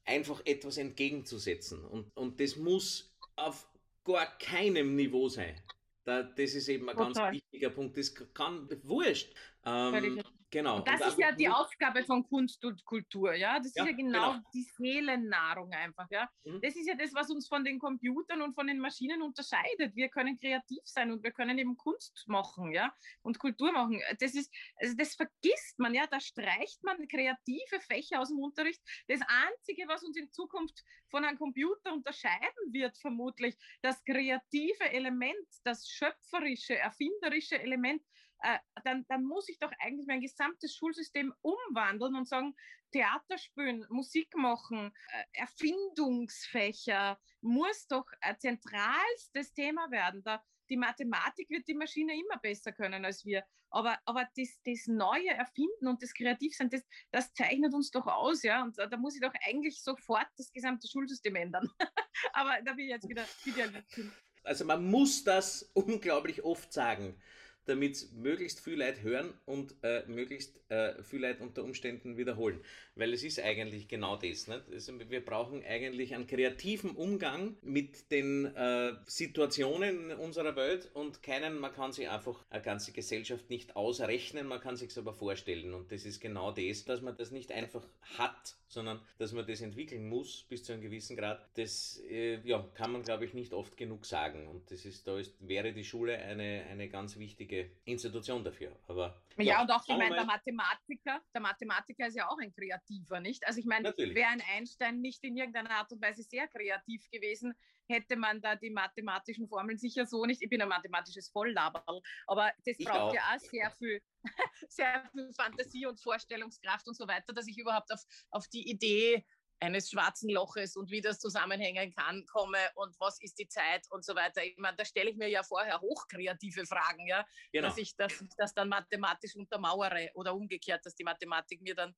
einfach 0.06 0.40
etwas 0.46 0.78
entgegenzusetzen. 0.78 1.84
Und, 1.84 2.16
und 2.16 2.40
das 2.40 2.56
muss 2.56 3.14
auf 3.36 3.68
gar 4.04 4.38
keinem 4.38 4.96
Niveau 4.96 5.28
sein. 5.28 5.60
Da, 6.04 6.22
das 6.22 6.54
ist 6.54 6.68
eben 6.68 6.88
ein 6.88 6.96
Total. 6.96 7.12
ganz 7.12 7.34
wichtiger 7.34 7.68
Punkt. 7.68 7.98
Das 7.98 8.14
kann 8.32 8.70
wurscht. 8.84 9.34
Ähm, 9.66 10.22
Genau. 10.50 10.76
Und 10.76 10.88
das 10.88 11.00
und 11.00 11.08
ist 11.08 11.18
ja 11.18 11.32
die 11.32 11.48
Aufgabe 11.48 12.04
von 12.04 12.22
Kunst 12.22 12.64
und 12.64 12.84
Kultur, 12.84 13.34
ja. 13.34 13.58
Das 13.58 13.74
ja, 13.74 13.82
ist 13.82 13.90
ja 13.90 13.96
genau, 13.96 14.32
genau, 14.32 14.44
die 14.54 14.62
Seelennahrung 14.62 15.72
einfach, 15.72 16.06
ja. 16.10 16.28
Mhm. 16.44 16.60
Das 16.62 16.76
ist 16.76 16.86
ja 16.86 16.94
das, 16.94 17.12
was 17.14 17.30
uns 17.30 17.48
von 17.48 17.64
den 17.64 17.78
Computern 17.78 18.42
und 18.42 18.54
von 18.54 18.66
den 18.68 18.78
Maschinen 18.78 19.22
unterscheidet. 19.22 19.96
Wir 19.96 20.08
können 20.08 20.38
kreativ 20.38 20.80
sein 20.84 21.10
und 21.10 21.22
wir 21.24 21.32
können 21.32 21.58
eben 21.58 21.76
Kunst 21.76 22.24
machen, 22.28 22.72
ja, 22.72 22.94
und 23.22 23.38
Kultur 23.38 23.72
machen. 23.72 24.00
Das 24.20 24.34
ist, 24.34 24.54
also 24.76 24.94
das 24.96 25.16
vergisst 25.16 25.78
man, 25.78 25.94
ja. 25.94 26.06
Da 26.06 26.20
streicht 26.20 26.82
man 26.84 27.08
kreative 27.08 27.80
Fächer 27.80 28.20
aus 28.20 28.28
dem 28.28 28.38
Unterricht. 28.38 28.80
Das 29.08 29.20
Einzige, 29.22 29.88
was 29.88 30.04
uns 30.04 30.16
in 30.16 30.30
Zukunft 30.30 30.84
von 31.10 31.24
einem 31.24 31.38
Computer 31.38 31.92
unterscheiden 31.92 32.72
wird, 32.72 32.96
vermutlich, 32.98 33.56
das 33.82 34.02
kreative 34.04 34.84
Element, 34.92 35.46
das 35.64 35.88
schöpferische, 35.88 36.76
erfinderische 36.76 37.60
Element, 37.60 38.02
äh, 38.46 38.58
dann, 38.84 39.04
dann 39.08 39.24
muss 39.24 39.48
ich 39.48 39.58
doch 39.58 39.72
eigentlich 39.80 40.06
mein 40.06 40.20
gesamtes 40.20 40.74
Schulsystem 40.76 41.34
umwandeln 41.42 42.14
und 42.14 42.28
sagen, 42.28 42.54
Theater 42.92 43.38
spielen, 43.38 43.84
Musik 43.88 44.36
machen, 44.36 44.92
äh, 45.08 45.24
Erfindungsfächer 45.40 47.18
muss 47.40 47.88
doch 47.88 48.06
ein 48.20 48.38
zentralstes 48.38 49.52
Thema 49.52 49.90
werden. 49.90 50.22
Da, 50.22 50.40
die 50.70 50.76
Mathematik 50.76 51.50
wird 51.50 51.66
die 51.66 51.74
Maschine 51.74 52.14
immer 52.14 52.38
besser 52.38 52.72
können 52.72 53.04
als 53.04 53.24
wir. 53.24 53.44
Aber, 53.70 53.98
aber 54.04 54.28
das, 54.36 54.60
das 54.64 54.86
neue 54.86 55.30
Erfinden 55.30 55.88
und 55.88 56.00
das 56.00 56.14
Kreativsein, 56.14 56.70
das, 56.70 56.82
das 57.10 57.34
zeichnet 57.34 57.74
uns 57.74 57.90
doch 57.90 58.06
aus, 58.06 58.44
ja. 58.44 58.62
Und 58.62 58.78
da, 58.78 58.86
da 58.86 58.96
muss 58.96 59.16
ich 59.16 59.20
doch 59.20 59.34
eigentlich 59.44 59.82
sofort 59.82 60.28
das 60.36 60.52
gesamte 60.52 60.88
Schulsystem 60.88 61.34
ändern. 61.34 61.68
aber 62.32 62.62
da 62.64 62.74
bin 62.74 62.84
ich 62.84 62.90
jetzt 62.90 63.08
wieder 63.08 63.24
idealistisch. 63.44 64.06
Also 64.44 64.64
man 64.64 64.88
muss 64.88 65.24
das 65.24 65.68
unglaublich 65.74 66.44
oft 66.44 66.72
sagen 66.72 67.20
damit 67.66 68.12
möglichst 68.14 68.60
viel 68.60 68.78
Leute 68.78 69.02
hören 69.02 69.34
und 69.44 69.74
äh, 69.82 70.02
möglichst 70.06 70.54
äh, 70.70 71.02
viel 71.02 71.20
Leute 71.20 71.42
unter 71.42 71.62
Umständen 71.64 72.16
wiederholen. 72.16 72.60
Weil 72.94 73.12
es 73.12 73.22
ist 73.22 73.40
eigentlich 73.40 73.88
genau 73.88 74.16
das. 74.16 74.48
Also 74.48 74.98
wir 74.98 75.24
brauchen 75.24 75.64
eigentlich 75.64 76.14
einen 76.14 76.26
kreativen 76.26 76.90
Umgang 76.90 77.56
mit 77.62 78.10
den 78.10 78.46
äh, 78.54 78.94
Situationen 79.06 80.12
unserer 80.12 80.56
Welt 80.56 80.90
und 80.94 81.22
keinen, 81.22 81.60
man 81.60 81.72
kann 81.72 81.92
sich 81.92 82.08
einfach 82.08 82.44
eine 82.50 82.62
ganze 82.62 82.92
Gesellschaft 82.92 83.50
nicht 83.50 83.76
ausrechnen, 83.76 84.46
man 84.46 84.60
kann 84.60 84.76
sich 84.76 84.96
aber 84.96 85.12
vorstellen. 85.12 85.74
Und 85.74 85.92
das 85.92 86.04
ist 86.04 86.20
genau 86.20 86.52
das, 86.52 86.84
dass 86.84 87.02
man 87.02 87.16
das 87.16 87.30
nicht 87.30 87.52
einfach 87.52 87.86
hat, 88.18 88.56
sondern 88.68 89.00
dass 89.18 89.32
man 89.32 89.46
das 89.46 89.60
entwickeln 89.60 90.08
muss 90.08 90.44
bis 90.48 90.64
zu 90.64 90.72
einem 90.72 90.82
gewissen 90.82 91.16
Grad. 91.16 91.46
Das 91.54 92.00
äh, 92.10 92.40
ja, 92.44 92.66
kann 92.74 92.92
man, 92.92 93.02
glaube 93.02 93.24
ich, 93.24 93.34
nicht 93.34 93.52
oft 93.52 93.76
genug 93.76 94.06
sagen. 94.06 94.46
Und 94.46 94.70
das 94.70 94.84
ist, 94.84 95.06
da 95.06 95.18
ist, 95.18 95.34
wäre 95.40 95.72
die 95.72 95.84
Schule 95.84 96.18
eine, 96.18 96.64
eine 96.70 96.88
ganz 96.88 97.18
wichtige 97.18 97.55
richtige 97.56 97.70
Institution 97.84 98.44
dafür. 98.44 98.76
Aber 98.88 99.22
ja, 99.36 99.44
ja 99.44 99.62
und 99.62 99.70
auch, 99.70 99.82
ich 99.86 99.96
meine, 99.96 100.14
der 100.14 100.24
Mathematiker, 100.24 101.20
der 101.34 101.40
Mathematiker 101.40 102.06
ist 102.06 102.16
ja 102.16 102.28
auch 102.28 102.38
ein 102.38 102.52
Kreativer, 102.52 103.20
nicht? 103.20 103.46
Also 103.46 103.60
ich 103.60 103.66
meine, 103.66 103.94
wäre 103.96 104.28
ein 104.28 104.42
Einstein 104.54 105.00
nicht 105.00 105.22
in 105.24 105.36
irgendeiner 105.36 105.70
Art 105.70 105.92
und 105.92 106.02
Weise 106.02 106.22
sehr 106.22 106.48
kreativ 106.48 107.08
gewesen, 107.10 107.54
hätte 107.88 108.16
man 108.16 108.40
da 108.40 108.56
die 108.56 108.70
mathematischen 108.70 109.48
Formeln 109.48 109.78
sicher 109.78 110.06
so 110.06 110.24
nicht. 110.24 110.42
Ich 110.42 110.48
bin 110.48 110.60
ein 110.60 110.68
mathematisches 110.68 111.28
Volllaberl, 111.28 112.02
aber 112.26 112.52
das 112.64 112.76
ich 112.78 112.86
braucht 112.86 112.98
auch. 112.98 113.14
ja 113.14 113.20
auch 113.34 113.38
sehr 113.38 113.70
viel, 113.70 114.02
sehr 114.68 115.08
viel 115.12 115.32
Fantasie 115.32 115.86
und 115.86 116.00
Vorstellungskraft 116.00 116.88
und 116.88 116.96
so 116.96 117.06
weiter, 117.06 117.32
dass 117.32 117.46
ich 117.46 117.58
überhaupt 117.58 117.92
auf, 117.92 118.02
auf 118.30 118.48
die 118.48 118.68
Idee 118.68 119.24
eines 119.60 119.90
schwarzen 119.90 120.30
Loches 120.30 120.76
und 120.76 120.90
wie 120.90 121.00
das 121.00 121.18
zusammenhängen 121.18 121.94
kann, 121.94 122.24
komme 122.26 122.58
und 122.74 122.98
was 123.00 123.20
ist 123.22 123.38
die 123.38 123.48
Zeit 123.48 123.86
und 123.90 124.04
so 124.04 124.14
weiter. 124.14 124.44
Ich 124.44 124.56
meine, 124.58 124.76
da 124.76 124.84
stelle 124.84 125.10
ich 125.10 125.16
mir 125.16 125.28
ja 125.28 125.42
vorher 125.42 125.80
hochkreative 125.80 126.66
Fragen, 126.66 127.06
ja, 127.06 127.24
genau. 127.52 127.68
dass 127.68 127.78
ich 127.78 127.96
das, 127.96 128.12
das 128.36 128.54
dann 128.54 128.68
mathematisch 128.68 129.34
untermauere 129.34 130.10
oder 130.14 130.34
umgekehrt, 130.34 130.84
dass 130.84 130.94
die 130.94 131.04
Mathematik 131.04 131.62
mir 131.62 131.74
dann 131.74 131.94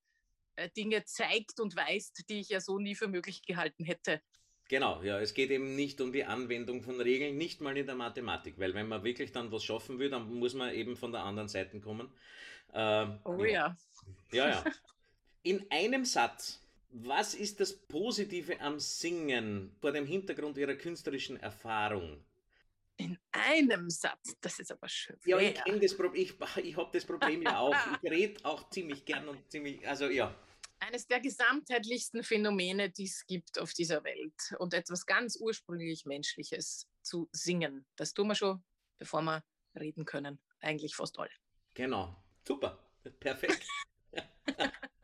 äh, 0.55 0.69
Dinge 0.69 1.03
zeigt 1.05 1.59
und 1.59 1.75
weist, 1.75 2.23
die 2.29 2.41
ich 2.41 2.49
ja 2.49 2.61
so 2.61 2.79
nie 2.79 2.95
für 2.95 3.07
möglich 3.07 3.41
gehalten 3.41 3.83
hätte. 3.83 4.21
Genau, 4.69 5.01
ja, 5.01 5.19
es 5.19 5.33
geht 5.33 5.49
eben 5.49 5.75
nicht 5.75 5.99
um 5.99 6.13
die 6.13 6.25
Anwendung 6.25 6.83
von 6.83 7.01
Regeln, 7.01 7.37
nicht 7.37 7.59
mal 7.59 7.75
in 7.75 7.87
der 7.87 7.95
Mathematik, 7.95 8.59
weil 8.59 8.75
wenn 8.75 8.87
man 8.87 9.03
wirklich 9.03 9.31
dann 9.31 9.51
was 9.51 9.63
schaffen 9.63 9.97
will, 9.97 10.11
dann 10.11 10.31
muss 10.31 10.53
man 10.53 10.71
eben 10.73 10.95
von 10.95 11.11
der 11.11 11.23
anderen 11.23 11.49
Seite 11.49 11.79
kommen. 11.81 12.13
Ähm, 12.73 13.19
oh 13.25 13.43
ja. 13.43 13.75
Ja, 14.31 14.49
ja. 14.49 14.63
In 15.41 15.65
einem 15.71 16.05
Satz 16.05 16.61
was 16.91 17.33
ist 17.33 17.59
das 17.59 17.73
Positive 17.73 18.59
am 18.61 18.79
Singen 18.79 19.75
vor 19.79 19.91
dem 19.91 20.05
Hintergrund 20.05 20.57
Ihrer 20.57 20.75
künstlerischen 20.75 21.37
Erfahrung? 21.37 22.23
In 22.97 23.17
einem 23.31 23.89
Satz, 23.89 24.35
das 24.41 24.59
ist 24.59 24.71
aber 24.71 24.89
schön. 24.89 25.17
Ja, 25.25 25.39
ich 25.39 25.55
kenne 25.63 25.79
das 25.79 25.95
Problem, 25.95 26.21
ich, 26.21 26.33
ich 26.63 26.75
habe 26.75 26.89
das 26.91 27.05
Problem 27.05 27.41
ja 27.43 27.59
auch. 27.59 27.75
Ich 28.01 28.11
rede 28.11 28.43
auch 28.43 28.69
ziemlich 28.69 29.05
gern 29.05 29.27
und 29.29 29.49
ziemlich, 29.49 29.87
also 29.87 30.09
ja. 30.09 30.35
Eines 30.79 31.07
der 31.07 31.19
gesamtheitlichsten 31.19 32.23
Phänomene, 32.23 32.89
die 32.89 33.05
es 33.05 33.25
gibt 33.25 33.59
auf 33.59 33.73
dieser 33.73 34.03
Welt 34.03 34.55
und 34.59 34.73
etwas 34.73 35.05
ganz 35.05 35.37
ursprünglich 35.39 36.05
Menschliches 36.05 36.87
zu 37.01 37.29
singen. 37.31 37.85
Das 37.95 38.13
tun 38.13 38.27
wir 38.27 38.35
schon, 38.35 38.63
bevor 38.97 39.21
wir 39.21 39.43
reden 39.77 40.05
können. 40.05 40.39
Eigentlich 40.61 40.95
fast 40.95 41.19
alle. 41.19 41.31
Genau. 41.73 42.15
Super. 42.45 42.79
Perfekt. 43.19 43.65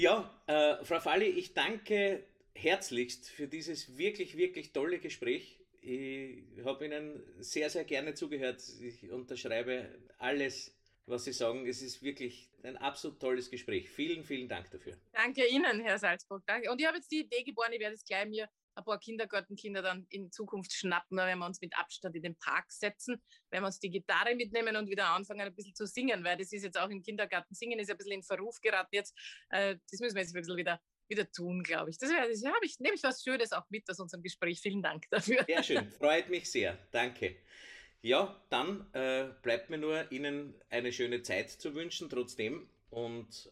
Ja, 0.00 0.34
äh, 0.46 0.82
Frau 0.82 0.98
Falli, 0.98 1.26
ich 1.26 1.52
danke 1.52 2.24
herzlichst 2.54 3.28
für 3.28 3.46
dieses 3.46 3.98
wirklich, 3.98 4.34
wirklich 4.34 4.72
tolle 4.72 4.98
Gespräch. 4.98 5.60
Ich 5.82 6.64
habe 6.64 6.86
Ihnen 6.86 7.22
sehr, 7.38 7.68
sehr 7.68 7.84
gerne 7.84 8.14
zugehört. 8.14 8.62
Ich 8.80 9.10
unterschreibe 9.10 9.90
alles, 10.16 10.74
was 11.04 11.24
Sie 11.24 11.34
sagen. 11.34 11.66
Es 11.66 11.82
ist 11.82 12.02
wirklich 12.02 12.48
ein 12.62 12.78
absolut 12.78 13.20
tolles 13.20 13.50
Gespräch. 13.50 13.90
Vielen, 13.90 14.24
vielen 14.24 14.48
Dank 14.48 14.70
dafür. 14.70 14.96
Danke 15.12 15.46
Ihnen, 15.46 15.80
Herr 15.80 15.98
Salzburg. 15.98 16.44
Danke. 16.46 16.70
Und 16.70 16.80
ich 16.80 16.86
habe 16.86 16.96
jetzt 16.96 17.12
die 17.12 17.20
Idee 17.20 17.42
geboren, 17.42 17.70
ich 17.74 17.80
werde 17.80 17.96
es 17.96 18.04
gleich 18.06 18.26
mir 18.26 18.48
ein 18.74 18.84
paar 18.84 18.98
Kindergartenkinder 18.98 19.82
dann 19.82 20.06
in 20.10 20.30
Zukunft 20.30 20.72
schnappen, 20.72 21.16
wenn 21.16 21.38
wir 21.38 21.46
uns 21.46 21.60
mit 21.60 21.76
Abstand 21.76 22.16
in 22.16 22.22
den 22.22 22.36
Park 22.36 22.70
setzen, 22.72 23.22
wenn 23.50 23.62
wir 23.62 23.66
uns 23.66 23.80
die 23.80 23.90
Gitarre 23.90 24.34
mitnehmen 24.34 24.76
und 24.76 24.88
wieder 24.88 25.08
anfangen, 25.08 25.42
ein 25.42 25.54
bisschen 25.54 25.74
zu 25.74 25.86
singen, 25.86 26.24
weil 26.24 26.36
das 26.36 26.52
ist 26.52 26.62
jetzt 26.62 26.78
auch 26.78 26.88
im 26.88 27.02
Kindergarten 27.02 27.54
singen, 27.54 27.78
ist 27.78 27.90
ein 27.90 27.96
bisschen 27.96 28.12
in 28.12 28.22
Verruf 28.22 28.60
geraten 28.60 28.94
jetzt. 28.94 29.16
Äh, 29.50 29.76
das 29.90 30.00
müssen 30.00 30.14
wir 30.14 30.22
jetzt 30.22 30.34
ein 30.34 30.40
bisschen 30.40 30.56
wieder, 30.56 30.80
wieder 31.08 31.30
tun, 31.30 31.62
glaube 31.62 31.90
ich. 31.90 31.98
Das, 31.98 32.10
das 32.10 32.44
habe 32.44 32.64
ich, 32.64 32.78
nehme 32.78 32.94
ich 32.94 33.02
was 33.02 33.22
Schönes 33.22 33.52
auch 33.52 33.68
mit 33.70 33.88
aus 33.90 33.98
unserem 33.98 34.22
Gespräch. 34.22 34.60
Vielen 34.60 34.82
Dank 34.82 35.04
dafür. 35.10 35.44
Sehr 35.44 35.62
schön, 35.62 35.90
freut 35.98 36.28
mich 36.28 36.50
sehr. 36.50 36.78
Danke. 36.90 37.36
Ja, 38.02 38.40
dann 38.48 38.86
äh, 38.94 39.28
bleibt 39.42 39.68
mir 39.68 39.76
nur 39.76 40.10
Ihnen 40.10 40.54
eine 40.70 40.90
schöne 40.90 41.22
Zeit 41.22 41.50
zu 41.50 41.74
wünschen, 41.74 42.08
trotzdem. 42.08 42.66
Und 42.88 43.50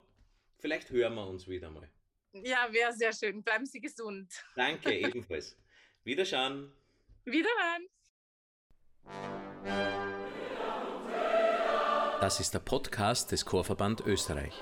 vielleicht 0.59 0.91
hören 0.91 1.15
wir 1.15 1.27
uns 1.27 1.49
wieder 1.49 1.71
mal. 1.71 1.89
Ja, 2.33 2.69
wäre 2.71 2.93
sehr 2.93 3.13
schön. 3.13 3.43
Bleiben 3.43 3.67
Sie 3.67 3.81
gesund. 3.81 4.33
Danke, 4.55 4.93
ebenfalls. 4.99 5.57
Wiederschauen. 6.05 6.73
Wiederhören. 7.25 7.89
Das 12.21 12.41
ist 12.41 12.53
der 12.53 12.59
Podcast 12.59 13.33
des 13.33 13.45
Chorverband 13.45 14.01
Österreich. 14.07 14.55